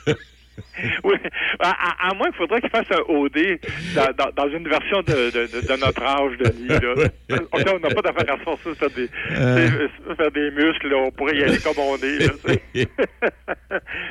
À, 1.64 2.14
moins 2.14 2.26
qu'il 2.28 2.36
faudrait 2.38 2.60
qu'il 2.60 2.70
fasse 2.70 2.86
un 2.90 3.02
OD 3.08 3.58
dans, 3.94 4.12
dans- 4.18 4.30
dans 4.34 4.48
une 4.50 4.68
version 4.68 5.00
de, 5.02 5.30
de- 5.30 5.80
notre 5.80 6.02
âge, 6.02 6.36
Denis. 6.38 6.68
Là. 6.68 7.38
On 7.52 7.78
n'a 7.78 7.88
pas 7.94 8.02
d'affaire 8.02 8.34
à 8.34 8.38
faire 8.38 8.90
des, 8.96 9.08
Euh. 9.30 9.68
des- 10.08 10.14
faire 10.16 10.30
des 10.32 10.50
muscles, 10.50 10.88
là. 10.88 10.96
on 10.96 11.10
pourrait 11.12 11.36
y 11.36 11.42
aller 11.44 11.58
comme 11.58 11.78
on 11.78 11.96
est. 11.96 12.18
là, 12.18 12.32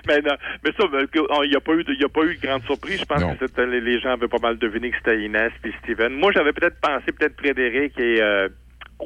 mais, 0.08 0.22
non, 0.22 0.36
mais 0.64 0.72
ça, 0.80 0.88
ben, 0.92 1.06
on- 1.30 1.44
il 1.44 1.50
n'y 1.50 1.56
a, 1.56 1.60
pas 1.60 1.74
eu 1.74 1.84
de- 1.84 1.94
il 1.94 2.02
y 2.02 2.06
a 2.06 2.10
pas 2.10 2.24
eu 2.24 2.36
de 2.36 2.42
grande 2.42 2.64
surprise. 2.64 3.00
Je 3.00 3.06
pense 3.06 3.22
Non. 3.22 3.36
que 3.36 3.62
les 3.62 4.00
gens 4.00 4.12
avaient 4.14 4.28
pas 4.28 4.40
mal 4.42 4.58
deviné 4.58 4.92
que 4.92 4.98
c'était 4.98 5.22
Inès 5.22 5.52
et 5.66 5.72
Steven. 5.84 6.14
Moi, 6.14 6.32
j'avais 6.34 6.54
peut-être 6.54 6.80
pensé 6.80 7.12
peut-être 7.12 7.38
Frédéric 7.40 8.00
et... 8.00 8.22
euh, 8.22 8.48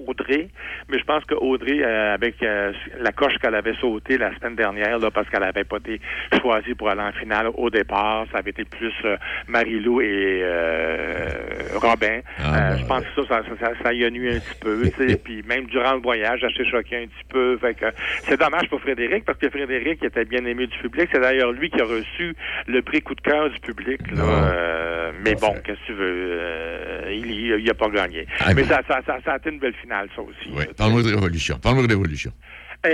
Audrey, 0.07 0.49
mais 0.89 0.99
je 0.99 1.03
pense 1.03 1.23
que 1.25 1.35
Audrey, 1.35 1.81
euh, 1.81 2.13
avec 2.13 2.41
euh, 2.43 2.71
la 2.99 3.11
coche 3.11 3.37
qu'elle 3.41 3.55
avait 3.55 3.75
sautée 3.75 4.17
la 4.17 4.35
semaine 4.35 4.55
dernière, 4.55 4.99
là, 4.99 5.11
parce 5.11 5.29
qu'elle 5.29 5.41
n'avait 5.41 5.63
pas 5.63 5.77
été 5.77 5.99
choisie 6.41 6.73
pour 6.75 6.89
aller 6.89 7.01
en 7.01 7.11
finale 7.11 7.47
au 7.55 7.69
départ, 7.69 8.25
ça 8.31 8.39
avait 8.39 8.51
été 8.51 8.65
plus 8.65 8.93
euh, 9.05 9.17
Marie-Lou 9.47 10.01
et 10.01 10.41
euh, 10.43 11.27
Robin. 11.75 12.19
Ah, 12.39 12.51
ben, 12.51 12.77
je 12.77 12.85
pense 12.85 13.03
que 13.03 13.23
ça, 13.23 13.43
ça, 13.43 13.43
ça, 13.59 13.71
ça 13.83 13.93
y 13.93 14.05
a 14.05 14.09
nu 14.09 14.29
un 14.29 14.39
petit 14.39 14.59
peu, 14.59 14.83
puis 15.23 15.43
même 15.43 15.65
durant 15.65 15.93
le 15.93 16.01
voyage, 16.01 16.41
ça 16.41 16.49
s'est 16.55 16.69
choqué 16.69 16.97
un 16.97 17.07
petit 17.07 17.25
peu. 17.29 17.57
Fait 17.57 17.73
que 17.73 17.85
c'est 18.23 18.39
dommage 18.39 18.69
pour 18.69 18.81
Frédéric, 18.81 19.25
parce 19.25 19.37
que 19.37 19.49
Frédéric 19.49 20.03
était 20.03 20.25
bien 20.25 20.45
aimé 20.45 20.67
du 20.67 20.77
public. 20.79 21.09
C'est 21.11 21.21
d'ailleurs 21.21 21.51
lui 21.51 21.69
qui 21.69 21.81
a 21.81 21.85
reçu 21.85 22.35
le 22.67 22.81
prix 22.81 23.01
coup 23.01 23.15
de 23.15 23.21
cœur 23.21 23.49
du 23.49 23.59
public. 23.59 23.99
Là. 24.11 24.23
Ah. 24.25 25.11
Mais 25.23 25.35
bon, 25.35 25.53
qu'est-ce 25.63 25.79
que 25.79 25.85
tu 25.85 25.93
veux? 25.93 27.05
il 27.11 27.59
il 27.59 27.69
a 27.69 27.73
pas 27.73 27.89
gagné. 27.89 28.25
Ah, 28.39 28.53
mais 28.53 28.63
ça, 28.63 28.81
ça, 28.87 29.01
ça, 29.05 29.17
ça 29.23 29.33
a 29.33 29.37
été 29.37 29.49
une 29.49 29.59
belle 29.59 29.75
finale, 29.85 30.09
ça 30.15 30.21
aussi. 30.21 30.49
Oui. 30.51 30.65
Parle-moi 30.75 31.03
de 31.03 31.13
révolution. 31.13 31.59
Parle-moi 31.59 31.83
de 31.83 31.89
révolution. 31.89 32.31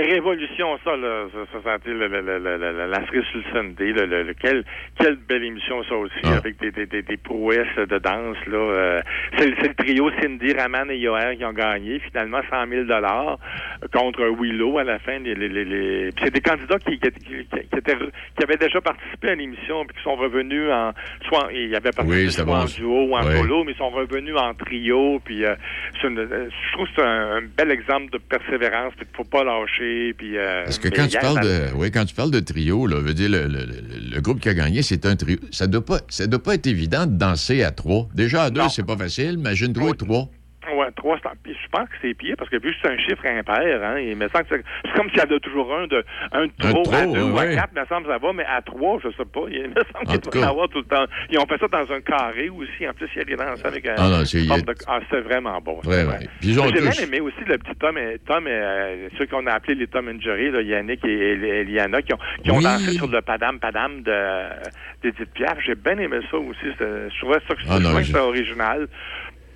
Révolution, 0.00 0.78
ça, 0.84 0.96
là, 0.96 1.26
ça, 1.32 1.38
ça, 1.52 1.58
ça 1.64 1.72
a 1.72 1.76
été 1.76 1.90
le- 1.90 2.08
le- 2.08 2.20
le- 2.20 2.38
le- 2.38 2.56
le- 2.58 2.86
la 2.86 3.06
cerise 3.06 3.24
sur 3.30 3.38
le 3.38 3.44
Sunday. 3.52 3.92
Le, 3.92 4.06
le- 4.06 4.22
le- 4.24 4.34
quelle, 4.34 4.64
quelle 4.98 5.16
belle 5.16 5.44
émission, 5.44 5.82
ça 5.84 5.94
aussi, 5.96 6.14
Ah. 6.24 6.36
avec 6.38 6.58
des, 6.60 6.70
des, 6.70 7.02
des, 7.02 7.16
prouesses 7.16 7.76
de 7.76 7.98
danse. 7.98 8.36
là. 8.46 8.56
Euh, 8.58 9.00
c'est, 9.36 9.46
le- 9.46 9.74
trio 9.74 10.10
Cindy, 10.20 10.52
Raman 10.54 10.90
et 10.90 10.98
Yoher 10.98 11.36
qui 11.36 11.44
ont 11.44 11.52
gagné, 11.52 11.98
finalement, 12.00 12.40
100 12.50 12.66
000 12.68 12.84
contre 13.92 14.24
Willow 14.40 14.78
à 14.78 14.84
la 14.84 14.98
fin. 14.98 15.18
Les, 15.18 15.34
les, 15.34 16.10
c'est 16.22 16.32
des 16.32 16.40
candidats 16.40 16.78
qui, 16.78 16.98
qui, 16.98 18.42
avaient 18.42 18.56
déjà 18.56 18.80
participé 18.80 19.30
à 19.30 19.34
l'émission 19.34 19.84
puis 19.84 19.96
qui 19.96 20.02
sont 20.02 20.16
revenus 20.16 20.70
en... 20.70 20.92
Soit 21.28 21.48
ils 21.52 21.74
avaient 21.74 21.90
participé 21.92 22.50
en 22.50 22.64
duo 22.64 23.06
ou 23.08 23.16
en 23.16 23.22
solo, 23.22 23.64
mais 23.64 23.72
ils 23.72 23.78
sont 23.78 23.90
revenus 23.90 24.36
en 24.36 24.54
trio. 24.54 25.20
Puis 25.24 25.44
euh, 25.44 25.54
euh, 26.04 26.48
je 26.50 26.72
trouve 26.72 26.86
que 26.86 26.92
c'est 26.96 27.02
un, 27.02 27.42
bel 27.56 27.70
exemple 27.70 28.10
de 28.10 28.18
persévérance, 28.18 28.94
puis 28.96 29.06
de 29.06 29.16
faut 29.16 29.24
pas 29.24 29.44
lâcher. 29.44 29.81
Puis, 30.16 30.36
euh, 30.38 30.64
Parce 30.64 30.78
que 30.78 30.88
quand 30.88 31.06
tu 31.08 31.18
parles 31.18 31.36
de, 31.44 31.76
oui, 31.76 31.90
quand 31.90 32.04
tu 32.04 32.14
parles 32.14 32.30
de 32.30 32.40
trio, 32.40 32.86
là, 32.86 33.00
veut 33.00 33.14
dire 33.14 33.28
le, 33.30 33.46
le- 33.46 33.66
le- 34.14 34.20
groupe 34.20 34.40
qui 34.40 34.48
a 34.48 34.54
gagné, 34.54 34.82
c'est 34.82 35.04
un 35.06 35.16
trio. 35.16 35.38
Ça 35.50 35.66
doit 35.66 35.84
pas, 35.84 36.00
ça 36.08 36.26
doit 36.26 36.42
pas 36.42 36.54
être 36.54 36.66
évident 36.66 37.06
de 37.06 37.12
danser 37.16 37.62
à 37.62 37.70
trois. 37.70 38.08
Déjà 38.14 38.44
à 38.44 38.50
deux, 38.50 38.60
c'est 38.70 38.86
pas 38.86 38.96
facile. 38.96 39.32
Imagine-toi 39.34 39.90
trois. 39.96 40.30
Ouais, 40.76 40.86
je 40.96 41.68
pense 41.70 41.88
que 41.88 41.94
c'est 42.00 42.14
pire 42.14 42.34
parce 42.38 42.48
que 42.50 42.56
vu 42.56 42.70
que 42.72 42.76
c'est 42.82 42.90
un 42.90 42.98
chiffre 42.98 43.24
impair, 43.26 43.82
hein, 43.82 43.98
il 43.98 44.16
me 44.16 44.28
semble 44.28 44.44
que 44.44 44.56
c'est 44.84 44.92
comme 44.94 45.08
s'il 45.10 45.18
y 45.18 45.22
avait 45.22 45.40
toujours 45.40 45.74
un 45.74 45.86
de 45.86 46.04
un 46.32 46.46
de 46.46 46.52
Un 46.62 46.70
trop, 46.72 46.82
trop, 46.82 46.94
à 46.94 47.06
deux 47.06 47.22
ou 47.22 47.38
à 47.38 47.46
quatre, 47.46 47.70
il 47.74 47.80
me 47.80 47.86
semble 47.86 48.06
que 48.06 48.12
ça 48.12 48.18
va, 48.18 48.32
mais 48.32 48.44
à 48.44 48.62
trois, 48.62 48.98
je 49.02 49.08
sais 49.10 49.24
pas. 49.24 49.40
Il 49.50 49.68
me 49.68 49.74
semble 49.92 50.06
qu'il 50.06 50.20
doit 50.20 50.46
en 50.46 50.50
avoir 50.50 50.68
tout 50.68 50.78
le 50.78 50.84
temps. 50.84 51.04
Ils 51.30 51.38
ont 51.38 51.46
fait 51.46 51.58
ça 51.58 51.68
dans 51.68 51.92
un 51.92 52.00
carré 52.00 52.48
aussi. 52.48 52.88
En 52.88 52.92
plus, 52.94 53.08
il 53.16 53.28
y 53.30 53.32
a 53.34 53.36
dansé 53.36 53.66
avec 53.66 53.86
un. 53.86 53.94
Ah 53.98 54.08
non, 54.08 54.24
c'est- 54.24 54.42
de- 54.46 54.74
ah, 54.86 55.00
vraiment 55.22 55.60
bon. 55.60 55.80
Ouais, 55.84 56.04
ouais. 56.04 56.28
J'ai 56.40 56.54
tous- 56.54 56.72
bien 56.72 56.90
aimé 57.04 57.20
aussi 57.20 57.44
le 57.46 57.58
petit 57.58 57.74
Tom, 57.76 57.96
et, 57.98 58.18
Tom 58.26 58.46
et, 58.46 58.50
euh, 58.50 59.08
ceux 59.18 59.26
qu'on 59.26 59.46
a 59.46 59.52
appelés 59.52 59.74
les 59.74 59.86
Tom 59.86 60.08
and 60.08 60.20
Jerry, 60.20 60.50
là, 60.50 60.62
Yannick 60.62 61.04
et, 61.04 61.08
et 61.10 61.60
Eliana, 61.60 62.02
qui 62.02 62.12
ont, 62.14 62.18
qui 62.42 62.50
ont 62.50 62.56
Oui. 62.58 62.64
dansé 62.64 62.92
sur 62.92 63.08
le 63.08 63.20
Padam 63.20 63.58
Padam 63.58 64.02
de 64.02 64.12
d'Edith 65.02 65.32
Pierre. 65.34 65.56
J'ai 65.64 65.74
bien 65.74 65.98
aimé 65.98 66.18
ça 66.30 66.36
aussi. 66.38 66.58
Je 66.78 67.18
trouvais 67.18 67.38
ça 67.48 67.54
que 67.54 67.60
Ah 67.68 67.78
non, 67.78 68.00
je 68.00 68.16
original 68.16 68.88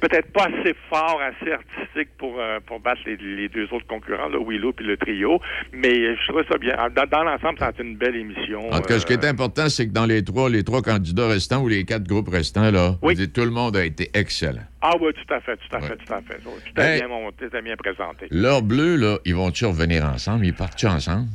peut-être 0.09 0.33
pas 0.33 0.45
assez 0.45 0.75
fort, 0.89 1.21
assez 1.21 1.53
artistique 1.53 2.09
pour, 2.19 2.37
euh, 2.39 2.59
pour 2.67 2.81
battre 2.81 3.01
les, 3.07 3.17
les 3.17 3.49
deux 3.49 3.65
autres 3.73 3.87
concurrents, 3.87 4.29
le 4.29 4.39
Willow 4.39 4.73
puis 4.73 4.87
le 4.87 4.97
trio. 4.97 5.41
Mais 5.73 6.15
je 6.17 6.29
trouvais 6.29 6.45
ça 6.51 6.59
bien. 6.59 6.77
Dans, 6.95 7.07
dans 7.07 7.25
l'ensemble, 7.25 7.59
ça 7.59 7.67
a 7.67 7.71
été 7.71 7.83
une 7.83 7.97
belle 7.97 8.17
émission. 8.17 8.71
En 8.71 8.77
tout 8.81 8.89
cas, 8.89 8.99
ce 8.99 9.07
qui 9.07 9.13
est 9.15 9.25
Euh, 9.25 9.31
important, 9.31 9.69
c'est 9.69 9.87
que 9.89 9.93
dans 9.93 10.07
les 10.07 10.23
trois, 10.25 10.49
les 10.51 10.63
trois 10.65 10.83
candidats 10.83 11.29
restants 11.29 11.63
ou 11.63 11.69
les 11.69 11.85
quatre 11.85 12.05
groupes 12.07 12.29
restants, 12.29 12.71
là, 12.71 12.97
Oui. 13.03 13.17
tout 13.29 13.41
le 13.45 13.51
monde 13.51 13.77
a 13.77 13.85
été 13.85 14.11
excellent. 14.15 14.63
Ah 14.83 14.93
oui, 15.01 15.13
tout 15.15 15.35
à 15.35 15.41
fait, 15.41 15.57
tout 15.57 15.75
à 15.77 15.81
fait, 15.81 15.97
tout 15.97 16.13
à 16.13 16.21
fait. 16.23 16.39
Tout 16.43 16.81
Hey. 16.81 17.01
bien 17.01 17.09
monté, 17.09 17.49
tout 17.51 17.63
bien 17.63 17.77
présenté. 17.77 18.27
L'heure 18.31 18.63
bleue, 18.63 18.97
là, 18.97 19.19
ils 19.25 19.35
vont-tu 19.35 19.65
revenir 19.67 20.05
ensemble? 20.05 20.47
Ils 20.47 20.55
partent-tu 20.55 20.87
ensemble? 20.87 21.27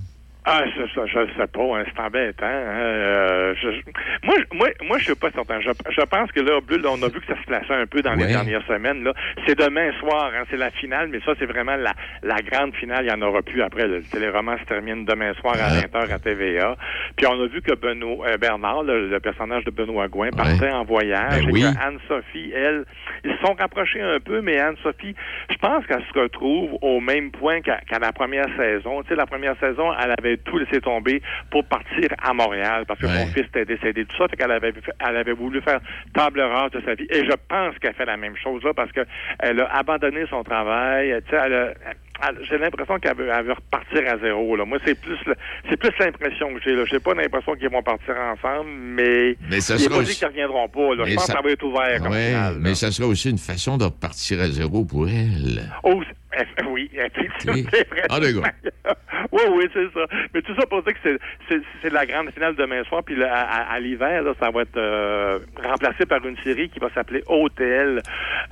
Ah, 0.44 0.64
ça, 0.76 0.82
ça, 0.96 1.06
je 1.06 1.20
ne 1.20 1.26
sais 1.38 1.48
pas, 1.48 1.62
hein, 1.78 1.84
c'est 1.86 2.02
embêtant. 2.02 2.46
hein, 2.46 2.80
euh, 2.82 3.54
je- 3.62 3.92
moi, 4.24 4.36
moi, 4.54 4.68
moi, 4.88 4.98
je 4.98 5.04
suis 5.06 5.16
pas 5.16 5.30
certain. 5.32 5.60
Je, 5.62 5.70
je 5.90 6.02
pense 6.02 6.32
que 6.32 6.40
là, 6.40 6.60
on 6.90 7.04
a 7.04 7.08
vu 7.10 7.20
que 7.22 7.28
ça 7.28 7.40
se 7.40 7.46
plaçait 7.46 7.74
un 7.76 7.86
peu 7.86 8.02
dans 8.02 8.12
Ouais. 8.16 8.26
les 8.26 8.34
dernières 8.34 8.66
semaines. 8.66 9.04
Là. 9.04 9.14
C'est 9.46 9.58
demain 9.60 9.92
soir, 10.00 10.32
hein, 10.36 10.44
c'est 10.50 10.58
la 10.58 10.72
finale, 10.72 11.10
mais 11.12 11.20
ça, 11.24 11.34
c'est 11.38 11.46
vraiment 11.46 11.76
la, 11.76 11.94
la 12.24 12.38
grande 12.42 12.74
finale. 12.76 13.06
Il 13.06 13.14
n'y 13.14 13.24
en 13.24 13.28
aura 13.28 13.44
plus 13.44 13.62
après. 13.62 13.88
Le 13.88 14.02
téléroman 14.02 14.58
se 14.58 14.64
termine 14.66 15.06
demain 15.06 15.34
soir 15.36 15.54
à 15.62 15.70
20h 15.80 16.12
à 16.12 16.18
TVA. 16.20 16.76
Puis 17.16 17.28
on 17.28 17.40
a 17.44 17.46
vu 17.48 17.62
que 17.62 17.76
Benoît, 17.76 18.28
euh, 18.30 18.38
Bernard, 18.38 18.82
le, 18.84 19.10
le 19.10 19.20
personnage 19.20 19.64
de 19.66 19.72
Benoît 19.72 20.08
Gouin, 20.08 20.30
partait 20.32 20.72
en 20.72 20.84
voyage. 20.84 21.44
Ben 21.46 21.50
et 21.50 21.52
oui. 21.52 21.62
que 21.62 21.68
Anne-Sophie, 21.88 22.52
elle, 22.56 22.86
ils 23.24 23.32
se 23.34 23.46
sont 23.46 23.54
rapprochés 23.54 24.02
un 24.02 24.20
peu, 24.20 24.42
mais 24.42 24.60
Anne-Sophie, 24.60 25.14
je 25.52 25.58
pense 25.58 25.86
qu'elle 25.86 26.04
se 26.12 26.20
retrouve 26.20 26.80
au 26.82 27.00
même 27.00 27.30
point 27.32 27.62
qu'à 27.62 27.78
qu'à 27.88 28.00
la 28.00 28.12
première 28.12 28.48
saison. 28.58 29.04
Tu 29.04 29.10
sais, 29.10 29.16
la 29.16 29.28
première 29.28 29.56
saison, 29.60 29.92
elle 30.04 30.14
avait 30.18 30.32
tout 30.42 30.58
laissé 30.58 30.82
tomber 30.82 31.22
pour 31.50 31.66
partir 31.66 32.10
à 32.22 32.34
Montréal 32.34 32.86
parce 32.88 33.00
que 33.00 33.08
son 33.08 33.28
fils 33.28 33.46
était 33.46 33.66
décédé, 33.66 34.06
tout 34.06 34.18
ça. 34.18 34.28
Fait 34.28 34.36
qu'elle 34.38 34.52
avait, 34.52 34.74
elle 35.00 35.16
avait 35.18 35.34
voulu 35.34 35.62
faire 35.62 35.80
table 36.14 36.42
rase 36.42 36.72
de 36.72 36.82
sa 36.82 36.94
vie. 36.96 37.08
Et 37.10 37.26
je 37.26 37.34
pense 37.48 37.78
qu'elle 37.80 37.94
fait 37.94 38.06
la 38.06 38.18
même 38.18 38.36
chose 38.38 38.64
là 38.64 38.74
parce 38.74 38.92
que 38.92 39.02
elle 39.40 39.60
a 39.62 39.66
abandonné 39.78 40.26
son 40.30 40.44
travail. 40.44 41.16
Tu 41.26 41.32
sais, 41.36 41.42
elle 41.44 41.54
a- 41.54 41.74
j'ai 42.44 42.58
l'impression 42.58 43.00
qu'elle 43.00 43.16
veut, 43.16 43.26
veut 43.44 43.54
repartir 43.54 44.02
à 44.08 44.18
zéro. 44.20 44.56
Là. 44.56 44.66
Moi, 44.66 44.78
c'est 44.86 45.00
plus 45.00 45.18
c'est 45.70 45.78
plus 45.78 45.92
l'impression 46.00 46.54
que 46.54 46.62
j'ai. 46.64 46.76
là. 46.76 46.84
J'ai 46.86 47.00
pas 47.00 47.14
l'impression 47.14 47.56
qu'ils 47.56 47.70
vont 47.70 47.82
partir 47.84 48.16
ensemble, 48.18 48.70
mais, 48.72 49.36
Mais 49.50 49.60
ça 49.62 49.76
il 49.76 49.82
est 49.82 49.84
sera 49.86 49.98
pas 49.98 50.04
dit 50.04 50.16
qu'ils 50.16 50.28
reviendront 50.28 50.68
pas. 50.70 50.96
Là. 50.96 51.04
Je 51.06 51.16
pense 51.16 51.26
ça- 51.26 51.34
que 51.34 51.38
ça 51.40 51.44
va 51.44 51.52
être 51.52 51.64
ouvert 51.64 52.02
comme 52.02 52.12
Ouais, 52.12 52.34
mais 52.60 52.76
ça 52.76 52.92
sera 52.92 53.08
aussi 53.08 53.30
une 53.30 53.38
façon 53.38 53.78
de 53.78 53.86
repartir 53.86 54.40
à 54.42 54.48
zéro 54.48 54.86
pour 54.86 55.08
elle. 55.08 55.64
Oh, 55.84 56.02
c'est- 56.08 56.46
eh, 56.60 56.64
oui, 56.66 56.90
effectivement, 56.96 57.54
Oui. 57.54 57.66
Ah, 58.10 58.20
oui, 59.32 59.42
oui, 59.56 59.66
c'est 59.74 59.92
ça. 59.94 60.06
Mais 60.34 60.42
tout 60.42 60.56
ça 60.56 60.66
pour 60.66 60.82
dire 60.84 60.94
que 61.02 61.18
c'est- 61.50 61.90
la 61.90 62.06
grande 62.06 62.32
finale 62.32 62.56
demain 62.56 62.84
soir, 62.86 63.04
puis 63.04 63.16
là, 63.16 63.34
à, 63.34 63.74
à- 63.74 63.80
l'hiver, 63.80 64.24
ça 64.40 64.50
va 64.52 64.62
être 64.62 64.78
euh, 64.78 65.40
remplacé 65.62 66.06
par 66.06 66.26
une 66.26 66.38
série 66.44 66.70
qui 66.70 66.80
va 66.80 66.90
s'appeler 66.94 67.22
Hôtel. 67.28 68.02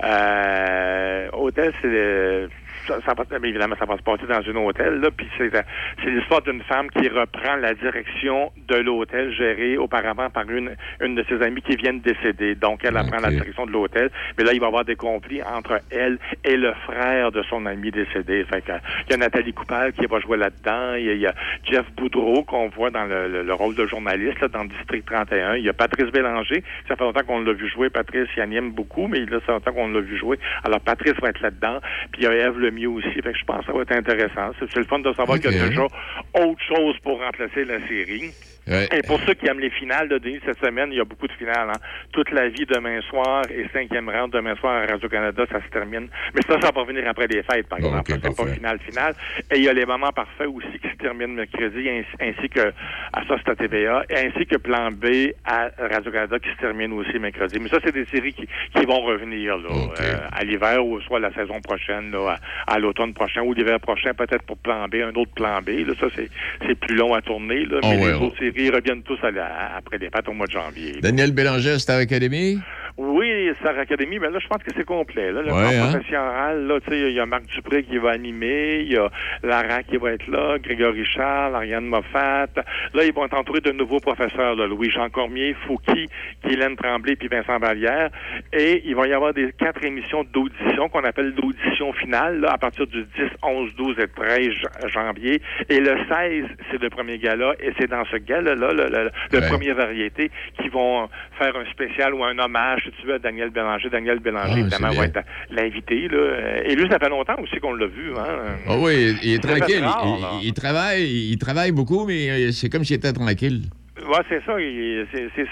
Euh, 0.02 1.28
Hôtel, 1.32 1.72
c'est 1.80 2.48
ça, 2.90 2.98
ça 3.06 3.14
va, 3.14 3.24
mais 3.40 3.48
évidemment, 3.48 3.76
ça 3.78 3.84
va 3.84 3.96
se 3.96 4.02
passer 4.02 4.26
dans 4.26 4.34
un 4.40 4.56
hôtel, 4.64 5.00
là, 5.00 5.08
puis 5.16 5.26
c'est, 5.38 5.50
c'est 6.02 6.10
l'histoire 6.10 6.42
d'une 6.42 6.62
femme 6.62 6.88
qui 6.90 7.08
reprend 7.08 7.56
la 7.56 7.74
direction 7.74 8.50
de 8.68 8.76
l'hôtel 8.76 9.32
géré 9.32 9.76
auparavant 9.76 10.30
par 10.30 10.48
une, 10.50 10.70
une 11.00 11.14
de 11.14 11.24
ses 11.28 11.40
amies 11.42 11.62
qui 11.62 11.76
vient 11.76 11.94
de 11.94 12.00
décéder. 12.00 12.54
Donc, 12.54 12.80
elle 12.84 12.94
prend 12.94 13.20
la 13.20 13.30
direction 13.30 13.66
de 13.66 13.72
l'hôtel, 13.72 14.10
mais 14.38 14.44
là, 14.44 14.52
il 14.52 14.60
va 14.60 14.66
y 14.66 14.68
avoir 14.68 14.84
des 14.84 14.96
conflits 14.96 15.42
entre 15.42 15.80
elle 15.90 16.18
et 16.44 16.56
le 16.56 16.72
frère 16.86 17.30
de 17.32 17.42
son 17.44 17.66
ami 17.66 17.90
décédé. 17.90 18.44
Fait 18.44 18.62
que, 18.62 18.72
il 19.06 19.10
y 19.12 19.14
a 19.14 19.16
Nathalie 19.16 19.52
Coupal 19.52 19.92
qui 19.92 20.06
va 20.06 20.18
jouer 20.20 20.36
là-dedans, 20.38 20.94
il 20.94 21.04
y 21.04 21.10
a, 21.10 21.12
il 21.14 21.20
y 21.20 21.26
a 21.26 21.34
Jeff 21.64 21.86
Boudreau 21.96 22.42
qu'on 22.44 22.68
voit 22.68 22.90
dans 22.90 23.04
le, 23.04 23.28
le- 23.28 23.42
le 23.42 23.54
rôle 23.54 23.74
de 23.74 23.86
journaliste 23.86 24.40
là, 24.40 24.48
dans 24.48 24.62
le 24.62 24.68
District 24.68 25.04
31, 25.06 25.56
il 25.56 25.64
y 25.64 25.68
a 25.68 25.72
Patrice 25.72 26.10
Bélanger, 26.12 26.62
ça 26.88 26.96
fait 26.96 27.04
longtemps 27.04 27.22
qu'on 27.26 27.40
l'a 27.40 27.52
vu 27.52 27.68
jouer, 27.68 27.90
Patrice, 27.90 28.28
il 28.36 28.42
en 28.42 28.50
aime 28.52 28.70
beaucoup, 28.72 29.06
mais 29.08 29.20
là, 29.20 29.38
ça 29.40 29.46
fait 29.46 29.52
longtemps 29.52 29.72
qu'on 29.72 29.88
l'a 29.88 30.00
vu 30.00 30.16
jouer. 30.16 30.38
Alors, 30.64 30.80
Patrice 30.80 31.14
va 31.20 31.28
être 31.30 31.40
là-dedans, 31.40 31.80
puis 32.12 32.22
il 32.22 32.24
y 32.24 32.26
a 32.26 32.32
Eve 32.34 32.58
Lemieux 32.58 32.79
aussi, 32.86 33.12
fait 33.12 33.32
que 33.32 33.38
je 33.38 33.44
pense 33.44 33.60
que 33.60 33.66
ça 33.66 33.72
va 33.72 33.82
être 33.82 33.92
intéressant. 33.92 34.50
C'est, 34.58 34.74
le 34.76 34.84
fun 34.84 34.98
de 35.00 35.12
savoir 35.12 35.38
qu'il 35.38 35.52
y 35.52 35.58
a 35.58 35.68
déjà 35.68 35.82
autre 35.84 36.62
chose 36.66 36.96
pour 37.02 37.20
remplacer 37.20 37.64
la 37.64 37.86
série. 37.86 38.30
Ouais. 38.66 38.88
Et 38.92 39.02
pour 39.02 39.18
ceux 39.26 39.34
qui 39.34 39.46
aiment 39.48 39.60
les 39.60 39.70
finales 39.70 40.08
de 40.08 40.18
Denis, 40.18 40.40
cette 40.44 40.58
semaine, 40.64 40.90
il 40.92 40.98
y 40.98 41.00
a 41.00 41.04
beaucoup 41.04 41.26
de 41.26 41.32
finales. 41.32 41.68
Hein. 41.70 41.78
Toute 42.12 42.30
la 42.30 42.48
vie 42.48 42.66
demain 42.66 43.00
soir 43.02 43.42
et 43.50 43.66
cinquième 43.72 44.08
round 44.08 44.32
demain 44.32 44.54
soir 44.56 44.82
à 44.82 44.86
Radio-Canada, 44.92 45.44
ça 45.50 45.60
se 45.62 45.68
termine. 45.70 46.08
Mais 46.34 46.42
ça, 46.46 46.60
ça 46.60 46.70
va 46.70 46.80
revenir 46.80 47.08
après 47.08 47.26
les 47.26 47.42
fêtes, 47.42 47.68
par 47.68 47.78
Bon, 47.80 47.88
exemple. 47.98 48.20
c'est 48.22 48.36
pas 48.36 48.52
finale, 48.52 48.78
finale. 48.80 49.14
Et 49.50 49.56
il 49.58 49.64
y 49.64 49.68
a 49.68 49.72
les 49.72 49.86
moments 49.86 50.12
parfaits 50.12 50.46
aussi 50.48 50.78
qui 50.80 50.88
se 50.88 50.96
terminent 50.96 51.34
mercredi, 51.34 51.88
ainsi, 51.88 52.08
ainsi 52.20 52.48
que 52.48 52.72
à 53.12 53.24
ça, 53.26 53.36
c'est 53.44 53.50
à 53.50 53.56
TVA, 53.56 54.04
et 54.10 54.26
ainsi 54.26 54.46
que 54.46 54.56
Plan 54.56 54.90
B 54.92 55.32
à 55.44 55.70
Radio-Canada 55.78 56.38
qui 56.38 56.50
se 56.50 56.56
termine 56.56 56.92
aussi 56.92 57.18
mercredi. 57.18 57.58
Mais 57.60 57.68
ça, 57.68 57.78
c'est 57.84 57.92
des 57.92 58.04
séries 58.06 58.34
qui, 58.34 58.46
qui 58.74 58.84
vont 58.86 59.00
revenir 59.00 59.56
là, 59.58 59.68
euh, 60.00 60.18
à 60.32 60.44
l'hiver 60.44 60.84
ou 60.84 61.00
soit 61.00 61.18
la 61.20 61.32
saison 61.32 61.60
prochaine, 61.60 62.10
là, 62.12 62.36
à, 62.66 62.74
à 62.74 62.78
l'automne 62.78 63.14
prochain 63.14 63.42
ou 63.42 63.54
l'hiver 63.54 63.80
prochain, 63.80 64.12
peut-être 64.14 64.42
pour 64.44 64.58
Plan 64.58 64.86
B, 64.88 64.96
un 64.96 65.14
autre 65.14 65.32
Plan 65.34 65.60
B. 65.62 65.70
Là, 65.86 65.94
ça, 65.98 66.06
c'est, 66.14 66.30
plus 66.80 66.94
long 66.96 67.14
à 67.14 67.20
tourner. 67.22 67.64
Là, 67.64 67.78
Oh, 67.82 67.88
mais 67.88 67.96
les 68.06 68.12
autres 68.14 68.36
séries 68.52 68.70
reviennent 68.70 69.02
tous 69.02 69.18
à 69.22 69.30
la- 69.30 69.76
après 69.76 69.98
les 69.98 70.08
fêtes 70.10 70.28
au 70.28 70.32
mois 70.32 70.46
de 70.46 70.52
janvier. 70.52 71.00
Daniel 71.00 71.32
Bélanger, 71.32 71.78
Star 71.78 71.98
Academy? 71.98 72.58
Oui, 73.02 73.50
Star 73.60 73.78
Academy, 73.78 74.18
mais 74.18 74.28
là, 74.28 74.38
je 74.40 74.46
pense 74.46 74.62
que 74.62 74.70
c'est 74.76 74.84
complet. 74.84 75.32
Là, 75.32 75.40
le 75.40 75.52
Ouais, 75.54 75.74
hein? 75.78 75.88
professionnel, 75.88 76.66
là, 76.66 76.80
tu 76.80 76.90
sais, 76.90 77.00
il 77.08 77.14
y 77.14 77.20
a 77.20 77.24
Marc 77.24 77.44
Dupré 77.46 77.82
qui 77.82 77.96
va 77.96 78.10
animer, 78.10 78.80
il 78.80 78.92
y 78.92 78.96
a 78.98 79.08
Lara 79.42 79.82
qui 79.84 79.96
va 79.96 80.10
être 80.12 80.26
là, 80.26 80.58
Grégory 80.58 81.06
Charles, 81.06 81.54
Ariane 81.54 81.86
Moffat. 81.86 82.48
Là, 82.92 83.04
ils 83.04 83.14
vont 83.14 83.24
être 83.24 83.38
entourés 83.38 83.62
de 83.62 83.72
nouveaux 83.72 84.00
professeurs, 84.00 84.54
là, 84.54 84.66
Louis-Jean 84.66 85.08
Cormier, 85.08 85.56
Fouki, 85.66 86.10
Guylaine 86.44 86.76
Tremblay, 86.76 87.16
puis 87.16 87.28
Vincent 87.28 87.58
Vallière. 87.58 88.10
Et 88.52 88.82
il 88.84 88.94
va 88.94 89.06
y 89.06 89.14
avoir 89.14 89.32
des 89.32 89.50
quatre 89.52 89.82
émissions 89.82 90.22
d'audition 90.24 90.90
qu'on 90.90 91.04
appelle 91.04 91.32
l'audition 91.42 91.94
finale, 91.94 92.40
là, 92.40 92.50
à 92.52 92.58
partir 92.58 92.86
du 92.86 93.04
10, 93.04 93.08
11, 93.42 93.74
12 93.76 93.98
et 93.98 94.08
13 94.08 94.50
jan- 94.52 94.88
janvier. 94.88 95.40
Et 95.70 95.80
le 95.80 95.96
16, 96.06 96.44
c'est 96.70 96.82
le 96.82 96.90
premier 96.90 97.16
gala, 97.16 97.54
et 97.60 97.72
c'est 97.78 97.88
dans 97.88 98.04
ce 98.04 98.16
gala-là, 98.16 98.72
le, 98.74 98.88
le- 98.90 99.10
le 99.32 99.38
Ouais. 99.38 99.48
premier 99.48 99.72
variété, 99.72 100.30
qui 100.60 100.68
vont 100.68 101.08
faire 101.38 101.56
un 101.56 101.64
spécial 101.70 102.12
ou 102.12 102.22
un 102.24 102.38
hommage, 102.38 102.89
veux, 103.06 103.14
à 103.14 103.18
Daniel 103.18 103.50
Bélanger. 103.50 103.88
Daniel 103.90 104.18
Bélanger, 104.20 104.52
Ah, 104.54 104.58
évidemment, 104.58 104.90
va 104.90 105.04
être 105.06 105.20
l'invité. 105.50 106.08
là. 106.08 106.62
Et 106.64 106.74
lui, 106.74 106.88
ça 106.90 106.98
fait 106.98 107.08
longtemps 107.08 107.36
aussi 107.42 107.58
qu'on 107.60 107.74
l'a 107.74 107.86
vu. 107.86 108.12
Hein? 108.16 108.56
Ah 108.68 108.76
oui, 108.78 109.16
il 109.22 109.34
est 109.34 109.38
tranquille. 109.38 109.82
rare, 109.84 110.04
Il- 110.16 110.22
là. 110.22 110.28
il, 110.42 110.48
il 110.48 110.52
travaille, 110.54 111.04
il 111.32 111.38
travaille 111.38 111.72
beaucoup, 111.72 112.06
mais 112.06 112.30
euh, 112.30 112.52
c'est 112.52 112.68
comme 112.68 112.84
s'il 112.84 112.96
était 112.96 113.12
tranquille. 113.12 113.62
Ouais, 114.08 114.20
c'est 114.28 114.42
ça. 114.44 114.54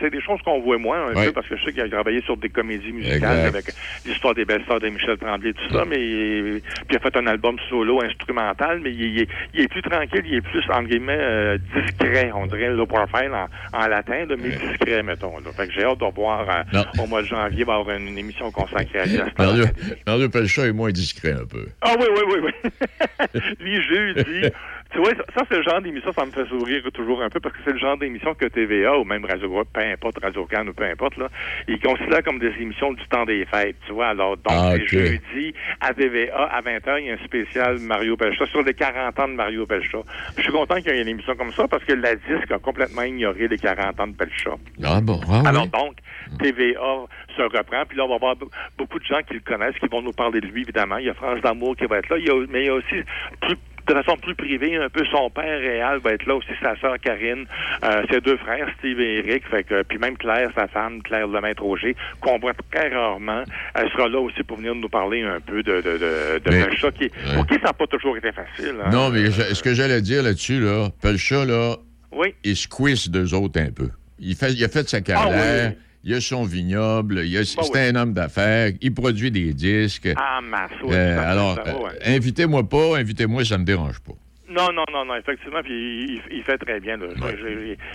C'est, 0.00 0.10
des 0.10 0.20
choses 0.20 0.40
qu'on 0.42 0.60
voit 0.60 0.78
moins 0.78 1.08
un 1.08 1.24
peu 1.24 1.32
parce 1.32 1.46
que 1.48 1.56
je 1.56 1.64
sais 1.64 1.72
qu'il 1.72 1.82
a 1.82 1.88
travaillé 1.88 2.22
sur 2.22 2.36
des 2.36 2.48
comédies 2.48 2.92
musicales 2.92 3.46
Exact. 3.46 3.48
avec 3.48 3.64
l'histoire 4.06 4.34
des 4.34 4.44
belles 4.44 4.62
stars 4.64 4.80
de 4.80 4.88
Michel 4.88 5.18
Tremblay, 5.18 5.52
tout 5.52 5.72
ça, 5.72 5.84
mais 5.84 5.96
puis 5.96 6.62
il 6.90 6.96
a 6.96 7.00
fait 7.00 7.16
un 7.16 7.26
album 7.26 7.56
solo 7.68 8.02
instrumental, 8.02 8.80
mais 8.82 8.90
il, 8.90 9.02
il 9.02 9.20
est, 9.22 9.28
il 9.54 9.60
est 9.62 9.68
plus 9.68 9.82
tranquille, 9.82 10.22
il 10.24 10.36
est 10.36 10.40
plus 10.40 10.62
entre 10.70 10.88
guillemets 10.88 11.18
euh, 11.18 11.58
discret, 11.74 12.30
on 12.34 12.46
dirait 12.46 12.70
le 12.70 12.86
profile 12.86 13.30
en, 13.32 13.48
en 13.78 13.86
latin, 13.86 14.24
là, 14.26 14.34
mais 14.38 14.50
discret, 14.50 15.02
mettons. 15.02 15.38
Là. 15.38 15.50
Fait 15.56 15.66
que 15.66 15.72
j'ai 15.72 15.84
hâte 15.84 15.98
de 15.98 16.14
voir 16.14 16.46
euh, 16.48 16.82
au 17.02 17.06
mois 17.06 17.22
de 17.22 17.26
janvier, 17.26 17.64
va 17.64 17.76
y 17.76 17.80
avoir 17.80 17.96
une, 17.96 18.08
une 18.08 18.18
émission 18.18 18.50
consacrée 18.50 19.00
à 19.00 19.06
ce 19.06 19.18
Mario. 19.38 19.64
Mario 20.06 20.28
Pelchat 20.28 20.66
est 20.66 20.72
moins 20.72 20.90
discret 20.90 21.32
un 21.32 21.46
peu. 21.46 21.66
Ah 21.82 21.94
oui, 21.98 22.06
oui, 22.10 22.22
oui, 22.28 22.38
oui. 22.44 23.40
Lui, 23.60 23.82
jeudi. 23.82 24.50
Tu 24.90 24.98
vois, 24.98 25.10
ça, 25.10 25.22
ça, 25.36 25.42
c'est 25.50 25.56
le 25.58 25.62
genre 25.62 25.82
d'émission, 25.82 26.12
ça 26.14 26.24
me 26.24 26.30
fait 26.30 26.46
sourire 26.46 26.82
toujours 26.94 27.20
un 27.22 27.28
peu 27.28 27.40
parce 27.40 27.54
que 27.54 27.60
c'est 27.64 27.72
le 27.72 27.78
genre 27.78 27.98
d'émission 27.98 28.34
que 28.34 28.46
TVA 28.46 28.96
ou 28.98 29.04
même 29.04 29.22
Radio 29.26 29.46
Groupe, 29.48 29.68
peu 29.72 29.82
importe, 29.82 30.18
Radio 30.22 30.46
Can 30.50 30.66
ou 30.66 30.72
peu 30.72 30.84
importe, 30.84 31.18
là, 31.18 31.28
ils 31.68 31.78
considèrent 31.78 32.22
comme 32.22 32.38
des 32.38 32.52
émissions 32.58 32.94
du 32.94 33.06
temps 33.08 33.26
des 33.26 33.44
fêtes, 33.44 33.76
tu 33.86 33.92
vois. 33.92 34.08
Alors, 34.08 34.36
donc, 34.38 34.46
Ah, 34.48 34.76
jeudi 34.86 35.52
à 35.82 35.92
TVA 35.92 36.42
à 36.46 36.62
20h, 36.62 37.00
il 37.00 37.06
y 37.06 37.10
a 37.10 37.14
un 37.14 37.24
spécial 37.24 37.78
Mario 37.80 38.16
Pelchat 38.16 38.46
sur 38.46 38.62
les 38.62 38.72
40 38.72 39.20
ans 39.20 39.28
de 39.28 39.34
Mario 39.34 39.66
Pelchat. 39.66 39.98
Je 40.38 40.42
suis 40.42 40.52
content 40.52 40.76
qu'il 40.76 40.86
y 40.94 40.98
ait 40.98 41.02
une 41.02 41.08
émission 41.08 41.36
comme 41.36 41.52
ça 41.52 41.68
parce 41.68 41.84
que 41.84 41.92
la 41.92 42.14
disque 42.16 42.50
a 42.50 42.58
complètement 42.58 43.02
ignoré 43.02 43.46
les 43.46 43.58
40 43.58 44.00
ans 44.00 44.06
de 44.06 44.16
Pelchat. 44.16 44.56
Ah 44.82 45.00
bon, 45.02 45.20
ah 45.30 45.42
Alors 45.48 45.64
oui. 45.64 45.68
donc, 45.70 45.96
TVA 46.40 47.04
se 47.36 47.42
reprend, 47.42 47.84
puis 47.86 47.98
là, 47.98 48.04
on 48.04 48.08
va 48.08 48.14
avoir 48.14 48.36
be- 48.36 48.48
beaucoup 48.78 48.98
de 48.98 49.04
gens 49.04 49.20
qui 49.26 49.34
le 49.34 49.40
connaissent, 49.40 49.76
qui 49.78 49.86
vont 49.88 50.00
nous 50.00 50.12
parler 50.12 50.40
de 50.40 50.46
lui, 50.46 50.62
évidemment. 50.62 50.96
Il 50.96 51.06
y 51.06 51.10
a 51.10 51.14
France 51.14 51.42
d'Amour 51.42 51.76
qui 51.76 51.84
va 51.84 51.98
être 51.98 52.08
là, 52.08 52.16
il 52.18 52.26
y 52.26 52.30
a, 52.30 52.46
mais 52.48 52.62
il 52.62 52.66
y 52.66 52.70
a 52.70 52.74
aussi, 52.74 53.02
plus- 53.42 53.56
de 53.94 54.02
façon 54.02 54.16
plus 54.18 54.34
privée, 54.34 54.76
un 54.76 54.88
peu 54.88 55.04
son 55.06 55.30
père 55.30 55.58
réel 55.58 55.98
va 56.02 56.12
être 56.12 56.26
là 56.26 56.34
aussi, 56.36 56.48
sa 56.62 56.76
sœur 56.80 56.98
Karine, 57.00 57.46
euh, 57.84 58.02
ses 58.10 58.20
deux 58.20 58.36
frères, 58.38 58.68
Steve 58.78 59.00
et 59.00 59.18
Eric, 59.18 59.46
fait 59.48 59.64
que, 59.64 59.82
puis 59.82 59.98
même 59.98 60.16
Claire, 60.16 60.50
sa 60.54 60.66
femme, 60.68 61.02
Claire 61.02 61.26
Lemaître 61.28 61.64
Auger, 61.64 61.96
qu'on 62.20 62.38
voit 62.38 62.52
très 62.72 62.88
rarement. 62.94 63.42
Elle 63.74 63.88
sera 63.90 64.08
là 64.08 64.18
aussi 64.20 64.42
pour 64.42 64.56
venir 64.58 64.74
nous 64.74 64.88
parler 64.88 65.22
un 65.22 65.40
peu 65.40 65.62
de, 65.62 65.76
de, 65.80 65.80
de, 65.80 66.38
de 66.44 66.50
Mais- 66.50 66.64
Pelchat, 66.66 66.90
qui, 66.92 67.10
pour 67.34 67.46
qui 67.46 67.54
ça 67.54 67.60
n'a 67.68 67.72
pas 67.72 67.86
toujours 67.86 68.16
été 68.16 68.30
facile. 68.32 68.76
hein. 68.84 68.90
Non, 68.90 69.10
mais 69.10 69.26
je- 69.30 69.54
ce 69.54 69.62
que 69.62 69.74
j'allais 69.74 70.00
dire 70.02 70.22
là-dessus, 70.22 70.60
là, 70.60 70.88
Pelchat, 71.02 71.44
là, 71.44 71.76
Oui. 72.12 72.34
il 72.44 72.56
squeeze 72.56 73.10
d'eux 73.10 73.34
autres 73.34 73.60
un 73.60 73.70
peu. 73.70 73.88
Il, 74.18 74.34
fait, 74.34 74.52
il 74.52 74.64
a 74.64 74.68
fait 74.68 74.88
sa 74.88 75.00
carrière, 75.00 75.72
il 76.04 76.14
a 76.14 76.20
son 76.20 76.44
vignoble, 76.44 77.22
il 77.24 77.36
a- 77.36 77.44
c'est 77.44 77.60
oui. 77.60 77.78
un 77.80 77.94
homme 77.96 78.12
d'affaires, 78.14 78.72
il 78.80 78.94
produit 78.94 79.30
des 79.30 79.52
disques. 79.52 80.08
Ah, 80.16 80.40
oui, 80.84 80.94
Euh, 80.94 81.18
alors, 81.30 81.56
va, 81.56 81.62
euh, 81.68 81.88
invitez-moi 82.06 82.68
pas, 82.68 82.98
invitez-moi, 82.98 83.44
ça 83.44 83.58
me 83.58 83.64
dérange 83.64 84.00
pas. 84.00 84.14
Non, 84.50 84.72
non, 84.72 84.84
non, 84.92 85.04
non, 85.04 85.14
effectivement, 85.16 85.60
puis 85.62 85.74
il, 86.08 86.22
il 86.38 86.42
fait 86.42 86.56
très 86.58 86.80
bien. 86.80 86.96
Là. 86.96 87.06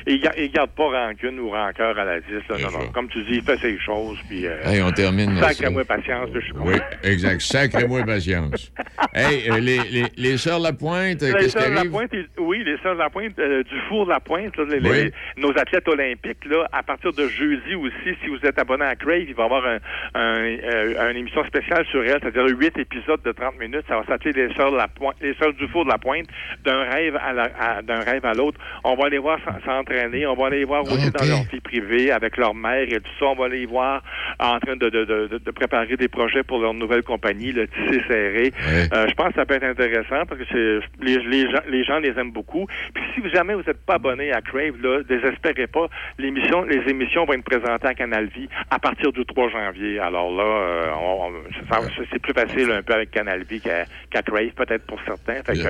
Il, 0.07 0.21
il 0.37 0.51
garde 0.51 0.71
pas 0.71 0.83
rancune 1.07 1.39
ou 1.39 1.49
rancœur 1.49 1.97
à 1.97 2.03
la 2.05 2.19
10. 2.19 2.27
Là, 2.49 2.57
non, 2.63 2.71
non. 2.79 2.87
Comme 2.93 3.07
tu 3.09 3.23
dis, 3.23 3.35
il 3.37 3.41
fait 3.43 3.57
ses 3.57 3.77
choses, 3.79 4.17
puis... 4.27 4.45
Euh, 4.47 4.57
Hey, 4.63 4.81
on 4.81 4.91
termine 4.91 5.35
Sacrez-moi 5.39 5.83
patience, 5.83 6.29
je 6.33 6.39
suis 6.41 6.53
Oui, 6.59 6.75
exact. 7.03 7.41
Sacrez-moi 7.41 8.03
patience. 8.03 8.71
hey, 9.13 9.49
euh, 9.49 9.59
les, 9.59 9.79
les, 9.91 10.05
les 10.15 10.37
Sœurs 10.37 10.59
Lapointe, 10.59 11.23
euh, 11.23 11.27
Les 11.27 11.33
qu'est-ce 11.33 11.57
qui 11.57 11.63
arrive? 11.63 11.75
Lapointe, 11.91 12.11
oui, 12.37 12.63
les 12.63 12.77
Sœurs 12.77 12.95
Lapointe, 12.95 13.37
euh, 13.39 13.63
du 13.63 13.79
four 13.89 14.05
Lapointe, 14.07 14.55
là, 14.57 14.63
les- 14.65 14.89
Oui. 14.89 15.03
les- 15.05 15.41
nos 15.41 15.51
athlètes 15.57 15.87
olympiques, 15.87 16.45
là, 16.45 16.67
à 16.71 16.83
partir 16.83 17.11
de 17.13 17.27
jeudi 17.27 17.75
aussi, 17.75 18.15
si 18.21 18.27
vous 18.29 18.39
êtes 18.45 18.59
abonné 18.59 18.85
à 18.85 18.95
Crave, 18.95 19.23
il 19.27 19.33
va 19.33 19.43
y 19.43 19.45
avoir 19.45 19.65
un, 19.65 19.77
un, 20.13 20.37
euh, 20.45 21.11
une 21.11 21.17
émission 21.17 21.43
spéciale 21.45 21.85
sur 21.87 22.03
elle, 22.03 22.19
c'est-à-dire 22.21 22.45
huit 22.57 22.77
épisodes 22.77 23.21
de 23.23 23.31
30 23.31 23.59
minutes. 23.59 23.83
Ça 23.87 23.97
va 23.99 24.05
s'appeler 24.05 24.47
les 24.47 24.53
Sœurs 24.53 24.71
Lapointe, 24.71 25.15
les 25.21 25.33
Sœurs 25.35 25.53
du 25.53 25.67
four 25.69 25.85
de 25.85 25.89
la 25.89 25.97
Pointe, 25.97 26.27
d'un 26.63 26.83
rêve 26.83 27.17
à 27.21 27.33
la- 27.33 27.49
à- 27.59 27.81
d'un 27.81 27.99
rêve 28.01 28.25
à 28.25 28.33
l'autre. 28.33 28.59
On 28.83 28.95
va 28.95 29.09
les 29.09 29.17
voir 29.17 29.39
s'en- 29.45 29.59
s'entraîner, 29.65 30.25
on 30.27 30.35
va 30.35 30.49
les 30.49 30.63
voir 30.65 30.83
aussi 30.83 31.11
dans 31.11 31.25
leur 31.25 31.43
vie 31.51 31.59
privée 31.61 32.11
avec 32.11 32.37
leur 32.37 32.53
mère 32.53 32.83
et 32.83 32.99
tout 32.99 33.11
ça. 33.19 33.25
On 33.25 33.35
va 33.35 33.47
les 33.47 33.65
voir 33.65 34.01
en 34.39 34.59
train 34.59 34.75
de, 34.75 34.89
de, 34.89 35.05
de, 35.05 35.37
de- 35.37 35.51
préparer 35.51 35.95
des 35.97 36.07
projets 36.07 36.43
pour 36.43 36.59
leur 36.59 36.73
nouvelle 36.73 37.03
compagnie, 37.03 37.51
le 37.51 37.67
Tissé 37.67 38.01
Serré. 38.07 38.51
Ouais. 38.53 38.87
Euh, 38.93 39.07
je 39.07 39.13
pense 39.13 39.29
que 39.29 39.35
ça 39.35 39.45
peut 39.45 39.55
être 39.55 39.63
intéressant 39.63 40.25
parce 40.27 40.39
que 40.41 40.45
c'est 40.51 41.03
les, 41.05 41.17
les, 41.19 41.51
gens, 41.51 41.61
les 41.69 41.83
gens 41.83 41.99
les 41.99 42.09
aiment 42.19 42.31
beaucoup. 42.31 42.65
Puis 42.93 43.03
si 43.13 43.19
vous- 43.21 43.29
jamais 43.29 43.53
vous 43.53 43.63
n'êtes 43.65 43.85
pas 43.85 43.95
abonné 43.95 44.31
à 44.31 44.41
Crave, 44.41 44.75
là, 44.81 45.01
désespérez 45.03 45.67
pas. 45.67 45.87
L'émission, 46.17 46.63
les 46.63 46.81
émissions 46.89 47.25
vont 47.25 47.33
être 47.33 47.43
présentées 47.43 47.87
à 47.87 47.93
Canal 47.93 48.25
Vie 48.27 48.47
à 48.69 48.79
partir 48.79 49.11
du 49.11 49.25
3 49.25 49.49
janvier. 49.49 49.99
Alors 49.99 50.31
là, 50.35 50.43
euh, 50.43 50.85
on- 51.01 51.27
on- 51.27 51.83
c'est 52.11 52.19
plus 52.21 52.33
facile 52.33 52.71
un 52.71 52.81
peu 52.81 52.93
avec 52.93 53.11
Canal 53.11 53.43
Vie 53.43 53.61
qu'à 53.61 53.85
qu'à 54.09 54.21
Crave, 54.21 54.49
peut-être 54.55 54.85
pour 54.85 54.99
certains. 55.05 55.41
Fait 55.43 55.53
que, 55.53 55.67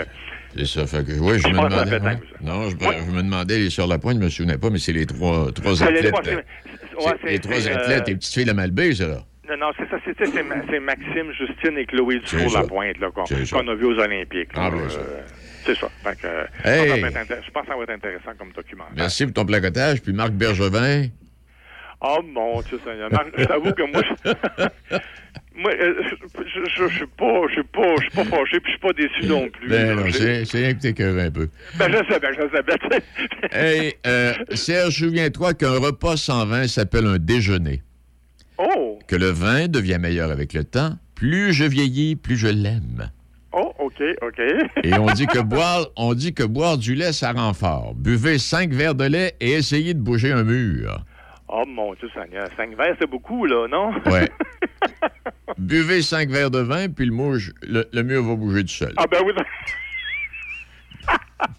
C'est 0.56 0.66
ça. 0.66 0.86
Fait 0.88 1.06
que, 1.06 1.14
oui, 1.20 1.38
je, 1.38 1.44
Je 1.44 1.48
me 1.50 1.54
demandais. 1.54 2.00
ouais. 2.00 2.20
Non, 2.42 2.70
je, 2.70 2.76
je 2.78 3.12
me 3.12 3.22
demandais 3.24 3.58
les 3.60 3.70
Sœurs 3.70 3.88
Lapointe, 3.88 4.18
je 4.20 4.24
me 4.24 4.30
souvenais 4.30 4.58
pas, 4.58 4.70
mais 4.70 4.80
c'est 4.80 4.94
les 4.94 5.06
trois, 5.06 5.52
trois 5.52 5.72
les 5.72 5.84
athlètes. 5.84 6.12
trois, 6.14 7.12
ouais, 7.12 7.18
les 7.26 7.40
trois 7.40 7.68
athlètes, 7.68 8.02
euh, 8.04 8.12
les 8.12 8.16
petites 8.16 8.34
filles 8.34 8.46
de 8.46 8.54
Malbé, 8.54 8.94
ça, 8.96 9.08
là. 9.08 9.24
Non, 9.50 9.58
non, 9.58 9.72
c'est 9.78 9.90
ça, 9.90 9.98
c'est 10.06 10.80
Maxime, 10.80 11.32
Justine 11.38 11.78
et 11.78 11.86
Chloé 11.86 12.22
C'est 12.26 12.38
Dufour 12.38 12.52
ça. 12.54 12.62
Lapointe 12.62 12.98
là, 13.00 13.10
qu'on 13.12 13.68
a 13.68 13.76
vu 13.76 13.86
aux 13.86 14.00
Olympiques. 14.00 14.50
Ah, 14.56 14.70
ben. 14.72 14.78
Euh, 14.78 15.22
c'est 15.66 15.76
ça. 15.78 15.88
Fait 16.04 16.18
que, 16.22 16.68
Hey! 16.68 17.02
je 17.02 17.52
pense 17.52 17.64
que 17.64 17.70
ça 17.70 17.76
va 17.78 17.84
être 17.84 17.90
intéressant 17.92 18.32
comme 18.38 18.52
documentaire. 18.56 18.94
Merci 18.96 19.26
pour 19.26 19.34
ton 19.34 19.46
placotage. 19.46 20.02
Puis 20.02 20.14
Marc 20.14 20.32
Bergevin. 20.32 21.08
Oh 22.04 22.20
mon 22.34 22.62
Dieu 22.62 22.80
Seigneur. 22.86 23.10
T'avoue 23.48 23.72
que 23.72 23.92
moi, 23.92 24.02
je, 24.26 24.98
moi, 25.56 25.72
euh, 25.72 25.94
je, 26.46 26.88
suis 26.90 27.06
pas, 27.18 27.42
je 27.48 27.54
suis 27.54 27.64
pas, 27.64 27.96
je 27.98 28.02
suis 28.02 28.10
pas 28.12 28.26
fâché, 28.26 28.60
puis 28.60 28.72
je 28.74 28.78
suis 28.78 28.80
pas 28.80 28.94
déçu 28.94 29.26
non 29.26 29.48
plus. 29.50 29.70
Ben 29.70 29.96
non, 29.96 30.06
J'ai- 30.08 30.44
c'est 30.46 30.58
rien 30.58 30.74
que 30.74 30.82
t'écœurais 30.82 31.28
un 31.28 31.32
peu. 31.32 31.48
ben 31.78 31.90
je 31.92 32.14
sais, 32.14 32.20
ben 32.20 32.34
je 32.34 32.42
sais, 32.56 32.64
ben. 32.64 33.00
Hey, 33.52 33.94
euh, 34.06 34.34
Serge, 34.54 34.98
souviens-toi 35.00 35.54
qu'un 35.54 35.80
repas 35.80 36.18
sans 36.18 36.46
vin 36.46 36.68
s'appelle 36.68 37.06
un 37.06 37.20
déjeuner. 37.20 37.82
Oh! 38.58 39.00
Que 39.08 39.16
le 39.16 39.30
vin 39.30 39.68
devient 39.68 39.98
meilleur 40.00 40.30
avec 40.30 40.54
le 40.54 40.64
temps. 40.66 40.98
Plus 41.16 41.54
je 41.54 41.64
vieillis, 41.64 42.16
plus 42.18 42.36
je 42.36 42.48
l'aime. 42.48 43.10
Oh, 43.54 43.72
OK, 43.80 44.02
OK. 44.22 44.42
Et 44.84 44.94
on 44.96 45.06
dit 45.14 45.28
que 45.28 45.40
boire, 45.40 45.86
on 45.96 46.14
dit 46.16 46.34
que 46.34 46.44
boire 46.44 46.78
du 46.78 46.96
lait, 46.96 47.14
ça 47.14 47.32
rend 47.32 47.54
fort. 47.54 47.94
Buvez 47.96 48.40
cinq 48.40 48.74
verres 48.74 48.96
de 48.96 49.06
lait 49.06 49.36
et 49.40 49.52
essayez 49.52 49.94
de 49.94 50.00
bouger 50.00 50.32
un 50.32 50.44
mur. 50.44 51.06
Oh, 51.56 51.66
mon 51.68 51.94
Dieu 51.94 52.10
Seigneur. 52.16 52.48
Cinq 52.58 52.76
verres, 52.76 52.96
c'est 53.00 53.10
beaucoup, 53.10 53.46
là, 53.46 53.68
non? 53.68 53.94
Ouais. 54.12 54.28
Buvez 55.60 56.02
cinq 56.02 56.30
verres 56.30 56.50
de 56.50 56.58
vin, 56.60 56.90
puis 56.90 57.06
le, 57.06 57.12
mouche, 57.12 57.52
le, 57.62 57.88
le 57.94 58.02
mur 58.02 58.24
va 58.24 58.34
bouger 58.36 58.62
tout 58.64 58.70
seul. 58.70 58.94
Ah, 58.98 59.06
ben 59.06 59.20
oui. 59.24 59.34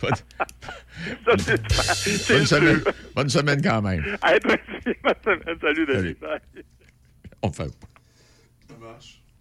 Bonne, 0.01 1.39
Ça, 1.39 1.55
bonne 2.33 2.41
le 2.41 2.47
semaine, 2.47 2.75
jeu. 2.77 2.85
bonne 3.15 3.29
semaine 3.29 3.63
quand 3.63 3.83
même. 3.83 4.03
Aussi, 4.03 4.97
bonne 5.03 5.15
semaine. 5.23 5.59
Salut, 5.61 5.87
Denis. 5.87 6.15
Bye. 6.21 6.41
Enfin, 7.43 7.67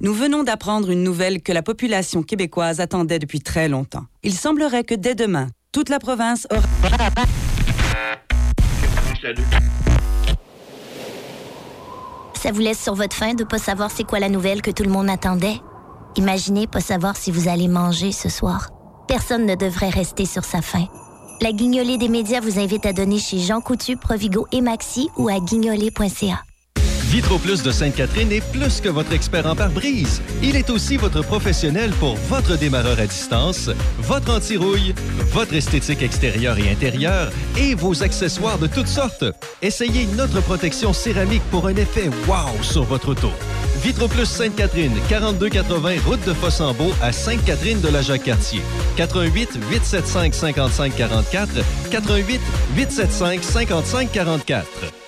Nous 0.00 0.14
venons 0.14 0.44
d'apprendre 0.44 0.90
une 0.90 1.02
nouvelle 1.02 1.42
que 1.42 1.50
la 1.50 1.62
population 1.62 2.22
québécoise 2.22 2.78
attendait 2.78 3.18
depuis 3.18 3.40
très 3.40 3.68
longtemps. 3.68 4.04
Il 4.22 4.32
semblerait 4.32 4.84
que 4.84 4.94
dès 4.94 5.16
demain, 5.16 5.48
toute 5.72 5.88
la 5.88 5.98
province 5.98 6.46
aura... 6.52 6.62
Ça 12.34 12.52
vous 12.52 12.60
laisse 12.60 12.80
sur 12.80 12.94
votre 12.94 13.16
faim 13.16 13.34
de 13.34 13.42
pas 13.42 13.58
savoir 13.58 13.90
c'est 13.90 14.04
quoi 14.04 14.20
la 14.20 14.28
nouvelle 14.28 14.62
que 14.62 14.70
tout 14.70 14.84
le 14.84 14.90
monde 14.90 15.10
attendait? 15.10 15.56
Imaginez 16.14 16.68
pas 16.68 16.80
savoir 16.80 17.16
si 17.16 17.32
vous 17.32 17.48
allez 17.48 17.66
manger 17.66 18.12
ce 18.12 18.28
soir. 18.28 18.70
Personne 19.08 19.46
ne 19.46 19.56
devrait 19.56 19.90
rester 19.90 20.26
sur 20.26 20.44
sa 20.44 20.62
faim. 20.62 20.86
La 21.40 21.50
guignolée 21.50 21.98
des 21.98 22.08
médias 22.08 22.40
vous 22.40 22.60
invite 22.60 22.86
à 22.86 22.92
donner 22.92 23.18
chez 23.18 23.38
Jean 23.38 23.60
Coutu, 23.60 23.96
Provigo 23.96 24.46
et 24.52 24.60
Maxi 24.60 25.08
ou 25.16 25.28
à 25.28 25.40
guignolée.ca. 25.40 26.44
Vitro 27.08 27.38
Plus 27.38 27.62
de 27.62 27.70
Sainte-Catherine 27.70 28.30
est 28.32 28.44
plus 28.52 28.82
que 28.82 28.90
votre 28.90 29.14
expert 29.14 29.46
en 29.46 29.56
pare-brise. 29.56 30.20
Il 30.42 30.56
est 30.56 30.68
aussi 30.68 30.98
votre 30.98 31.22
professionnel 31.22 31.90
pour 31.98 32.16
votre 32.28 32.58
démarreur 32.58 33.00
à 33.00 33.06
distance, 33.06 33.70
votre 34.00 34.30
anti-rouille, 34.30 34.94
votre 35.32 35.54
esthétique 35.54 36.02
extérieure 36.02 36.58
et 36.58 36.70
intérieure 36.70 37.32
et 37.56 37.74
vos 37.74 38.02
accessoires 38.02 38.58
de 38.58 38.66
toutes 38.66 38.88
sortes. 38.88 39.24
Essayez 39.62 40.06
notre 40.18 40.42
protection 40.42 40.92
céramique 40.92 41.42
pour 41.50 41.66
un 41.66 41.76
effet 41.76 42.10
wow 42.28 42.62
sur 42.62 42.82
votre 42.82 43.08
auto. 43.08 43.30
Vitro 43.82 44.06
Plus 44.06 44.26
Sainte-Catherine, 44.26 44.92
4280 45.08 46.02
route 46.04 46.24
de 46.26 46.34
Fossambeau 46.34 46.92
à 47.00 47.10
Sainte-Catherine 47.10 47.80
de 47.80 47.88
la 47.88 48.02
Jacques-Cartier. 48.02 48.60
88 48.96 49.58
875 49.70 50.34
55 50.34 50.94
44 50.94 51.48
88 51.90 52.40
875 52.76 53.42
55 53.42 54.12
44. 54.12 55.07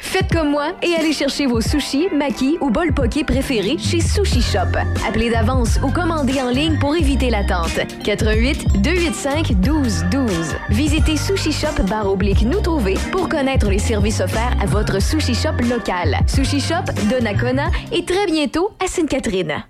Faites 0.00 0.30
comme 0.32 0.50
moi 0.50 0.72
et 0.82 0.94
allez 0.94 1.12
chercher 1.12 1.46
vos 1.46 1.60
sushis, 1.60 2.08
makis 2.12 2.58
ou 2.60 2.70
bol 2.70 2.92
poké 2.92 3.24
préférés 3.24 3.76
chez 3.78 4.00
Sushi 4.00 4.42
Shop. 4.42 4.78
Appelez 5.06 5.30
d'avance 5.30 5.78
ou 5.82 5.90
commandez 5.90 6.40
en 6.40 6.50
ligne 6.50 6.78
pour 6.78 6.94
éviter 6.94 7.30
l'attente. 7.30 7.80
88 8.04 8.82
285 8.82 9.60
12 9.60 10.04
12. 10.10 10.56
Visitez 10.70 11.16
Sushi 11.16 11.52
Shop 11.52 11.82
barre 11.88 12.10
oblique 12.10 12.42
nous 12.42 12.60
trouver 12.60 12.94
pour 13.10 13.28
connaître 13.28 13.68
les 13.68 13.78
services 13.78 14.20
offerts 14.20 14.56
à 14.62 14.66
votre 14.66 15.00
Sushi 15.00 15.34
Shop 15.34 15.56
local. 15.68 16.18
Sushi 16.26 16.60
Shop 16.60 16.84
de 17.10 17.22
Nakona 17.22 17.70
et 17.92 18.04
très 18.04 18.26
bientôt 18.26 18.70
à 18.84 18.86
Sainte-Catherine. 18.88 19.64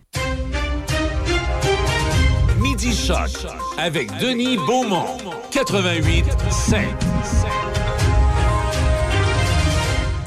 Midi 2.61 2.95
Choc 2.95 3.31
avec 3.79 4.17
Denis 4.19 4.57
Beaumont. 4.59 5.19
88 5.53 6.25
5. 6.51 6.85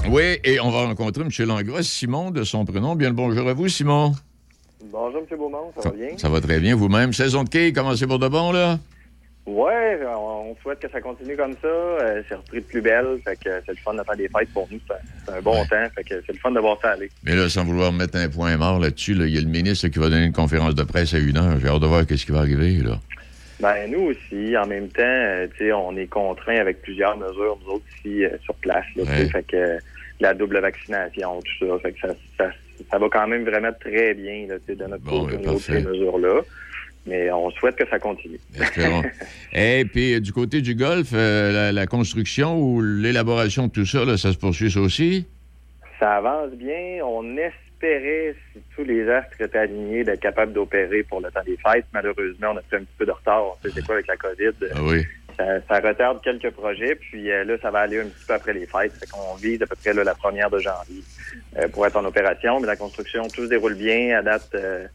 Oui, 0.07 0.39
et 0.43 0.59
on 0.59 0.69
va 0.69 0.85
rencontrer 0.85 1.23
M. 1.23 1.29
Langlois, 1.47 1.83
Simon, 1.83 2.31
de 2.31 2.43
son 2.43 2.65
prénom. 2.65 2.95
Bien 2.95 3.09
le 3.09 3.15
bonjour 3.15 3.47
à 3.47 3.53
vous, 3.53 3.67
Simon. 3.67 4.13
Bonjour, 4.91 5.19
M. 5.19 5.37
Beaumont, 5.37 5.71
ça 5.75 5.89
va 5.89 5.95
bien? 5.95 6.17
Ça 6.17 6.29
va 6.29 6.41
très 6.41 6.59
bien, 6.59 6.75
vous-même. 6.75 7.13
Saison 7.13 7.43
de 7.43 7.49
quilles, 7.49 7.73
commencez 7.73 8.07
pour 8.07 8.17
de 8.17 8.27
bon, 8.27 8.51
là? 8.51 8.79
Ouais, 9.45 9.99
on 10.15 10.55
souhaite 10.61 10.79
que 10.79 10.89
ça 10.89 11.01
continue 11.01 11.35
comme 11.35 11.53
ça. 11.61 11.67
Euh, 11.67 12.21
c'est 12.27 12.35
repris 12.35 12.57
de 12.57 12.65
plus 12.65 12.81
belle, 12.81 13.19
fait 13.23 13.35
que 13.35 13.49
c'est 13.65 13.71
le 13.71 13.77
fun 13.83 13.93
de 13.93 14.03
faire 14.03 14.15
des 14.15 14.29
fêtes 14.29 14.53
pour 14.53 14.67
nous. 14.71 14.79
C'est 15.25 15.33
un 15.33 15.41
bon 15.41 15.63
temps, 15.65 15.87
fait 15.95 16.03
que 16.03 16.23
c'est 16.25 16.33
le 16.33 16.39
fun 16.39 16.51
de 16.51 16.59
voir 16.59 16.77
ça 16.81 16.91
aller. 16.91 17.09
Mais 17.23 17.35
là, 17.35 17.49
sans 17.49 17.65
vouloir 17.65 17.91
mettre 17.91 18.17
un 18.17 18.29
point 18.29 18.55
mort 18.57 18.79
là-dessus, 18.79 19.15
là, 19.15 19.25
il 19.25 19.33
y 19.33 19.37
a 19.37 19.41
le 19.41 19.47
ministre 19.47 19.87
qui 19.87 19.99
va 19.99 20.09
donner 20.09 20.25
une 20.25 20.33
conférence 20.33 20.75
de 20.75 20.83
presse 20.83 21.13
à 21.13 21.17
une 21.19 21.37
heure. 21.37 21.59
J'ai 21.59 21.67
hâte 21.67 21.81
de 21.81 21.87
voir 21.87 22.03
ce 22.07 22.13
qui 22.13 22.31
va 22.31 22.39
arriver, 22.39 22.77
là. 22.77 22.99
Ben, 23.59 23.91
nous 23.91 24.11
aussi, 24.11 24.55
en 24.57 24.65
même 24.67 24.87
temps, 24.89 25.01
euh, 25.03 25.47
tu 25.57 25.65
sais, 25.65 25.71
on 25.73 25.95
est 25.97 26.07
contraints 26.07 26.59
avec 26.59 26.81
plusieurs 26.81 27.17
mesures, 27.17 27.57
nous 27.65 27.73
autres 27.73 27.85
ici, 27.97 28.23
euh, 28.23 28.29
sur 28.43 28.53
place, 28.55 28.85
là, 28.95 29.03
Ouais. 29.03 29.25
fait 29.29 29.43
que 29.43 29.55
euh, 29.57 29.77
la 30.21 30.33
double 30.33 30.59
vaccination, 30.59 31.41
tout 31.41 31.67
ça, 31.67 31.79
fait 31.79 31.91
que 31.91 31.99
ça, 31.99 32.13
ça, 32.37 32.49
ça 32.89 32.97
va 32.97 33.07
quand 33.09 33.27
même 33.27 33.43
vraiment 33.43 33.71
très 33.79 34.13
bien, 34.13 34.47
là, 34.47 34.55
tu 34.59 34.65
sais, 34.67 34.75
de 34.75 34.85
notre 34.85 35.03
côté, 35.03 35.37
ces 35.59 35.81
mesures-là. 35.81 36.41
Mais 37.05 37.31
on 37.31 37.49
souhaite 37.51 37.75
que 37.75 37.87
ça 37.89 37.97
continue. 37.97 38.39
Espérons. 38.59 39.01
Et 39.53 39.83
puis, 39.85 40.13
euh, 40.13 40.19
du 40.19 40.31
côté 40.31 40.61
du 40.61 40.75
golf, 40.75 41.09
euh, 41.13 41.51
la, 41.51 41.71
la 41.71 41.87
construction 41.87 42.59
ou 42.61 42.81
l'élaboration 42.81 43.67
de 43.67 43.71
tout 43.71 43.85
ça, 43.85 44.05
là, 44.05 44.15
ça 44.17 44.31
se 44.31 44.37
poursuit 44.37 44.69
ça 44.69 44.79
aussi? 44.81 45.25
Ça 45.99 46.17
avance 46.17 46.51
bien. 46.51 46.99
On 47.03 47.23
si 47.81 48.61
tous 48.75 48.83
les 48.83 49.09
astres 49.09 49.41
étaient 49.41 49.57
alignés, 49.57 50.03
d'être 50.03 50.19
capable 50.19 50.53
d'opérer 50.53 51.03
pour 51.03 51.21
le 51.21 51.31
temps 51.31 51.43
des 51.45 51.57
fêtes. 51.57 51.85
Malheureusement, 51.93 52.49
on 52.53 52.57
a 52.57 52.61
pris 52.61 52.77
un 52.77 52.79
petit 52.79 52.95
peu 52.97 53.05
de 53.05 53.11
retard. 53.11 53.43
On 53.43 53.61
sait 53.61 53.73
c'est 53.73 53.85
quoi 53.85 53.95
avec 53.95 54.07
la 54.07 54.17
COVID. 54.17 54.51
Ah 54.75 54.79
oui. 54.81 55.05
Ça, 55.37 55.45
ça 55.67 55.79
retarde 55.79 56.21
quelques 56.21 56.51
projets, 56.51 56.95
puis 56.95 57.31
euh, 57.31 57.45
là, 57.45 57.55
ça 57.61 57.71
va 57.71 57.79
aller 57.79 58.01
un 58.01 58.07
petit 58.07 58.25
peu 58.27 58.33
après 58.33 58.53
les 58.53 58.65
fêtes. 58.65 58.91
Fait 58.93 59.09
qu'on 59.09 59.35
vise 59.35 59.61
à 59.61 59.67
peu 59.67 59.75
près 59.75 59.93
là, 59.93 60.03
la 60.03 60.15
première 60.15 60.49
de 60.49 60.59
janvier 60.59 61.01
euh, 61.57 61.67
pour 61.69 61.87
être 61.87 61.95
en 61.95 62.03
opération. 62.03 62.59
Mais 62.59 62.67
la 62.67 62.75
construction, 62.75 63.23
tout 63.29 63.43
se 63.43 63.49
déroule 63.49 63.75
bien. 63.75 64.17
À 64.17 64.21
date, 64.21 64.49
euh, 64.55 64.85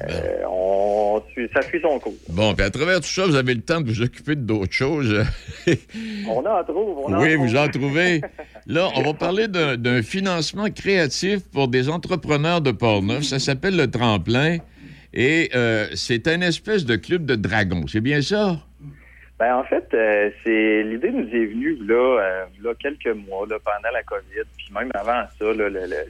euh, 0.00 0.42
on 0.48 1.22
ça 1.52 1.62
suit 1.62 1.80
son 1.80 1.98
cours. 1.98 2.14
Bon, 2.28 2.54
puis 2.54 2.64
à 2.64 2.70
travers 2.70 3.00
tout 3.00 3.06
ça, 3.06 3.26
vous 3.26 3.36
avez 3.36 3.54
le 3.54 3.60
temps 3.60 3.80
de 3.80 3.86
vous 3.86 4.02
occuper 4.02 4.34
d'autres 4.34 4.72
choses. 4.72 5.24
On 6.28 6.44
en 6.44 6.64
trouve. 6.64 6.98
On 7.06 7.14
en 7.14 7.20
oui, 7.20 7.34
trouve. 7.34 7.46
vous 7.46 7.56
en 7.56 7.68
trouvez. 7.68 8.20
Là, 8.66 8.88
on 8.96 9.02
va 9.02 9.14
parler 9.18 9.46
d'un 9.48 10.02
financement 10.02 10.68
créatif 10.70 11.40
pour 11.52 11.68
des 11.68 11.88
entrepreneurs 11.88 12.60
de 12.60 12.72
Portneuf. 12.72 13.22
Ça 13.22 13.38
s'appelle 13.38 13.76
le 13.76 13.90
Tremplin. 13.90 14.58
Et 15.12 15.50
euh, 15.54 15.86
c'est 15.94 16.26
un 16.26 16.40
espèce 16.40 16.84
de 16.84 16.96
club 16.96 17.24
de 17.24 17.36
dragons. 17.36 17.86
C'est 17.86 18.00
bien 18.00 18.20
ça? 18.20 18.56
Ben, 19.38 19.56
en 19.56 19.64
fait, 19.64 19.86
euh, 19.94 20.30
c'est 20.44 20.82
l'idée 20.82 21.10
nous 21.10 21.28
est 21.28 21.46
venue 21.46 21.76
là, 21.86 22.46
là 22.62 22.72
quelques 22.80 23.14
mois 23.28 23.46
là, 23.48 23.56
pendant 23.64 23.92
la 23.92 24.02
COVID, 24.02 24.42
puis 24.56 24.68
même 24.74 24.90
avant 24.94 25.22
ça, 25.38 25.46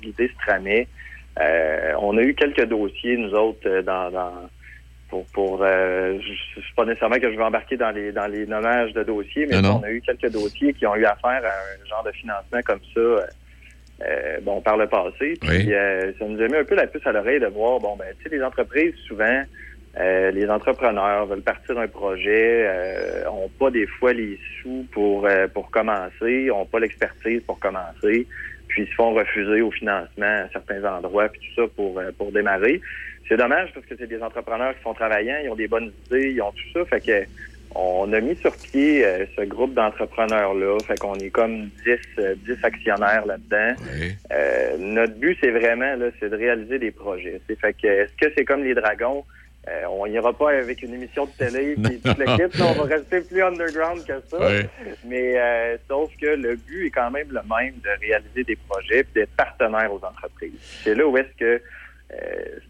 l'idée 0.03 0.29
se 0.29 0.47
tramait. 0.47 0.87
Euh, 1.41 1.93
on 2.01 2.17
a 2.17 2.23
eu 2.23 2.35
quelques 2.35 2.65
dossiers, 2.67 3.17
nous 3.17 3.35
autres, 3.35 3.67
euh, 3.69 3.83
dans, 3.83 4.11
dans, 4.11 4.49
pour, 5.09 5.27
pour 5.33 5.63
euh, 5.63 6.19
sais 6.55 6.63
pas 6.77 6.85
nécessairement 6.85 7.17
que 7.19 7.31
je 7.33 7.37
vais 7.37 7.43
embarquer 7.43 7.77
dans 7.77 7.91
les 7.91 8.13
dans 8.13 8.27
les 8.27 8.47
nommages 8.47 8.93
de 8.93 9.03
dossiers, 9.03 9.47
mais 9.47 9.61
Non, 9.61 9.81
on 9.81 9.85
a 9.85 9.91
eu 9.91 10.01
quelques 10.01 10.31
dossiers 10.31 10.73
qui 10.75 10.87
ont 10.87 10.95
eu 10.97 11.05
affaire 11.05 11.43
à 11.45 11.83
un 11.83 11.87
genre 11.89 12.05
de 12.05 12.13
financement 12.13 12.61
comme 12.65 12.81
ça. 12.95 13.01
euh, 13.01 13.21
euh, 14.03 14.39
bon, 14.43 14.61
par 14.61 14.77
le 14.77 14.89
passé. 14.89 15.35
Puis 15.41 15.49
Oui. 15.49 15.73
euh, 15.73 16.13
ça 16.19 16.25
nous 16.25 16.43
a 16.43 16.49
mis 16.49 16.57
un 16.57 16.65
peu 16.65 16.75
la 16.75 16.89
puce 16.89 17.07
à 17.07 17.13
l'oreille 17.13 17.39
de 17.39 17.47
voir, 17.47 17.79
bon, 17.79 17.95
ben, 17.97 18.07
tu 18.19 18.29
sais, 18.29 18.37
les 18.37 18.43
entreprises, 18.43 18.93
souvent, 19.07 19.45
euh, 20.01 20.31
les 20.33 20.51
entrepreneurs 20.51 21.27
veulent 21.27 21.43
partir 21.43 21.79
un 21.79 21.87
projet, 21.87 22.67
euh, 22.67 23.31
ont 23.31 23.49
pas 23.57 23.71
des 23.71 23.87
fois 23.87 24.13
les 24.13 24.37
sous 24.61 24.85
pour 24.91 25.27
euh, 25.27 25.47
pour 25.47 25.71
commencer, 25.71 26.51
ont 26.51 26.67
pas 26.67 26.81
l'expertise 26.81 27.41
pour 27.47 27.61
commencer, 27.61 28.27
puis 28.75 28.87
se 28.87 28.95
font 28.95 29.15
refuser 29.15 29.63
au 29.63 29.71
financement 29.71 30.27
à 30.45 30.49
certains 30.53 30.85
endroits, 30.85 31.29
puis 31.29 31.41
tout 31.41 31.63
ça 31.63 31.69
pour 31.77 31.97
euh, 32.01 32.11
pour 32.19 32.33
démarrer. 32.33 32.81
C'est 33.29 33.37
dommage 33.37 33.71
parce 33.73 33.87
que 33.87 33.95
c'est 33.97 34.09
des 34.09 34.21
entrepreneurs 34.21 34.77
qui 34.77 34.83
sont 34.83 34.95
travaillants, 34.95 35.39
ils 35.43 35.49
ont 35.49 35.55
des 35.55 35.69
bonnes 35.69 35.93
idées, 36.07 36.33
ils 36.33 36.43
ont 36.43 36.51
tout 36.51 36.73
ça, 36.75 36.85
fait 36.85 37.01
que 37.01 37.27
on 37.75 38.13
a 38.13 38.21
mis 38.21 38.37
sur 38.37 38.53
pied 38.57 39.05
euh, 39.05 39.27
ce 39.37 39.43
groupe 39.43 39.75
d'entrepreneurs-là, 39.75 40.79
fait 40.87 40.99
qu'on 40.99 41.15
est 41.15 41.31
comme 41.31 41.71
10, 41.85 41.99
euh, 42.19 42.35
10 42.47 42.57
actionnaires 42.63 43.27
là-dedans. 43.27 43.75
Euh, 44.33 44.77
notre 44.79 45.15
but, 45.15 45.37
c'est 45.41 45.51
vraiment, 45.51 45.97
là, 45.97 46.07
c'est 46.21 46.29
de 46.29 46.37
réaliser 46.37 46.79
des 46.79 46.93
projets. 46.93 47.41
C'est 47.49 47.59
fait 47.59 47.73
que, 47.73 47.87
est-ce 47.87 48.13
que 48.21 48.33
c'est 48.37 48.45
comme 48.45 48.63
les 48.63 48.75
dragons? 48.75 49.25
Euh, 49.67 49.85
on 49.91 50.07
n'ira 50.07 50.33
pas 50.35 50.51
avec 50.51 50.83
une 50.83 50.93
émission 50.93 51.25
de 51.25 51.31
télé 51.39 51.75
puis 51.83 51.99
toute 51.99 52.19
l'équipe, 52.19 52.61
on 52.61 52.73
va 52.83 52.97
rester 52.97 53.23
plus 53.23 53.43
underground 53.43 54.05
que 54.05 54.13
ça. 54.31 54.39
Ouais. 54.39 54.69
Mais 55.07 55.39
euh, 55.41 55.77
sauf 55.89 56.11
que 56.21 56.27
le 56.27 56.57
but 56.57 56.87
est 56.87 56.91
quand 56.91 57.11
même 57.11 57.29
le 57.29 57.41
même 57.49 57.75
de 57.83 57.89
réaliser 58.07 58.45
des 58.45 58.57
projets 58.69 59.01
et 59.01 59.07
d'être 59.15 59.31
partenaire 59.37 59.91
aux 59.91 60.05
entreprises. 60.05 60.53
C'est 60.85 60.95
là 60.95 61.07
où 61.07 61.17
est-ce 61.17 61.35
que 61.39 61.63
euh, 62.13 62.17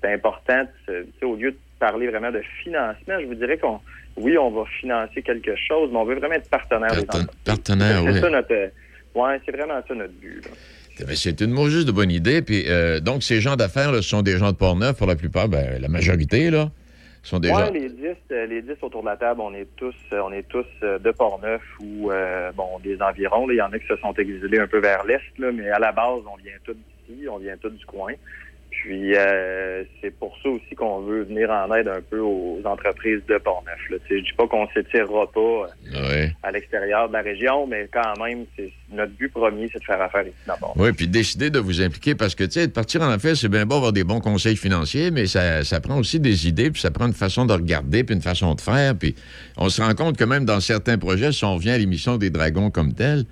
c'est 0.00 0.12
important, 0.12 0.62
de 0.88 1.06
se- 1.20 1.24
au 1.24 1.34
lieu 1.34 1.50
de 1.50 1.56
parler 1.80 2.06
vraiment 2.08 2.30
de 2.30 2.42
financement, 2.62 3.18
je 3.20 3.26
vous 3.26 3.34
dirais 3.34 3.58
qu'on 3.58 3.80
oui, 4.16 4.38
on 4.38 4.50
va 4.52 4.64
financer 4.80 5.20
quelque 5.22 5.56
chose, 5.56 5.90
mais 5.90 5.98
on 5.98 6.04
veut 6.04 6.14
vraiment 6.14 6.34
être 6.36 6.48
partenaire 6.48 6.92
des 6.92 7.00
entreprises. 7.00 7.26
Partenaire, 7.44 8.02
c'est 8.06 8.20
ça 8.20 8.30
notre 8.30 8.54
ouais, 9.16 9.40
c'est 9.44 9.50
vraiment 9.50 9.80
ça 9.88 9.94
notre 9.94 10.12
but. 10.12 10.44
là. 10.44 11.04
Ben, 11.04 11.16
C'est 11.16 11.40
une 11.40 11.68
juste 11.68 11.88
de 11.88 11.92
bonne 11.92 12.12
idée. 12.12 12.40
Puis, 12.40 12.66
euh, 12.68 13.00
donc, 13.00 13.24
ces 13.24 13.40
gens 13.40 13.56
d'affaires, 13.56 13.92
sont 14.04 14.22
des 14.22 14.38
gens 14.38 14.52
de 14.52 14.56
Port-Neuf 14.56 14.96
pour 14.96 15.08
la 15.08 15.16
plupart, 15.16 15.48
ben, 15.48 15.82
la 15.82 15.88
majorité, 15.88 16.50
là, 16.52 16.70
sont 17.24 17.40
les 17.72 17.88
10, 17.88 18.16
euh, 18.32 18.46
les 18.46 18.62
10 18.62 18.72
autour 18.82 19.00
de 19.00 19.08
la 19.08 19.16
table, 19.16 19.40
on 19.40 19.54
est 19.54 19.68
tous, 19.76 19.94
euh, 20.12 20.20
on 20.24 20.30
est 20.30 20.46
tous 20.46 20.66
euh, 20.82 20.98
de 20.98 21.10
Port-Neuf 21.10 21.62
ou 21.80 22.10
euh, 22.10 22.52
bon 22.52 22.78
des 22.82 23.00
environs. 23.00 23.50
Il 23.50 23.56
y 23.56 23.62
en 23.62 23.72
a 23.72 23.78
qui 23.78 23.86
se 23.86 23.96
sont 23.96 24.12
exilés 24.12 24.58
un 24.58 24.66
peu 24.66 24.78
vers 24.78 25.04
l'est, 25.04 25.22
mais 25.38 25.70
à 25.70 25.78
la 25.78 25.92
base, 25.92 26.20
on 26.30 26.36
vient 26.36 26.52
tous 26.64 26.74
d'ici, 26.74 27.26
on 27.28 27.38
vient 27.38 27.56
tous 27.56 27.70
du 27.70 27.86
coin. 27.86 28.12
Puis 28.82 29.14
euh, 29.16 29.84
c'est 30.00 30.10
pour 30.10 30.36
ça 30.42 30.48
aussi 30.48 30.74
qu'on 30.74 31.00
veut 31.00 31.22
venir 31.22 31.50
en 31.50 31.72
aide 31.74 31.88
un 31.88 32.00
peu 32.00 32.20
aux 32.20 32.60
entreprises 32.64 33.20
de 33.28 33.38
Port-Neuf. 33.38 33.78
là. 33.90 33.96
Je 34.08 34.16
dis 34.16 34.32
pas 34.36 34.46
qu'on 34.46 34.66
s'étirera 34.68 35.30
pas 35.32 35.68
euh, 35.94 36.26
à 36.42 36.50
l'extérieur 36.50 37.08
de 37.08 37.14
la 37.14 37.22
région, 37.22 37.66
mais 37.66 37.88
quand 37.92 38.22
même, 38.22 38.44
c'est 38.56 38.72
notre 38.92 39.12
but 39.12 39.32
premier, 39.32 39.68
c'est 39.72 39.78
de 39.78 39.84
faire 39.84 40.00
affaire 40.00 40.22
ici 40.22 40.34
dans 40.46 40.56
Port-Neuf. 40.56 40.86
Oui, 40.86 40.92
puis 40.92 41.08
décider 41.08 41.50
de 41.50 41.58
vous 41.58 41.80
impliquer 41.80 42.14
parce 42.14 42.34
que, 42.34 42.44
tu 42.44 42.52
sais, 42.52 42.66
de 42.66 42.72
partir 42.72 43.02
en 43.02 43.08
affaires, 43.10 43.36
c'est 43.36 43.48
bien 43.48 43.66
beau 43.66 43.76
avoir 43.76 43.92
des 43.92 44.04
bons 44.04 44.20
conseils 44.20 44.56
financiers, 44.56 45.10
mais 45.10 45.26
ça, 45.26 45.64
ça 45.64 45.80
prend 45.80 45.98
aussi 45.98 46.20
des 46.20 46.46
idées, 46.48 46.70
puis 46.70 46.80
ça 46.80 46.90
prend 46.90 47.06
une 47.06 47.14
façon 47.14 47.46
de 47.46 47.52
regarder, 47.52 48.04
puis 48.04 48.14
une 48.14 48.22
façon 48.22 48.54
de 48.54 48.60
faire. 48.60 48.94
Puis 48.96 49.14
on 49.56 49.68
se 49.68 49.82
rend 49.82 49.94
compte 49.94 50.16
que 50.16 50.24
même 50.24 50.44
dans 50.44 50.60
certains 50.60 50.98
projets, 50.98 51.32
si 51.32 51.44
on 51.44 51.54
revient 51.54 51.70
à 51.70 51.78
l'émission 51.78 52.16
des 52.16 52.30
Dragons 52.30 52.70
comme 52.70 52.92
telle, 52.92 53.24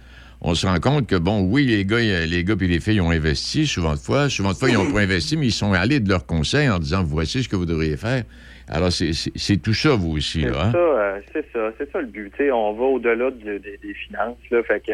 on 0.45 0.55
se 0.55 0.67
rend 0.67 0.79
compte 0.81 1.07
que, 1.07 1.17
bon, 1.17 1.43
oui, 1.43 1.65
les 1.67 1.85
gars, 1.85 2.01
les 2.27 2.45
gars 2.45 2.57
puis 2.57 2.67
les 2.69 2.81
filles 2.81 3.01
ont 3.01 3.11
investi 3.11 3.67
souvent 3.67 3.93
de 3.95 3.99
fois. 3.99 4.29
Souvent 4.29 4.51
de 4.53 4.57
fois, 4.57 4.69
ils 4.69 4.75
n'ont 4.75 4.93
pas 4.93 5.01
investi, 5.09 5.37
mais 5.37 5.47
ils 5.47 5.53
sont 5.53 5.73
allés 5.73 6.01
de 6.01 6.09
leurs 6.09 6.27
conseils 6.27 6.69
en 6.69 6.79
disant, 6.79 7.03
voici 7.05 7.43
ce 7.43 7.49
que 7.49 7.57
vous 7.57 7.67
devriez 7.67 7.97
faire. 7.97 8.25
Alors, 8.69 8.91
c'est- 8.93 9.63
tout 9.63 9.75
ça, 9.75 9.95
vous 9.95 10.17
aussi, 10.17 10.43
C'est 10.43 10.49
là. 10.51 10.67
hein? 10.67 10.73
ça, 10.73 10.79
euh, 10.79 11.21
c'est 11.33 11.45
ça, 11.53 11.73
c'est 11.79 11.91
ça 11.93 12.01
le 12.01 12.07
but. 12.07 12.33
On 12.53 12.73
va 12.73 12.85
au-delà 12.85 13.31
du- 13.31 13.45
des, 13.61 13.79
des 13.83 13.95
finances. 13.95 14.37
Là, 14.51 14.63
fait 14.63 14.81
que 14.85 14.93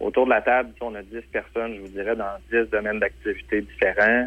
autour 0.00 0.26
de 0.26 0.30
la 0.30 0.42
table, 0.42 0.70
on 0.80 0.94
a 0.94 1.02
10 1.02 1.22
personnes, 1.32 1.74
je 1.76 1.80
vous 1.80 1.88
dirais, 1.88 2.14
dans 2.16 2.24
10 2.52 2.70
domaines 2.70 2.98
d'activité 3.00 3.62
différents, 3.62 4.26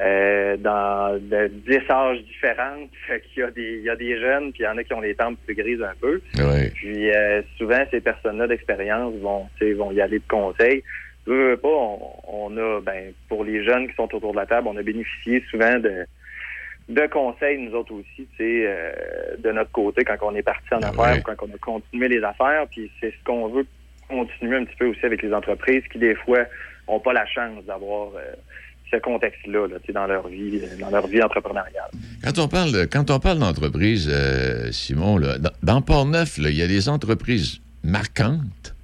euh, 0.00 0.56
dans 0.56 1.18
de 1.20 1.48
10 1.48 1.78
âges 1.90 2.22
différents. 2.24 2.76
Fait 3.06 3.20
qu'il 3.20 3.40
y 3.40 3.42
a 3.42 3.50
des, 3.50 3.78
il 3.78 3.84
y 3.84 3.90
a 3.90 3.96
des 3.96 4.18
jeunes, 4.18 4.52
puis 4.52 4.62
il 4.62 4.66
y 4.66 4.68
en 4.68 4.76
a 4.78 4.84
qui 4.84 4.94
ont 4.94 5.00
les 5.00 5.14
tempes 5.14 5.38
plus 5.44 5.54
grises 5.54 5.82
un 5.82 5.94
peu. 6.00 6.20
Ouais. 6.38 6.70
Puis 6.74 7.10
euh, 7.10 7.42
souvent, 7.58 7.82
ces 7.90 8.00
personnes-là 8.00 8.46
d'expérience 8.46 9.14
vont, 9.16 9.48
vont 9.76 9.92
y 9.92 10.00
aller 10.00 10.18
de 10.18 10.28
conseils. 10.28 10.82
Veux, 11.26 11.50
veux 11.50 11.56
pas, 11.56 11.68
on, 11.68 12.00
on 12.26 12.56
a, 12.56 12.80
ben, 12.80 13.12
pour 13.28 13.44
les 13.44 13.64
jeunes 13.64 13.88
qui 13.88 13.94
sont 13.94 14.12
autour 14.14 14.32
de 14.32 14.38
la 14.38 14.46
table, 14.46 14.68
on 14.68 14.76
a 14.76 14.82
bénéficié 14.82 15.44
souvent 15.50 15.78
de, 15.78 16.04
de 16.88 17.06
conseils, 17.06 17.58
nous 17.58 17.74
autres 17.74 17.92
aussi, 17.92 18.26
tu 18.36 18.36
sais, 18.38 18.64
euh, 18.66 19.36
de 19.38 19.52
notre 19.52 19.70
côté, 19.70 20.04
quand 20.04 20.16
on 20.22 20.34
est 20.34 20.42
parti 20.42 20.74
en 20.74 20.82
affaires 20.82 21.18
ou 21.18 21.22
quand 21.22 21.46
on 21.46 21.54
a 21.54 21.58
continué 21.58 22.08
les 22.08 22.22
affaires. 22.24 22.66
Puis 22.70 22.90
c'est 23.00 23.10
ce 23.10 23.24
qu'on 23.24 23.48
veut 23.48 23.66
continuer 24.08 24.56
un 24.56 24.64
petit 24.64 24.76
peu 24.76 24.86
aussi 24.86 25.04
avec 25.06 25.22
les 25.22 25.32
entreprises 25.32 25.84
qui, 25.90 25.98
des 25.98 26.14
fois, 26.14 26.44
n'ont 26.88 27.00
pas 27.00 27.12
la 27.12 27.26
chance 27.26 27.64
d'avoir 27.64 28.08
euh, 28.16 28.34
ce 28.92 28.98
contexte-là 28.98 29.66
là, 29.68 29.76
dans 29.92 30.06
leur 30.06 30.28
vie, 30.28 30.60
dans 30.80 30.90
leur 30.90 31.06
vie 31.06 31.22
entrepreneuriale. 31.22 31.90
Quand 32.22 32.38
on 32.38 32.48
parle, 32.48 32.86
quand 32.92 33.10
on 33.10 33.18
parle 33.18 33.38
d'entreprise, 33.38 34.08
euh, 34.12 34.70
Simon, 34.70 35.16
là, 35.16 35.38
dans, 35.38 35.50
dans 35.62 35.82
Port-Neuf, 35.82 36.38
il 36.38 36.50
y 36.50 36.62
a 36.62 36.66
des 36.66 36.88
entreprises 36.88 37.60
marquantes. 37.82 38.74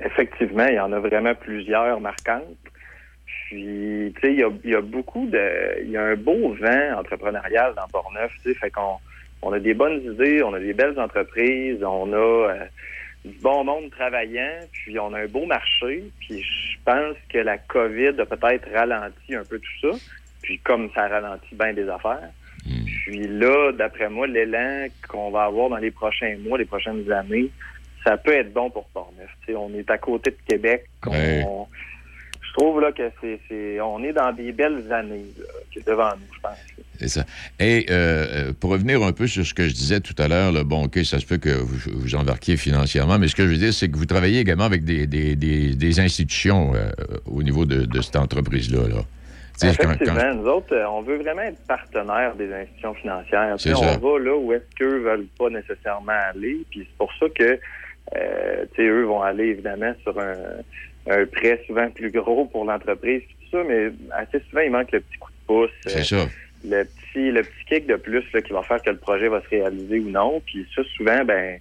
Effectivement, 0.00 0.66
il 0.66 0.76
y 0.76 0.80
en 0.80 0.92
a 0.92 1.00
vraiment 1.00 1.34
plusieurs 1.34 2.00
marquantes. 2.00 2.44
Puis, 3.26 4.12
tu 4.16 4.20
sais, 4.20 4.32
il 4.32 4.38
y 4.38 4.42
a, 4.42 4.50
il 4.64 4.70
y 4.70 4.74
a 4.74 4.80
beaucoup 4.80 5.26
de... 5.26 5.82
Il 5.82 5.90
y 5.90 5.96
a 5.96 6.04
un 6.04 6.16
beau 6.16 6.54
vent 6.54 6.98
entrepreneurial 6.98 7.74
dans 7.74 7.86
Port-Neuf, 7.88 8.32
tu 8.42 8.52
sais, 8.52 8.58
fait 8.58 8.70
qu'on 8.70 8.96
on 9.42 9.52
a 9.52 9.58
des 9.58 9.74
bonnes 9.74 10.02
idées, 10.02 10.42
on 10.42 10.52
a 10.54 10.60
des 10.60 10.72
belles 10.72 10.98
entreprises, 10.98 11.82
on 11.82 12.12
a 12.12 12.16
euh, 12.16 12.64
du 13.28 13.38
bon 13.38 13.64
monde 13.64 13.90
travaillant, 13.90 14.60
puis 14.72 14.98
on 14.98 15.12
a 15.14 15.20
un 15.20 15.26
beau 15.26 15.46
marché, 15.46 16.04
puis 16.20 16.42
je 16.42 16.76
pense 16.84 17.16
que 17.28 17.38
la 17.38 17.58
COVID 17.58 18.14
a 18.20 18.26
peut-être 18.26 18.68
ralenti 18.72 19.34
un 19.34 19.44
peu 19.44 19.58
tout 19.58 19.92
ça, 19.92 19.98
puis 20.42 20.58
comme 20.58 20.90
ça 20.94 21.08
ralentit 21.08 21.54
bien 21.54 21.72
des 21.72 21.88
affaires. 21.88 22.30
Puis 23.04 23.26
là, 23.26 23.72
d'après 23.72 24.08
moi, 24.10 24.26
l'élan 24.26 24.86
qu'on 25.08 25.30
va 25.30 25.44
avoir 25.44 25.70
dans 25.70 25.76
les 25.78 25.90
prochains 25.90 26.36
mois, 26.38 26.58
les 26.58 26.64
prochaines 26.66 27.10
années, 27.10 27.48
ça 28.04 28.16
peut 28.16 28.32
être 28.34 28.52
bon 28.52 28.70
pour 28.70 28.86
Port-Neuf. 28.88 29.30
On 29.56 29.72
est 29.74 29.90
à 29.90 29.98
côté 29.98 30.30
de 30.30 30.36
Québec. 30.46 30.84
on- 31.06 31.10
Ouais. 31.12 31.44
Trouve 32.58 32.80
là 32.80 32.92
que 32.92 33.02
c'est, 33.20 33.38
c'est- 33.48 33.80
on 33.80 34.02
est 34.02 34.12
dans 34.12 34.32
des 34.32 34.52
belles 34.52 34.92
années 34.92 35.24
là, 35.38 35.44
qui 35.72 35.78
est 35.78 35.86
devant 35.86 36.10
nous, 36.10 36.34
je 36.34 36.40
pense. 36.40 36.58
C'est 36.98 37.08
ça. 37.08 37.24
Et 37.60 37.86
euh, 37.90 38.26
euh, 38.48 38.52
pour 38.58 38.70
revenir 38.70 39.02
un 39.04 39.12
peu 39.12 39.26
sur 39.28 39.46
ce 39.46 39.54
que 39.54 39.68
je 39.68 39.72
disais 39.74 40.00
tout 40.00 40.14
à 40.18 40.26
l'heure, 40.26 40.52
bon, 40.64 40.86
OK, 40.86 40.98
ça 41.04 41.20
se 41.20 41.26
peut 41.26 41.36
que 41.38 41.50
vous 41.50 41.78
vous 41.94 42.14
embarquiez 42.16 42.56
financièrement, 42.56 43.18
mais 43.18 43.28
ce 43.28 43.36
que 43.36 43.44
je 43.44 43.50
veux 43.50 43.56
dire, 43.56 43.72
c'est 43.72 43.88
que 43.88 43.96
vous 43.96 44.06
travaillez 44.06 44.40
également 44.40 44.64
avec 44.64 44.84
des, 44.84 45.06
des, 45.06 45.36
des- 45.36 45.74
des 45.76 46.00
institutions 46.00 46.74
euh, 46.74 46.90
au 47.26 47.42
niveau 47.44 47.64
de, 47.66 47.84
de 47.84 48.00
cette 48.00 48.16
entreprise-là. 48.16 48.88
Là. 48.88 49.02
Sais, 49.56 49.68
quand- 49.76 49.90
Effectivement, 49.90 50.20
quand- 50.20 50.34
nous 50.34 50.46
autres, 50.48 50.76
on 50.90 51.02
veut 51.02 51.18
vraiment 51.18 51.42
être 51.42 51.60
partenaire 51.68 52.34
des 52.36 52.52
institutions 52.52 52.94
financières. 52.94 53.54
Ça. 53.58 53.70
on 53.76 53.98
va 53.98 54.18
là 54.24 54.36
où 54.36 54.52
est-ce 54.52 54.64
qu'eux 54.76 54.98
veulent 55.00 55.26
pas 55.38 55.50
nécessairement 55.50 56.12
aller. 56.32 56.58
Puis 56.70 56.80
c'est 56.80 56.96
pour 56.98 57.12
ça 57.20 57.26
que 57.34 57.58
euh, 58.16 58.64
tu 58.74 58.82
sais, 58.82 58.88
eux 58.88 59.04
vont 59.04 59.20
aller 59.22 59.46
évidemment 59.48 59.92
sur 60.02 60.18
un, 60.18 60.32
un 61.08 61.24
prêt 61.26 61.62
souvent 61.66 61.90
plus 61.90 62.10
gros 62.10 62.44
pour 62.46 62.64
l'entreprise, 62.64 63.22
tout 63.22 63.50
ça, 63.58 63.64
mais 63.64 63.90
assez 64.12 64.40
souvent, 64.48 64.62
il 64.62 64.70
manque 64.70 64.92
le 64.92 65.00
petit 65.00 65.18
coup 65.18 65.30
de 65.30 65.46
pouce. 65.46 65.70
C'est 65.86 66.00
euh, 66.00 66.02
ça. 66.24 66.28
le 66.64 66.84
petit 66.84 67.30
le 67.30 67.42
petit 67.42 67.64
kick 67.68 67.86
de 67.86 67.96
plus 67.96 68.24
là, 68.32 68.42
qui 68.42 68.52
va 68.52 68.62
faire 68.62 68.82
que 68.82 68.90
le 68.90 68.98
projet 68.98 69.28
va 69.28 69.40
se 69.42 69.48
réaliser 69.48 70.00
ou 70.00 70.10
non. 70.10 70.40
Puis 70.44 70.66
ça, 70.74 70.82
souvent, 70.96 71.24
ben 71.24 71.58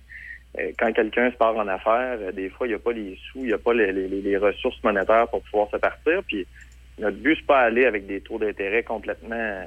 euh, 0.60 0.72
quand 0.78 0.92
quelqu'un 0.92 1.32
se 1.32 1.38
part 1.38 1.56
en 1.56 1.68
affaires, 1.68 2.18
euh, 2.22 2.32
des 2.32 2.50
fois, 2.50 2.68
il 2.68 2.72
n'y 2.72 2.76
a 2.76 2.80
pas 2.80 2.92
les 2.92 3.18
sous, 3.32 3.40
il 3.40 3.48
n'y 3.48 3.54
a 3.54 3.58
pas 3.58 3.74
les, 3.74 3.92
les- 3.92 4.08
les 4.08 4.38
ressources 4.38 4.84
monétaires 4.84 5.28
pour 5.30 5.42
pouvoir 5.44 5.70
se 5.72 5.78
partir. 5.78 6.22
Puis 6.28 6.46
notre 7.00 7.18
but, 7.18 7.38
c'est 7.40 7.46
pas 7.46 7.60
aller 7.60 7.86
avec 7.86 8.06
des 8.08 8.22
taux 8.22 8.40
d'intérêt 8.40 8.84
complètement 8.84 9.64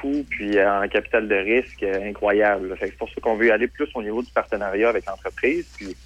fous, 0.00 0.24
puis 0.30 0.60
en 0.62 0.86
capital 0.88 1.26
de 1.28 1.34
risque 1.34 1.82
incroyable. 1.82 2.68
là. 2.68 2.76
Fait 2.76 2.86
que 2.86 2.92
c'est 2.92 2.98
pour 2.98 3.08
ça 3.10 3.20
qu'on 3.20 3.36
veut 3.36 3.52
aller 3.52 3.66
plus 3.68 3.88
au 3.94 4.02
niveau 4.02 4.22
du 4.22 4.30
partenariat 4.32 4.88
avec 4.88 5.06
l'entreprise, 5.06 5.66
puis 5.76 5.96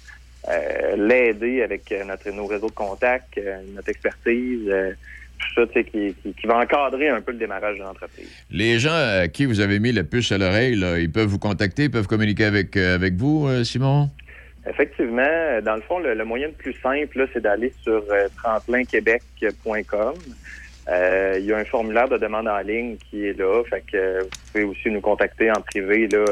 l'aider 0.97 1.61
avec 1.61 1.91
euh, 1.91 2.03
notre 2.03 2.29
nos 2.31 2.45
réseaux 2.45 2.69
de 2.69 2.73
contacts, 2.73 3.37
euh, 3.37 3.61
notre 3.75 3.89
expertise, 3.89 4.67
euh, 4.67 4.91
tout 5.39 5.61
ça, 5.61 5.67
tu 5.67 5.73
sais, 5.73 5.83
qui, 5.83 6.15
qui, 6.21 6.33
qui 6.33 6.47
va 6.47 6.57
encadrer 6.57 7.09
un 7.09 7.21
peu 7.21 7.31
le 7.31 7.37
démarrage 7.37 7.77
de 7.77 7.83
l'entreprise. 7.83 8.29
Les 8.49 8.79
gens 8.79 8.93
à 8.93 9.27
qui 9.27 9.45
vous 9.45 9.59
avez 9.59 9.79
mis 9.79 9.91
la 9.91 10.03
puce 10.03 10.31
à 10.31 10.37
l'oreille, 10.37 10.79
ils 10.99 11.11
peuvent 11.11 11.27
vous 11.27 11.39
contacter, 11.39 11.83
ils 11.83 11.91
peuvent 11.91 12.07
communiquer 12.07 12.45
avec, 12.45 12.77
euh, 12.77 12.95
avec 12.95 13.15
vous, 13.15 13.47
euh, 13.47 13.63
Simon? 13.63 14.09
Effectivement, 14.67 15.23
euh, 15.25 15.61
dans 15.61 15.75
le 15.75 15.81
fond, 15.81 15.99
le, 15.99 16.13
le 16.13 16.25
moyen 16.25 16.47
le 16.47 16.53
plus 16.53 16.75
simple, 16.81 17.27
c'est 17.33 17.41
d'aller 17.41 17.73
sur 17.81 18.03
euh, 18.11 18.27
tremplinquebec.com. 18.43 20.13
Euh, 20.89 21.37
il 21.39 21.45
y 21.45 21.53
a 21.53 21.57
un 21.57 21.65
formulaire 21.65 22.09
de 22.09 22.17
demande 22.17 22.47
en 22.47 22.59
ligne 22.59 22.97
qui 23.09 23.25
est 23.25 23.37
là. 23.37 23.63
Fait 23.69 23.81
que 23.81 23.97
euh, 23.97 24.21
vous 24.23 24.29
pouvez 24.51 24.63
aussi 24.63 24.89
nous 24.89 25.01
contacter 25.01 25.49
en 25.51 25.61
privé 25.61 26.07
là, 26.07 26.25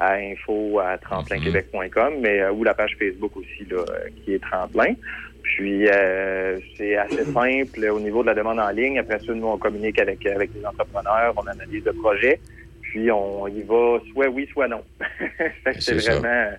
à 0.00 0.14
info 0.14 0.80
à 0.80 0.96
tremplinquebec.com, 0.98 2.14
mais 2.20 2.40
euh, 2.40 2.52
ou 2.52 2.64
la 2.64 2.74
page 2.74 2.96
Facebook 2.98 3.36
aussi 3.36 3.64
là, 3.70 3.78
euh, 3.78 4.08
qui 4.24 4.34
est 4.34 4.42
Tremplin. 4.42 4.94
Puis 5.42 5.88
euh, 5.88 6.58
c'est 6.76 6.96
assez 6.96 7.24
simple 7.24 7.86
au 7.90 8.00
niveau 8.00 8.22
de 8.22 8.28
la 8.28 8.34
demande 8.34 8.58
en 8.58 8.70
ligne. 8.70 8.98
Après 8.98 9.18
ça, 9.20 9.32
nous 9.34 9.46
on 9.46 9.58
communique 9.58 9.98
avec 9.98 10.24
avec 10.26 10.50
les 10.54 10.64
entrepreneurs, 10.64 11.34
on 11.36 11.46
analyse 11.46 11.84
le 11.84 11.92
projet. 11.92 12.40
puis 12.82 13.10
on 13.10 13.46
y 13.46 13.62
va 13.62 13.98
soit 14.12 14.28
oui, 14.28 14.48
soit 14.52 14.68
non. 14.68 14.82
C'est 15.78 16.00
ça. 16.00 16.18
vraiment... 16.18 16.50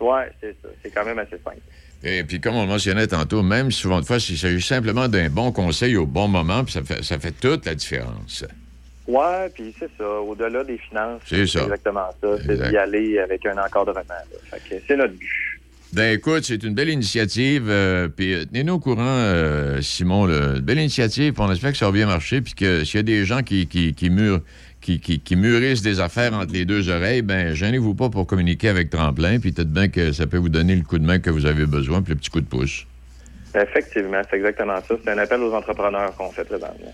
Ouais, 0.00 0.28
c'est 0.40 0.54
ça. 0.60 0.68
C'est 0.82 0.92
quand 0.92 1.04
même 1.04 1.18
assez 1.20 1.38
simple. 1.44 1.60
Et 2.02 2.24
puis, 2.24 2.40
comme 2.40 2.56
on 2.56 2.62
le 2.62 2.68
mentionnait 2.68 3.06
tantôt, 3.06 3.42
même 3.42 3.70
souvent 3.70 4.00
de 4.00 4.04
fois, 4.04 4.20
s'il 4.20 4.36
s'agit 4.36 4.60
simplement 4.60 5.08
d'un 5.08 5.30
bon 5.30 5.52
conseil 5.52 5.96
au 5.96 6.04
bon 6.04 6.28
moment, 6.28 6.64
puis 6.64 6.72
ça 6.72 6.82
fait, 6.82 7.02
ça 7.02 7.18
fait 7.18 7.30
toute 7.30 7.64
la 7.64 7.74
différence. 7.74 8.44
Ouais, 9.06 9.50
puis 9.54 9.74
c'est 9.78 9.90
ça. 9.98 10.08
Au-delà 10.08 10.64
des 10.64 10.78
finances, 10.78 11.20
C'est 11.26 11.46
ça. 11.46 11.62
exactement 11.62 12.08
ça. 12.22 12.28
C'est 12.46 12.68
d'y 12.70 12.76
aller 12.76 13.18
avec 13.18 13.44
un 13.46 13.58
encadrement. 13.58 14.02
là. 14.08 14.24
Fait 14.50 14.60
que 14.76 14.82
c'est 14.86 14.96
notre 14.96 15.12
but. 15.14 15.60
Ben 15.92 16.14
écoute, 16.14 16.42
c'est 16.44 16.62
une 16.64 16.74
belle 16.74 16.88
initiative. 16.88 17.66
euh, 17.68 18.08
puis 18.08 18.34
euh, 18.34 18.44
tenez-nous 18.46 18.74
au 18.74 18.78
courant, 18.80 19.02
euh, 19.04 19.80
Simon. 19.80 20.24
là. 20.26 20.54
Une 20.56 20.60
belle 20.60 20.78
initiative. 20.78 21.34
On 21.38 21.52
espère 21.52 21.70
que 21.72 21.78
ça 21.78 21.86
va 21.86 21.92
bien 21.92 22.06
marcher. 22.06 22.40
Puis 22.40 22.54
que 22.54 22.82
s'il 22.84 22.96
y 22.96 23.00
a 23.00 23.02
des 23.02 23.24
gens 23.24 23.42
qui, 23.42 23.66
qui, 23.68 23.94
qui, 23.94 24.10
mûrent- 24.10 24.40
qui, 24.80 24.98
qui- 24.98 25.20
qui 25.20 25.36
mûrissent 25.36 25.82
des 25.82 26.00
affaires 26.00 26.32
entre 26.34 26.52
les 26.52 26.64
deux 26.64 26.88
oreilles, 26.88 27.22
ben 27.22 27.54
gênez-vous 27.54 27.94
pas 27.94 28.08
pour 28.08 28.26
communiquer 28.26 28.70
avec 28.70 28.90
Tremplin. 28.90 29.38
Puis 29.38 29.52
peut-être 29.52 29.70
bien 29.70 29.88
que 29.88 30.10
ça 30.12 30.26
peut 30.26 30.38
vous 30.38 30.48
donner 30.48 30.74
le 30.74 30.82
coup 30.82 30.98
de 30.98 31.04
main 31.06 31.18
que 31.20 31.30
vous 31.30 31.46
avez 31.46 31.66
besoin, 31.66 32.02
puis 32.02 32.14
le 32.14 32.18
petit 32.18 32.30
coup 32.30 32.40
de 32.40 32.46
pouce. 32.46 32.86
Effectivement, 33.54 34.20
c'est 34.28 34.36
exactement 34.36 34.78
ça. 34.88 34.94
C'est 35.04 35.10
un 35.12 35.18
appel 35.18 35.40
aux 35.42 35.52
entrepreneurs 35.52 36.16
qu'on 36.16 36.30
fait 36.32 36.44
présentement. 36.44 36.92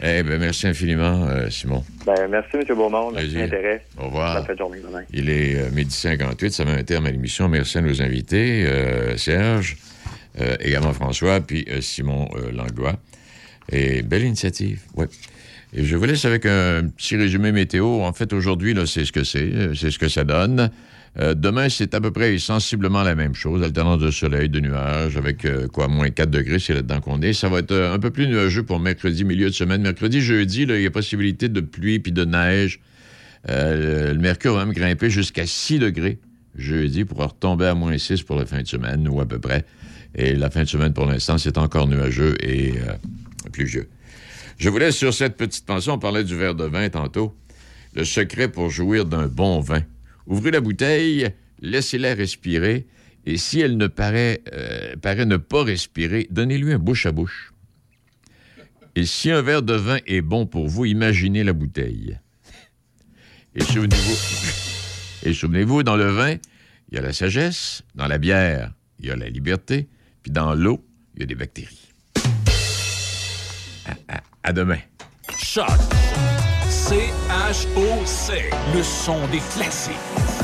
Eh 0.00 0.22
ben 0.22 0.38
merci 0.38 0.68
infiniment, 0.68 1.26
euh, 1.26 1.50
Simon. 1.50 1.84
Ben, 2.06 2.28
merci, 2.30 2.50
M. 2.54 2.64
Beaumont. 2.68 3.10
Merci 3.10 3.34
de 3.34 3.38
l'intérêt. 3.38 3.84
Au 3.98 4.04
revoir. 4.06 4.44
Bonne 4.46 4.56
journée. 4.56 5.04
Il 5.12 5.28
est 5.28 5.56
euh, 5.56 5.70
midi 5.72 5.92
58, 5.94 6.52
ça 6.52 6.64
met 6.64 6.72
un 6.72 6.84
terme 6.84 7.06
à 7.06 7.10
l'émission. 7.10 7.48
Merci 7.48 7.78
à 7.78 7.80
nos 7.80 8.00
invités, 8.00 8.64
euh, 8.66 9.16
Serge, 9.16 9.76
euh, 10.40 10.56
également 10.60 10.92
François, 10.92 11.40
puis 11.40 11.66
Simon 11.80 12.28
Langlois. 12.52 12.94
Et 13.70 14.02
belle 14.02 14.22
initiative, 14.22 14.82
oui. 14.94 15.06
Et 15.74 15.84
je 15.84 15.96
vous 15.96 16.04
laisse 16.04 16.24
avec 16.24 16.46
un 16.46 16.88
petit 16.96 17.16
résumé 17.16 17.52
météo. 17.52 18.02
En 18.02 18.12
fait, 18.12 18.32
aujourd'hui, 18.32 18.72
là, 18.72 18.86
c'est 18.86 19.04
ce 19.04 19.12
que 19.12 19.24
c'est, 19.24 19.74
c'est 19.74 19.90
ce 19.90 19.98
que 19.98 20.08
ça 20.08 20.24
donne. 20.24 20.70
Euh, 21.20 21.34
demain, 21.34 21.68
c'est 21.68 21.94
à 21.94 22.00
peu 22.00 22.12
près 22.12 22.38
sensiblement 22.38 23.02
la 23.02 23.14
même 23.14 23.34
chose. 23.34 23.62
Alternance 23.62 24.00
de 24.00 24.10
soleil, 24.10 24.48
de 24.48 24.60
nuages, 24.60 25.16
avec 25.16 25.44
euh, 25.44 25.66
quoi, 25.66 25.88
moins 25.88 26.10
4 26.10 26.30
degrés, 26.30 26.60
c'est 26.60 26.74
là-dedans 26.74 27.00
qu'on 27.00 27.20
est. 27.22 27.32
Ça 27.32 27.48
va 27.48 27.58
être 27.58 27.72
euh, 27.72 27.92
un 27.92 27.98
peu 27.98 28.10
plus 28.10 28.28
nuageux 28.28 28.62
pour 28.62 28.78
mercredi, 28.78 29.24
milieu 29.24 29.46
de 29.46 29.54
semaine. 29.54 29.82
Mercredi, 29.82 30.20
jeudi, 30.20 30.62
il 30.62 30.80
y 30.80 30.86
a 30.86 30.90
possibilité 30.90 31.48
de 31.48 31.60
pluie 31.60 31.98
puis 31.98 32.12
de 32.12 32.24
neige. 32.24 32.80
Le, 33.48 34.14
mercure 34.14 34.54
va 34.54 34.64
même 34.64 34.74
grimper 34.74 35.10
jusqu'à 35.10 35.46
6 35.46 35.78
degrés 35.78 36.18
jeudi 36.56 37.04
pour 37.04 37.18
retomber 37.18 37.66
à 37.66 37.74
moins 37.74 37.96
6 37.96 38.22
pour 38.22 38.36
la 38.36 38.44
fin 38.44 38.62
de 38.62 38.66
semaine, 38.66 39.08
ou 39.08 39.20
à 39.20 39.26
peu 39.26 39.38
près. 39.38 39.64
Et 40.14 40.34
la 40.34 40.50
fin 40.50 40.62
de 40.64 40.68
semaine, 40.68 40.92
pour 40.92 41.06
l'instant, 41.06 41.38
c'est 41.38 41.56
encore 41.56 41.86
nuageux 41.86 42.34
et 42.42 42.74
pluvieux. 43.52 43.88
Je 44.58 44.68
vous 44.68 44.78
laisse 44.78 44.96
sur 44.96 45.14
cette 45.14 45.36
petite 45.36 45.64
pensée. 45.64 45.88
On 45.90 45.98
parlait 45.98 46.24
du 46.24 46.36
verre 46.36 46.56
de 46.56 46.64
vin 46.64 46.88
tantôt. 46.88 47.32
Le 47.94 48.04
secret 48.04 48.48
pour 48.48 48.70
jouir 48.70 49.04
d'un 49.04 49.28
bon 49.28 49.60
vin. 49.60 49.82
Ouvrez 50.28 50.50
la 50.50 50.60
bouteille, 50.60 51.30
laissez-la 51.60 52.14
respirer, 52.14 52.86
et 53.26 53.36
si 53.36 53.60
elle 53.60 53.76
ne 53.76 53.86
paraît, 53.88 54.42
euh, 54.52 54.94
paraît 54.96 55.26
ne 55.26 55.36
pas 55.38 55.64
respirer, 55.64 56.28
donnez-lui 56.30 56.72
un 56.72 56.78
bouche 56.78 57.06
à 57.06 57.12
bouche. 57.12 57.52
Et 58.94 59.06
si 59.06 59.30
un 59.30 59.42
verre 59.42 59.62
de 59.62 59.74
vin 59.74 59.98
est 60.06 60.20
bon 60.20 60.46
pour 60.46 60.68
vous, 60.68 60.84
imaginez 60.84 61.44
la 61.44 61.52
bouteille. 61.52 62.18
Et 63.54 63.62
souvenez-vous, 65.32 65.82
dans 65.82 65.96
le 65.96 66.08
vin, 66.10 66.36
il 66.90 66.94
y 66.94 66.98
a 66.98 67.02
la 67.02 67.12
sagesse, 67.12 67.82
dans 67.94 68.06
la 68.06 68.18
bière, 68.18 68.72
il 68.98 69.06
y 69.06 69.10
a 69.10 69.16
la 69.16 69.28
liberté, 69.28 69.88
puis 70.22 70.30
dans 70.30 70.54
l'eau, 70.54 70.84
il 71.14 71.20
y 71.20 71.22
a 71.24 71.26
des 71.26 71.34
bactéries. 71.34 71.92
À 74.42 74.52
demain. 74.52 74.78
Choc. 75.38 75.68
C-H-O-C. 76.68 78.50
Le 78.74 78.82
son 78.82 79.26
des 79.28 79.40
classiques. 79.52 79.94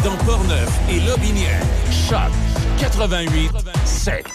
Dans 0.05 0.17
Portneuf 0.27 0.69
et 0.91 1.01
Lobinière. 1.01 1.63
Choc. 1.91 2.31
88 2.79 3.51
7. 3.87 4.27